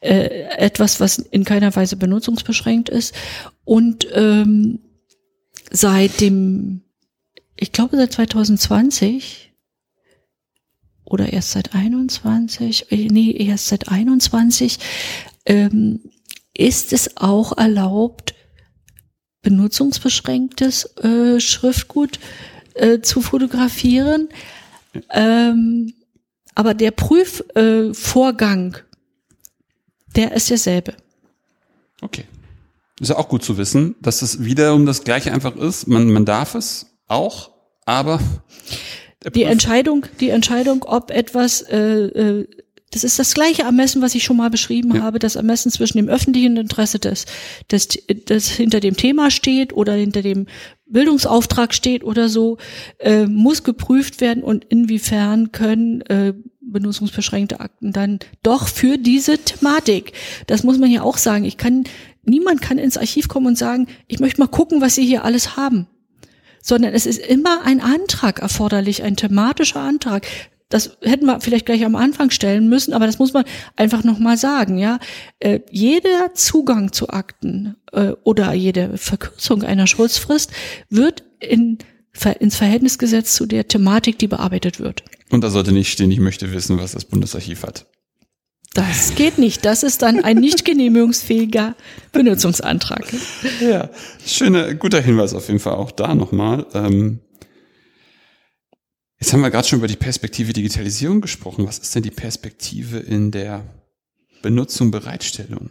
äh, 0.01 0.45
etwas, 0.57 1.01
was 1.01 1.19
in 1.19 1.45
keiner 1.45 1.75
Weise 1.77 1.97
benutzungsbeschränkt 1.97 2.89
ist. 2.89 3.15
Und 3.65 4.07
ähm, 4.15 4.79
seit 5.71 6.21
dem 6.21 6.83
ich 7.57 7.73
glaube 7.73 7.97
seit 7.97 8.13
2020 8.13 9.53
oder 11.05 11.33
erst 11.33 11.53
seit 11.53 11.75
21, 11.75 12.93
äh, 12.93 13.09
nee, 13.09 13.31
erst 13.33 13.69
seit 13.69 13.89
21 13.89 14.79
ähm, 15.47 16.01
ist 16.55 16.93
es 16.93 17.17
auch 17.17 17.57
erlaubt, 17.57 18.35
benutzungsbeschränktes 19.43 20.97
äh, 20.97 21.41
Schriftgut 21.41 22.19
äh, 22.77 23.01
zu 23.01 23.21
fotografieren. 23.21 24.29
Ähm, 25.11 25.95
aber 26.55 26.75
der 26.75 26.91
Prüfvorgang, 26.91 28.75
äh, 28.75 28.81
der 30.17 30.33
ist 30.33 30.51
derselbe. 30.51 30.95
Okay. 32.01 32.25
Ist 32.99 33.11
ja 33.11 33.17
auch 33.17 33.29
gut 33.29 33.45
zu 33.45 33.59
wissen, 33.59 33.95
dass 34.01 34.23
es 34.23 34.43
wieder 34.43 34.75
um 34.75 34.87
das 34.87 35.05
Gleiche 35.05 35.33
einfach 35.33 35.55
ist. 35.57 35.87
Man, 35.87 36.11
man 36.11 36.25
darf 36.25 36.55
es 36.55 36.87
auch, 37.09 37.51
aber 37.85 38.21
die 39.35 39.43
Entscheidung, 39.43 40.07
die 40.21 40.31
Entscheidung, 40.31 40.85
ob 40.85 41.11
etwas, 41.11 41.61
äh, 41.63 41.79
äh, 41.79 42.49
das 42.97 43.05
ist 43.05 43.19
das 43.19 43.35
gleiche 43.35 43.63
Ermessen, 43.63 44.01
was 44.01 44.15
ich 44.15 44.25
schon 44.25 44.39
mal 44.39 44.49
beschrieben 44.49 44.95
ja. 44.95 45.03
habe, 45.03 45.19
das 45.19 45.37
Ermessen 45.37 45.71
zwischen 45.71 45.99
dem 45.99 46.09
öffentlichen 46.09 46.57
Interesse, 46.57 46.99
das, 46.99 47.27
das, 47.69 47.89
das 48.25 48.49
hinter 48.49 48.81
dem 48.81 48.97
Thema 48.97 49.31
steht 49.31 49.75
oder 49.75 49.93
hinter 49.93 50.23
dem 50.23 50.47
Bildungsauftrag 50.87 51.75
steht 51.75 52.05
oder 52.05 52.31
so, 52.31 52.57
äh, 52.99 53.27
muss 53.27 53.65
geprüft 53.65 54.23
werden 54.23 54.43
und 54.43 54.65
inwiefern 54.65 55.53
können 55.53 56.01
äh, 56.03 56.33
benutzungsbeschränkte 56.63 57.61
Akten 57.61 57.93
dann 57.93 58.19
doch 58.43 58.67
für 58.67 58.97
diese 58.97 59.37
Thematik. 59.37 60.13
Das 60.47 60.63
muss 60.63 60.79
man 60.79 60.91
ja 60.91 61.03
auch 61.03 61.19
sagen. 61.19 61.45
Ich 61.45 61.59
kann, 61.59 61.85
niemand 62.25 62.63
kann 62.63 62.79
ins 62.79 62.97
Archiv 62.97 63.29
kommen 63.29 63.49
und 63.49 63.59
sagen, 63.59 63.89
ich 64.07 64.21
möchte 64.21 64.41
mal 64.41 64.47
gucken, 64.47 64.81
was 64.81 64.95
Sie 64.95 65.05
hier 65.05 65.23
alles 65.23 65.59
haben 65.59 65.87
sondern 66.63 66.95
es 66.95 67.07
ist 67.07 67.21
immer 67.21 67.63
ein 67.65 67.81
Antrag 67.81 68.41
erforderlich, 68.41 69.05
ein 69.05 69.15
thematischer 69.15 69.79
Antrag. 69.83 70.27
Das 70.69 70.99
hätten 71.03 71.27
wir 71.27 71.41
vielleicht 71.41 71.67
gleich 71.67 71.85
am 71.85 71.95
Anfang 71.95 72.31
stellen 72.31 72.69
müssen, 72.69 72.93
aber 72.93 73.07
das 73.07 73.21
muss 73.21 73.33
man 73.33 73.45
einfach 73.77 74.03
nochmal 74.03 74.37
sagen, 74.37 74.79
ja. 74.79 74.99
Äh, 75.39 75.61
jeder 75.71 76.35
Zugang 76.35 76.93
zu 76.93 77.09
Akten 77.11 77.77
äh, 77.93 78.13
oder 78.25 78.53
jede 78.53 78.99
Verkürzung 78.99 79.63
einer 79.63 79.87
Schutzfrist 79.87 80.51
wird 80.91 81.23
in, 81.39 81.79
ins 82.41 82.57
Verhältnis 82.57 82.99
gesetzt 82.99 83.35
zu 83.35 83.47
der 83.47 83.69
Thematik, 83.69 84.19
die 84.19 84.27
bearbeitet 84.27 84.81
wird. 84.81 85.05
Und 85.31 85.43
da 85.43 85.51
sollte 85.51 85.71
nicht 85.71 85.93
stehen, 85.93 86.11
ich 86.11 86.21
möchte 86.21 86.53
wissen, 86.53 86.79
was 86.79 86.93
das 86.93 87.05
Bundesarchiv 87.05 87.63
hat. 87.63 87.87
Das 88.75 89.15
geht 89.15 89.39
nicht. 89.39 89.65
Das 89.65 89.83
ist 89.83 90.03
dann 90.03 90.23
ein 90.23 90.37
nicht 90.37 90.67
genehmigungsfähiger 90.67 91.75
Benutzungsantrag. 92.13 93.07
Ja, 93.61 93.89
schöner, 94.27 94.75
guter 94.75 95.01
Hinweis 95.01 95.33
auf 95.33 95.49
jeden 95.49 95.61
Fall 95.61 95.75
auch 95.75 95.91
da 95.91 96.15
nochmal. 96.15 96.67
Ähm, 96.75 97.21
jetzt 99.19 99.33
haben 99.33 99.41
wir 99.41 99.51
gerade 99.51 99.67
schon 99.67 99.79
über 99.79 99.89
die 99.89 99.97
Perspektive 99.97 100.53
Digitalisierung 100.53 101.21
gesprochen. 101.21 101.67
Was 101.67 101.79
ist 101.79 101.95
denn 101.95 102.03
die 102.03 102.11
Perspektive 102.11 102.99
in 102.99 103.31
der 103.31 103.65
Benutzung, 104.43 104.91
Bereitstellung? 104.91 105.71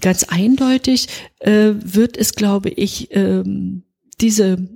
Ganz 0.00 0.24
eindeutig 0.24 1.08
äh, 1.40 1.72
wird 1.74 2.16
es, 2.16 2.34
glaube 2.34 2.70
ich, 2.70 3.08
ähm, 3.12 3.82
diese 4.20 4.68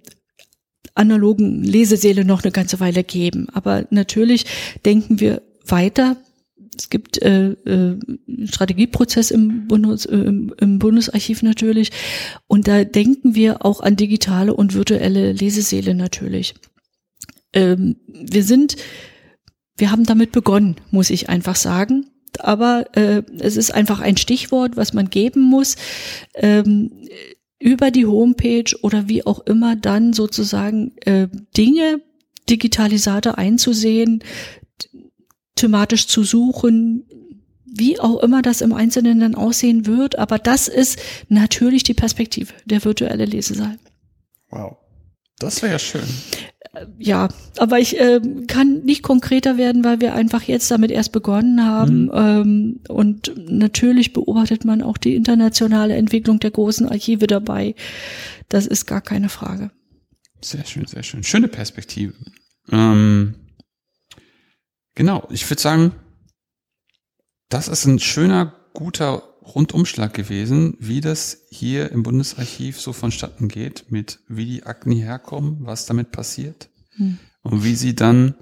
analogen 0.94 1.62
Lesesäle 1.62 2.24
noch 2.24 2.42
eine 2.42 2.52
ganze 2.52 2.80
Weile 2.80 3.04
geben. 3.04 3.48
Aber 3.50 3.86
natürlich 3.90 4.46
denken 4.84 5.20
wir 5.20 5.42
weiter 5.64 6.16
es 6.78 6.90
gibt 6.90 7.20
äh, 7.22 7.52
äh, 7.52 7.98
Strategieprozess 8.44 9.30
im, 9.30 9.66
Bundes, 9.66 10.06
äh, 10.06 10.16
im, 10.16 10.78
Bundesarchiv 10.78 11.42
natürlich. 11.42 11.90
Und 12.46 12.68
da 12.68 12.84
denken 12.84 13.34
wir 13.34 13.64
auch 13.64 13.80
an 13.80 13.96
digitale 13.96 14.54
und 14.54 14.74
virtuelle 14.74 15.32
Lesesäle 15.32 15.94
natürlich. 15.94 16.54
Ähm, 17.52 17.96
wir 18.06 18.44
sind, 18.44 18.76
wir 19.76 19.90
haben 19.90 20.04
damit 20.04 20.32
begonnen, 20.32 20.76
muss 20.90 21.10
ich 21.10 21.28
einfach 21.28 21.56
sagen. 21.56 22.10
Aber 22.38 22.86
äh, 22.96 23.22
es 23.38 23.56
ist 23.56 23.72
einfach 23.72 24.00
ein 24.00 24.16
Stichwort, 24.16 24.76
was 24.76 24.92
man 24.92 25.08
geben 25.08 25.42
muss. 25.42 25.76
Ähm, 26.34 27.06
über 27.58 27.90
die 27.90 28.06
Homepage 28.06 28.76
oder 28.82 29.08
wie 29.08 29.24
auch 29.24 29.40
immer 29.46 29.76
dann 29.76 30.12
sozusagen 30.12 30.96
äh, 30.98 31.28
Dinge 31.56 32.02
Digitalisate 32.48 33.38
einzusehen, 33.38 34.22
thematisch 35.56 36.06
zu 36.06 36.22
suchen, 36.22 37.04
wie 37.64 37.98
auch 37.98 38.22
immer 38.22 38.42
das 38.42 38.60
im 38.60 38.72
Einzelnen 38.72 39.20
dann 39.20 39.34
aussehen 39.34 39.86
wird. 39.86 40.18
Aber 40.18 40.38
das 40.38 40.68
ist 40.68 40.98
natürlich 41.28 41.82
die 41.82 41.94
Perspektive, 41.94 42.52
der 42.64 42.84
virtuelle 42.84 43.24
Lesesaal. 43.24 43.78
Wow. 44.50 44.76
Das 45.38 45.60
wäre 45.60 45.72
ja 45.72 45.78
schön. 45.78 46.06
Ja, 46.98 47.28
aber 47.58 47.78
ich 47.78 47.98
äh, 47.98 48.20
kann 48.46 48.84
nicht 48.84 49.02
konkreter 49.02 49.56
werden, 49.56 49.84
weil 49.84 50.00
wir 50.00 50.14
einfach 50.14 50.42
jetzt 50.42 50.70
damit 50.70 50.90
erst 50.90 51.12
begonnen 51.12 51.64
haben. 51.64 52.04
Mhm. 52.04 52.10
Ähm, 52.14 52.80
und 52.88 53.32
natürlich 53.36 54.12
beobachtet 54.12 54.64
man 54.64 54.82
auch 54.82 54.98
die 54.98 55.14
internationale 55.14 55.94
Entwicklung 55.94 56.40
der 56.40 56.50
großen 56.50 56.88
Archive 56.88 57.26
dabei. 57.26 57.74
Das 58.48 58.66
ist 58.66 58.86
gar 58.86 59.00
keine 59.00 59.28
Frage. 59.28 59.70
Sehr 60.42 60.64
schön, 60.64 60.86
sehr 60.86 61.02
schön. 61.02 61.22
Schöne 61.22 61.48
Perspektive. 61.48 62.14
Ähm 62.70 63.34
Genau, 64.96 65.28
ich 65.30 65.48
würde 65.48 65.60
sagen, 65.60 65.92
das 67.50 67.68
ist 67.68 67.84
ein 67.84 67.98
schöner, 67.98 68.54
guter 68.72 69.35
Rundumschlag 69.54 70.12
gewesen, 70.12 70.76
wie 70.80 71.00
das 71.00 71.44
hier 71.50 71.90
im 71.92 72.02
Bundesarchiv 72.02 72.80
so 72.80 72.92
vonstatten 72.92 73.48
geht, 73.48 73.86
mit 73.90 74.20
wie 74.28 74.46
die 74.46 74.62
Akten 74.64 74.90
hierher 74.90 75.18
kommen, 75.18 75.58
was 75.60 75.86
damit 75.86 76.10
passiert 76.12 76.68
hm. 76.96 77.18
und 77.42 77.64
wie 77.64 77.74
sie 77.74 77.94
dann 77.94 78.34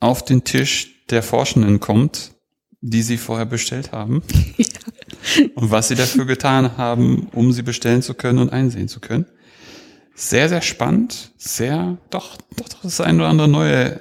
auf 0.00 0.24
den 0.24 0.44
Tisch 0.44 1.06
der 1.10 1.22
Forschenden 1.22 1.80
kommt, 1.80 2.32
die 2.80 3.02
sie 3.02 3.18
vorher 3.18 3.46
bestellt 3.46 3.92
haben 3.92 4.22
ja. 4.56 5.46
und 5.54 5.70
was 5.70 5.88
sie 5.88 5.94
dafür 5.94 6.24
getan 6.24 6.76
haben, 6.76 7.28
um 7.32 7.52
sie 7.52 7.62
bestellen 7.62 8.02
zu 8.02 8.14
können 8.14 8.38
und 8.38 8.52
einsehen 8.52 8.88
zu 8.88 9.00
können. 9.00 9.26
Sehr, 10.14 10.48
sehr 10.48 10.62
spannend, 10.62 11.32
sehr, 11.38 11.96
doch, 12.10 12.36
doch, 12.56 12.66
das 12.82 13.00
ein 13.00 13.16
oder 13.16 13.28
andere 13.28 13.48
neue 13.48 14.00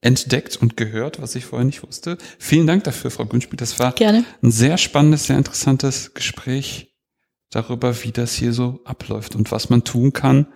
entdeckt 0.00 0.56
und 0.56 0.76
gehört, 0.76 1.20
was 1.20 1.34
ich 1.34 1.44
vorher 1.44 1.66
nicht 1.66 1.82
wusste. 1.82 2.18
Vielen 2.38 2.66
Dank 2.66 2.84
dafür, 2.84 3.10
Frau 3.10 3.24
Günspiel. 3.26 3.56
Das 3.56 3.78
war 3.78 3.92
Gerne. 3.92 4.24
ein 4.42 4.50
sehr 4.50 4.78
spannendes, 4.78 5.26
sehr 5.26 5.36
interessantes 5.36 6.14
Gespräch 6.14 6.96
darüber, 7.50 8.04
wie 8.04 8.12
das 8.12 8.34
hier 8.34 8.52
so 8.52 8.80
abläuft 8.84 9.34
und 9.34 9.50
was 9.50 9.70
man 9.70 9.84
tun 9.84 10.12
kann, 10.12 10.46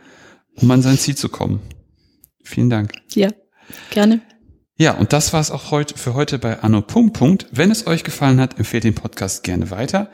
um 0.54 0.70
an 0.70 0.82
sein 0.82 0.98
Ziel 0.98 1.16
zu 1.16 1.28
kommen. 1.28 1.60
Vielen 2.44 2.70
Dank. 2.70 2.92
Ja, 3.14 3.30
gerne. 3.90 4.20
Ja, 4.76 4.94
und 4.94 5.12
das 5.12 5.32
war 5.32 5.40
es 5.40 5.50
auch 5.50 5.70
heute 5.70 5.96
für 5.96 6.14
heute 6.14 6.38
bei 6.38 6.60
Anno 6.60 6.82
Punkt 6.82 7.16
Punkt. 7.16 7.46
Wenn 7.50 7.70
es 7.70 7.86
euch 7.86 8.04
gefallen 8.04 8.40
hat, 8.40 8.58
empfehlt 8.58 8.84
den 8.84 8.94
Podcast 8.94 9.44
gerne 9.44 9.70
weiter. 9.70 10.10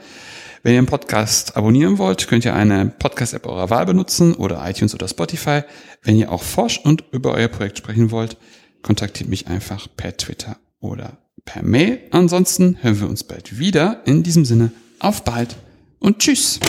Wenn 0.63 0.73
ihr 0.73 0.79
einen 0.79 0.89
Podcast 0.89 1.57
abonnieren 1.57 1.99
wollt, 1.99 2.27
könnt 2.27 2.45
ihr 2.45 2.55
eine 2.55 2.87
Podcast-App 2.87 3.47
eurer 3.47 3.71
Wahl 3.71 3.87
benutzen 3.87 4.35
oder 4.35 4.69
iTunes 4.69 4.95
oder 4.95 5.07
Spotify. 5.07 5.63
Wenn 6.03 6.17
ihr 6.17 6.33
auch 6.33 6.43
forscht 6.43 6.85
und 6.85 7.05
über 7.13 7.33
euer 7.33 7.49
Projekt 7.49 7.79
sprechen 7.79 8.11
wollt, 8.11 8.37
kontaktiert 8.83 9.29
mich 9.29 9.47
einfach 9.49 9.89
per 9.97 10.17
Twitter 10.17 10.57
oder 10.81 11.19
per 11.45 11.63
Mail. 11.63 12.01
Ansonsten 12.11 12.79
hören 12.83 13.01
wir 13.01 13.09
uns 13.09 13.25
bald 13.25 13.59
wieder. 13.59 14.03
In 14.05 14.23
diesem 14.23 14.45
Sinne, 14.45 14.73
auf 14.99 15.25
bald 15.25 15.57
und 15.99 16.19
tschüss. 16.19 16.61